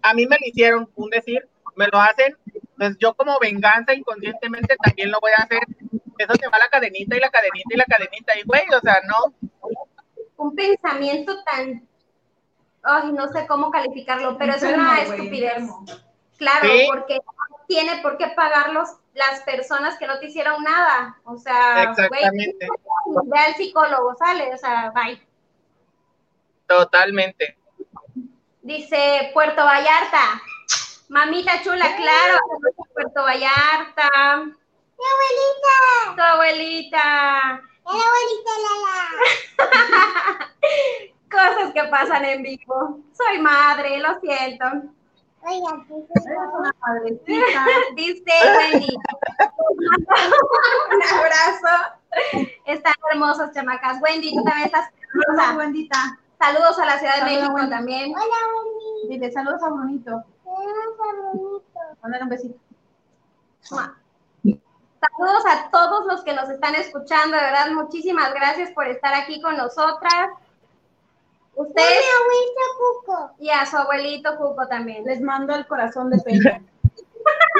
a 0.00 0.14
mí 0.14 0.24
me 0.26 0.36
lo 0.40 0.46
hicieron, 0.46 0.88
un 0.94 1.10
decir, 1.10 1.46
me 1.76 1.88
lo 1.88 2.00
hacen, 2.00 2.36
pues 2.78 2.96
yo 2.98 3.12
como 3.14 3.38
venganza 3.38 3.92
inconscientemente 3.92 4.76
también 4.82 5.10
lo 5.10 5.20
voy 5.20 5.32
a 5.36 5.42
hacer. 5.42 5.60
Eso 6.16 6.32
te 6.34 6.48
va 6.48 6.58
la 6.58 6.68
cadenita 6.70 7.16
y 7.16 7.20
la 7.20 7.30
cadenita 7.30 7.74
y 7.74 7.76
la 7.76 7.84
cadenita, 7.84 8.38
y 8.38 8.42
güey, 8.44 8.62
o 8.74 8.80
sea, 8.80 9.00
no, 9.06 9.34
un 10.38 10.54
pensamiento 10.54 11.42
tan, 11.44 11.86
ay, 12.82 13.12
no 13.12 13.28
sé 13.28 13.46
cómo 13.46 13.70
calificarlo, 13.70 14.38
pero 14.38 14.54
es 14.54 14.62
una 14.62 15.02
estupidez. 15.02 15.64
Claro, 16.38 16.66
Sí. 16.66 16.86
porque 16.90 17.18
tiene 17.70 18.02
por 18.02 18.18
qué 18.18 18.26
pagarlos 18.34 18.88
las 19.14 19.42
personas 19.42 19.96
que 19.96 20.08
no 20.08 20.18
te 20.18 20.26
hicieron 20.26 20.60
nada. 20.64 21.16
O 21.22 21.36
sea, 21.36 21.94
güey, 22.08 22.56
ve 23.24 23.38
al 23.38 23.54
psicólogo, 23.54 24.16
sale, 24.16 24.52
o 24.52 24.58
sea, 24.58 24.90
bye. 24.90 25.24
totalmente. 26.66 27.56
Dice 28.62 29.30
Puerto 29.32 29.64
Vallarta. 29.64 30.42
Mamita 31.10 31.62
chula, 31.62 31.94
claro. 31.96 32.38
Puerto 32.92 33.22
Vallarta. 33.22 34.10
Mi 34.98 35.04
abuelita. 35.12 36.16
Tu 36.16 36.22
abuelita. 36.22 37.62
La 37.84 38.02
abuelita 38.08 38.52
Lala. 38.66 40.50
Cosas 41.30 41.72
que 41.72 41.84
pasan 41.84 42.24
en 42.24 42.42
vivo. 42.42 42.98
Soy 43.12 43.38
madre, 43.38 44.00
lo 44.00 44.18
siento. 44.18 44.66
Oiga, 45.42 45.84
pues, 45.88 46.04
Eres 46.26 46.38
una 46.58 46.74
madrecita. 46.80 47.64
Dice 47.96 48.32
Wendy. 48.58 48.96
Un 50.90 51.02
abrazo. 51.18 51.94
Están 52.66 52.94
hermosas 53.12 53.52
chamacas. 53.52 54.00
Wendy, 54.02 54.34
tú 54.34 54.44
también 54.44 54.66
estás 54.66 54.90
Hola, 55.14 55.24
hermosa. 55.28 55.54
Buendita. 55.54 56.18
Saludos 56.38 56.78
a 56.78 56.86
la 56.86 56.98
Ciudad 56.98 57.14
de 57.14 57.20
Saludos, 57.20 57.38
México 57.40 57.54
Wendy. 57.54 57.70
también. 57.70 58.12
Hola, 58.12 58.36
Wendy. 58.54 59.08
Dile 59.14 59.32
saludos 59.32 59.62
a 59.62 59.68
Brunito. 59.68 60.24
Hola, 60.44 60.72
bonito. 61.32 61.62
Mándale 62.02 62.24
un 62.24 62.28
besito. 62.30 62.58
Saludos 63.62 65.44
a 65.46 65.70
todos 65.70 66.06
los 66.06 66.22
que 66.24 66.34
nos 66.34 66.48
están 66.50 66.74
escuchando, 66.74 67.36
de 67.36 67.42
verdad, 67.42 67.70
muchísimas 67.72 68.34
gracias 68.34 68.70
por 68.72 68.86
estar 68.86 69.14
aquí 69.14 69.40
con 69.40 69.56
nosotras. 69.56 70.28
Ustedes 71.54 72.04
abuelita 72.20 72.62
Cuco. 72.78 73.30
y 73.38 73.50
a 73.50 73.66
su 73.66 73.76
abuelito 73.76 74.36
Cuco 74.36 74.66
también. 74.68 75.04
Les 75.04 75.20
mando 75.20 75.54
el 75.54 75.66
corazón 75.66 76.10
de 76.10 76.18
peña. 76.18 76.62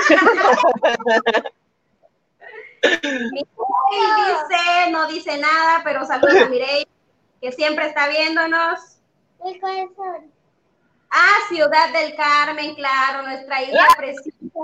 Dice, 3.91 4.91
no 4.91 5.07
dice 5.09 5.37
nada, 5.39 5.81
pero 5.85 6.05
saludos 6.07 6.43
a 6.43 6.49
Mireille, 6.49 6.89
que 7.41 7.53
siempre 7.53 7.87
está 7.87 8.09
viéndonos. 8.09 8.81
El 9.45 9.61
corazón. 9.61 10.31
Ah, 11.11 11.37
Ciudad 11.49 11.93
del 11.93 12.15
Carmen, 12.17 12.75
claro, 12.75 13.23
nuestra 13.23 13.63
isla 13.63 13.87
preciosa, 13.97 14.61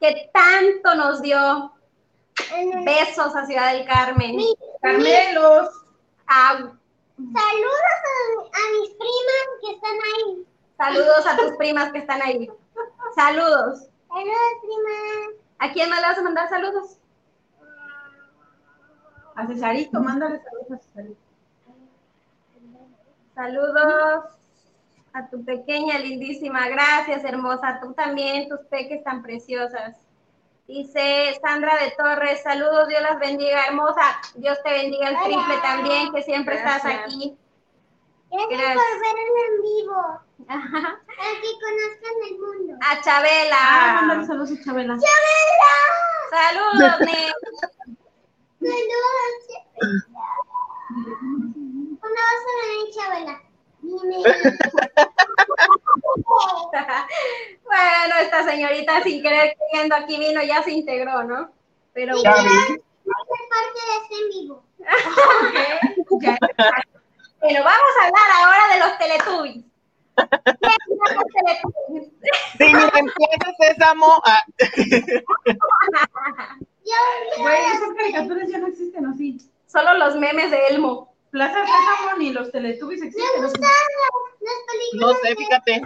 que 0.00 0.30
tanto 0.32 0.94
nos 0.94 1.22
dio. 1.22 1.72
Besos 2.84 3.34
a 3.34 3.46
Ciudad 3.46 3.72
del 3.72 3.86
Carmen. 3.86 4.36
Mi- 4.36 4.54
Carmelos. 4.80 5.68
Ah, 6.26 6.72
Saludos 7.18 7.98
a, 8.04 8.58
a 8.58 8.80
mis 8.80 8.90
primas 8.90 9.46
que 9.60 9.70
están 9.74 9.96
ahí. 10.14 10.46
saludos 10.76 11.26
a 11.26 11.36
tus 11.36 11.56
primas 11.56 11.92
que 11.92 11.98
están 11.98 12.22
ahí. 12.22 12.48
Saludos. 13.16 13.88
Saludos, 14.08 14.52
primas. 14.62 15.44
¿A 15.58 15.72
quién 15.72 15.90
más 15.90 16.00
le 16.00 16.06
vas 16.06 16.18
a 16.18 16.22
mandar 16.22 16.48
saludos? 16.48 16.98
A 19.34 19.46
Cesarito, 19.46 20.00
mándale 20.00 20.40
saludos 20.42 20.70
a 20.72 20.78
Cesarito. 20.78 21.20
Saludos 23.34 24.24
a 25.12 25.28
tu 25.28 25.44
pequeña, 25.44 25.98
lindísima. 25.98 26.68
Gracias, 26.68 27.24
hermosa. 27.24 27.80
Tú 27.80 27.92
también, 27.94 28.48
tus 28.48 28.60
peques 28.66 29.02
tan 29.02 29.22
preciosas. 29.22 29.96
Dice 30.68 31.38
Sandra 31.42 31.76
de 31.82 31.92
Torres, 31.92 32.42
saludos, 32.42 32.88
Dios 32.88 33.00
las 33.00 33.18
bendiga, 33.18 33.64
hermosa. 33.66 34.20
Dios 34.34 34.58
te 34.62 34.70
bendiga 34.70 35.08
el 35.08 35.16
Hola. 35.16 35.24
triple 35.24 35.56
también, 35.62 36.12
que 36.12 36.22
siempre 36.22 36.56
estás 36.56 36.84
aquí. 36.84 37.34
Gracias, 38.30 38.48
Gracias. 38.50 38.76
por 38.76 39.00
verme 39.00 39.40
en 39.48 39.62
vivo. 39.62 40.00
Ajá. 40.46 41.00
Para 41.06 41.30
que 41.40 41.50
conozcan 41.64 42.16
el 42.28 42.34
mundo. 42.38 42.74
A 42.82 42.90
Ah, 42.90 43.00
Chabela. 43.02 43.92
mándale 43.94 44.26
saludos 44.26 44.50
a 44.52 44.64
Chabela. 44.64 44.98
¡Chabela! 44.98 45.74
Saludos, 46.30 47.00
Nel. 47.00 47.32
Saludos. 48.60 49.34
¿Cuándo 51.98 52.20
vas 52.28 52.44
a 52.44 52.52
venir, 52.66 52.88
Chabela? 52.94 53.34
Dime. 53.80 54.18
bueno, 57.64 58.14
esta 58.20 58.44
señorita 58.44 59.02
sin 59.02 59.22
querer 59.22 59.56
queriendo 59.70 59.94
aquí 59.96 60.18
vino, 60.18 60.42
ya 60.42 60.62
se 60.62 60.72
integró, 60.72 61.24
¿no? 61.24 61.50
Pero 61.92 62.22
Ya 62.22 62.30
bueno. 62.32 62.50
parte 63.48 63.80
de 63.86 63.96
este 64.02 64.14
en 64.14 64.28
vivo. 64.30 64.62
Bueno, 67.40 67.60
vamos 67.64 67.92
a 68.00 68.06
hablar 68.06 68.30
ahora 68.36 68.64
de 68.74 68.80
los 68.80 68.98
Teletubbies. 68.98 69.64
Miren, 72.58 72.90
Plaza 72.90 73.54
Sésamo, 73.60 74.20
ah, 74.26 74.42
Güey, 77.38 77.64
esas 77.74 77.90
caricaturas 77.96 78.48
ya 78.48 78.58
no 78.58 78.66
existen, 78.66 79.06
¿o 79.06 79.14
sí? 79.14 79.38
Solo 79.66 79.94
los 79.94 80.16
memes 80.16 80.50
de 80.50 80.58
Elmo. 80.68 81.14
Plaza 81.30 81.60
Sésamo 81.60 82.16
ni 82.18 82.32
los 82.32 82.50
Teletubbies 82.50 83.00
me 83.00 83.06
existen. 83.08 83.44
¿o 83.44 83.48
sí? 83.48 83.54
gustan 83.54 83.62
las, 83.62 84.40
las 84.40 84.54
películas. 84.72 85.14
no 85.14 85.20
sé, 85.20 85.36
fíjate. 85.36 85.82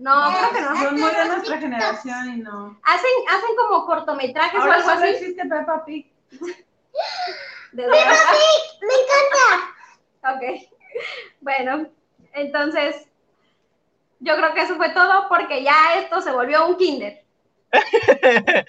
No, 0.00 0.32
creo 0.34 0.50
que 0.52 0.60
no. 0.62 0.76
Son 0.82 1.00
muy 1.00 1.10
de 1.10 1.24
nuestra 1.26 1.58
generación 1.58 2.34
y 2.34 2.36
no. 2.38 2.80
Hacen, 2.82 3.10
hacen 3.28 3.56
como 3.56 3.84
cortometrajes 3.84 4.60
o 4.60 4.62
algo 4.62 4.88
solo 4.88 5.04
así. 5.04 5.08
existe 5.08 5.42
Peppa 5.42 5.84
Pig. 5.84 6.10
De 7.72 7.84
Peppa 7.84 8.16
Pig, 8.32 8.88
me 8.88 8.94
encanta. 8.94 10.34
Ok. 10.34 10.42
Bueno, 11.40 11.86
entonces, 12.32 13.06
yo 14.20 14.36
creo 14.36 14.54
que 14.54 14.62
eso 14.62 14.76
fue 14.76 14.90
todo 14.90 15.28
porque 15.28 15.62
ya 15.62 15.98
esto 15.98 16.20
se 16.22 16.32
volvió 16.32 16.66
un 16.66 16.76
kinder. 16.76 17.22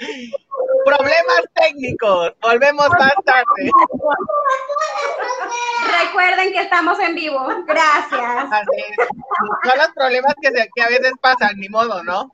Problemas 0.85 1.41
técnicos. 1.53 2.33
Volvemos 2.41 2.89
más 2.89 3.13
tarde. 3.25 3.71
Recuerden 6.03 6.53
que 6.53 6.61
estamos 6.61 6.99
en 6.99 7.15
vivo. 7.15 7.47
Gracias. 7.65 8.45
Así 8.51 8.81
es. 8.81 9.07
Son 9.69 9.77
los 9.77 9.89
problemas 9.95 10.33
que, 10.41 10.49
se- 10.51 10.69
que 10.75 10.81
a 10.83 10.87
veces 10.87 11.13
pasan, 11.21 11.57
ni 11.57 11.69
modo, 11.69 12.03
¿no? 12.03 12.31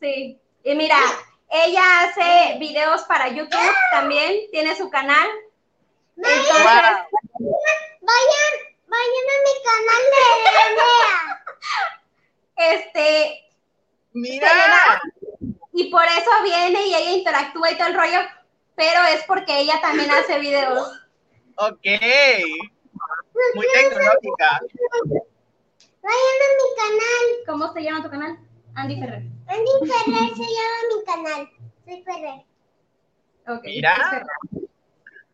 Sí. 0.00 0.38
Y 0.64 0.74
mira, 0.74 0.98
ella 1.50 1.82
hace 2.02 2.56
videos 2.58 3.02
para 3.02 3.28
YouTube 3.28 3.74
también, 3.92 4.50
tiene 4.50 4.74
su 4.76 4.90
canal. 4.90 5.28
Entonces. 6.16 6.54
Vayan, 8.02 8.52
vayan 8.86 9.26
a 9.26 9.36
mi 9.46 9.54
canal 9.64 10.02
de 12.56 12.74
este, 12.74 13.48
Mira. 14.12 15.00
Y 15.72 15.90
por 15.90 16.04
eso 16.04 16.30
viene 16.42 16.86
y 16.86 16.94
ella 16.94 17.10
interactúa 17.12 17.70
y 17.70 17.76
todo 17.76 17.88
el 17.88 17.94
rollo, 17.94 18.20
pero 18.74 19.02
es 19.14 19.24
porque 19.24 19.60
ella 19.60 19.80
también 19.80 20.10
hace 20.10 20.38
videos. 20.38 21.00
Ok. 21.56 21.86
Muy 23.54 23.66
tecnológica. 23.74 24.60
Vayan 26.02 26.38
a 26.42 26.48
mi 26.56 26.68
canal. 26.76 27.46
¿Cómo 27.46 27.72
se 27.72 27.82
llama 27.82 28.02
tu 28.02 28.10
canal? 28.10 28.38
Andy 28.74 28.98
Ferrer. 28.98 29.22
Andy 29.48 29.92
Ferrer 29.92 30.36
se 30.36 30.42
llama 30.42 30.80
mi 30.88 31.04
canal. 31.04 31.50
Soy 31.84 32.02
Ferrer. 32.02 32.44
Ok, 33.46 33.64
Mira. 33.64 34.26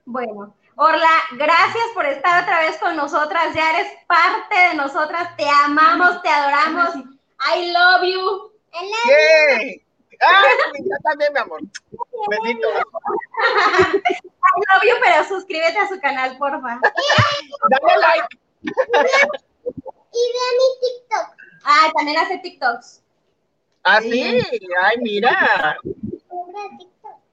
Bueno, 0.04 0.54
Orla, 0.76 1.10
gracias 1.32 1.84
por 1.94 2.06
estar 2.06 2.42
otra 2.42 2.60
vez 2.60 2.76
con 2.78 2.96
nosotras. 2.96 3.54
Ya 3.54 3.78
eres 3.78 3.92
parte 4.06 4.54
de 4.54 4.74
nosotras. 4.74 5.36
Te 5.36 5.48
amamos, 5.48 6.22
te 6.22 6.28
adoramos. 6.28 6.96
I 7.40 7.72
love 7.72 8.02
you. 8.02 8.52
I 8.72 8.84
love 8.84 9.62
Yay. 9.62 9.85
Ay, 10.20 10.84
yo 10.84 10.96
también, 11.02 11.32
mi 11.32 11.38
amor. 11.38 11.60
Besitos. 12.28 12.72
Ay, 13.42 14.62
novio, 14.74 14.94
pero 15.02 15.24
suscríbete 15.24 15.78
a 15.78 15.88
su 15.88 16.00
canal, 16.00 16.36
porfa. 16.38 16.80
Dale 17.70 17.96
like. 18.00 18.38
Y 20.12 20.22
ve 20.32 20.46
mi 20.58 20.68
TikTok. 20.80 21.26
Ah, 21.64 21.92
también 21.94 22.18
hace 22.18 22.38
TikToks. 22.38 23.02
Ah, 23.84 24.00
sí. 24.00 24.40
Ay, 24.82 24.96
mira. 24.98 25.76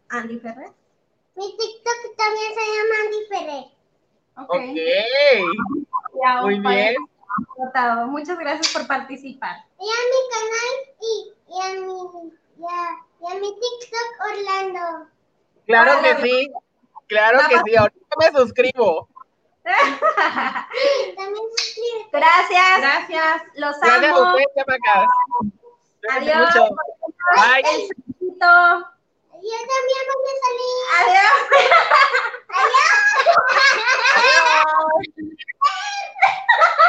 Andy 0.09 0.39
Ferrer. 0.39 0.71
Mi 1.35 1.57
TikTok 1.57 2.15
también 2.17 2.53
se 2.53 2.61
llama 2.61 2.95
Andy 3.05 3.25
Ferrer. 3.29 3.65
Ok. 4.37 4.49
Ok. 4.49 4.59
Ya, 6.21 6.41
Muy 6.41 6.59
bien. 6.59 6.95
Muchas 8.07 8.37
gracias 8.37 8.73
por 8.73 8.87
participar. 8.87 9.65
Y 9.79 9.85
a 9.85 10.01
mi 10.11 10.19
canal 10.33 10.73
y, 11.01 11.33
y 11.47 11.61
a 11.61 11.69
mi 11.81 12.31
y 12.57 12.63
a, 12.63 12.99
y 13.21 13.31
a 13.31 13.35
mi 13.39 13.49
TikTok 13.59 14.09
Orlando. 14.31 15.07
Claro 15.65 16.01
que 16.01 16.15
sí. 16.21 16.51
Claro 17.07 17.39
que 17.49 17.57
sí. 17.65 17.75
Ahorita 17.75 18.15
me 18.19 18.39
suscribo. 18.39 19.07
Sí, 19.63 19.69
también 21.17 21.45
suscríbete. 21.57 22.09
Gracias. 22.11 22.81
Gracias. 22.81 23.41
Los 23.55 23.79
Gracias 23.79 24.13
a 24.13 24.15
amo. 24.17 24.29
ustedes, 24.29 24.47
chamacas. 24.55 25.07
Cuídense 26.01 26.33
Adiós. 26.33 26.55
mucho. 26.55 26.63
Bye. 27.35 27.63
El. 27.65 27.81
Yo 29.43 29.57
también 29.59 30.03
voy 30.07 30.29
a 30.29 30.37
salir. 30.43 30.75
Adiós. 30.99 31.35
Adiós. 32.49 32.93
Adiós. 34.15 34.63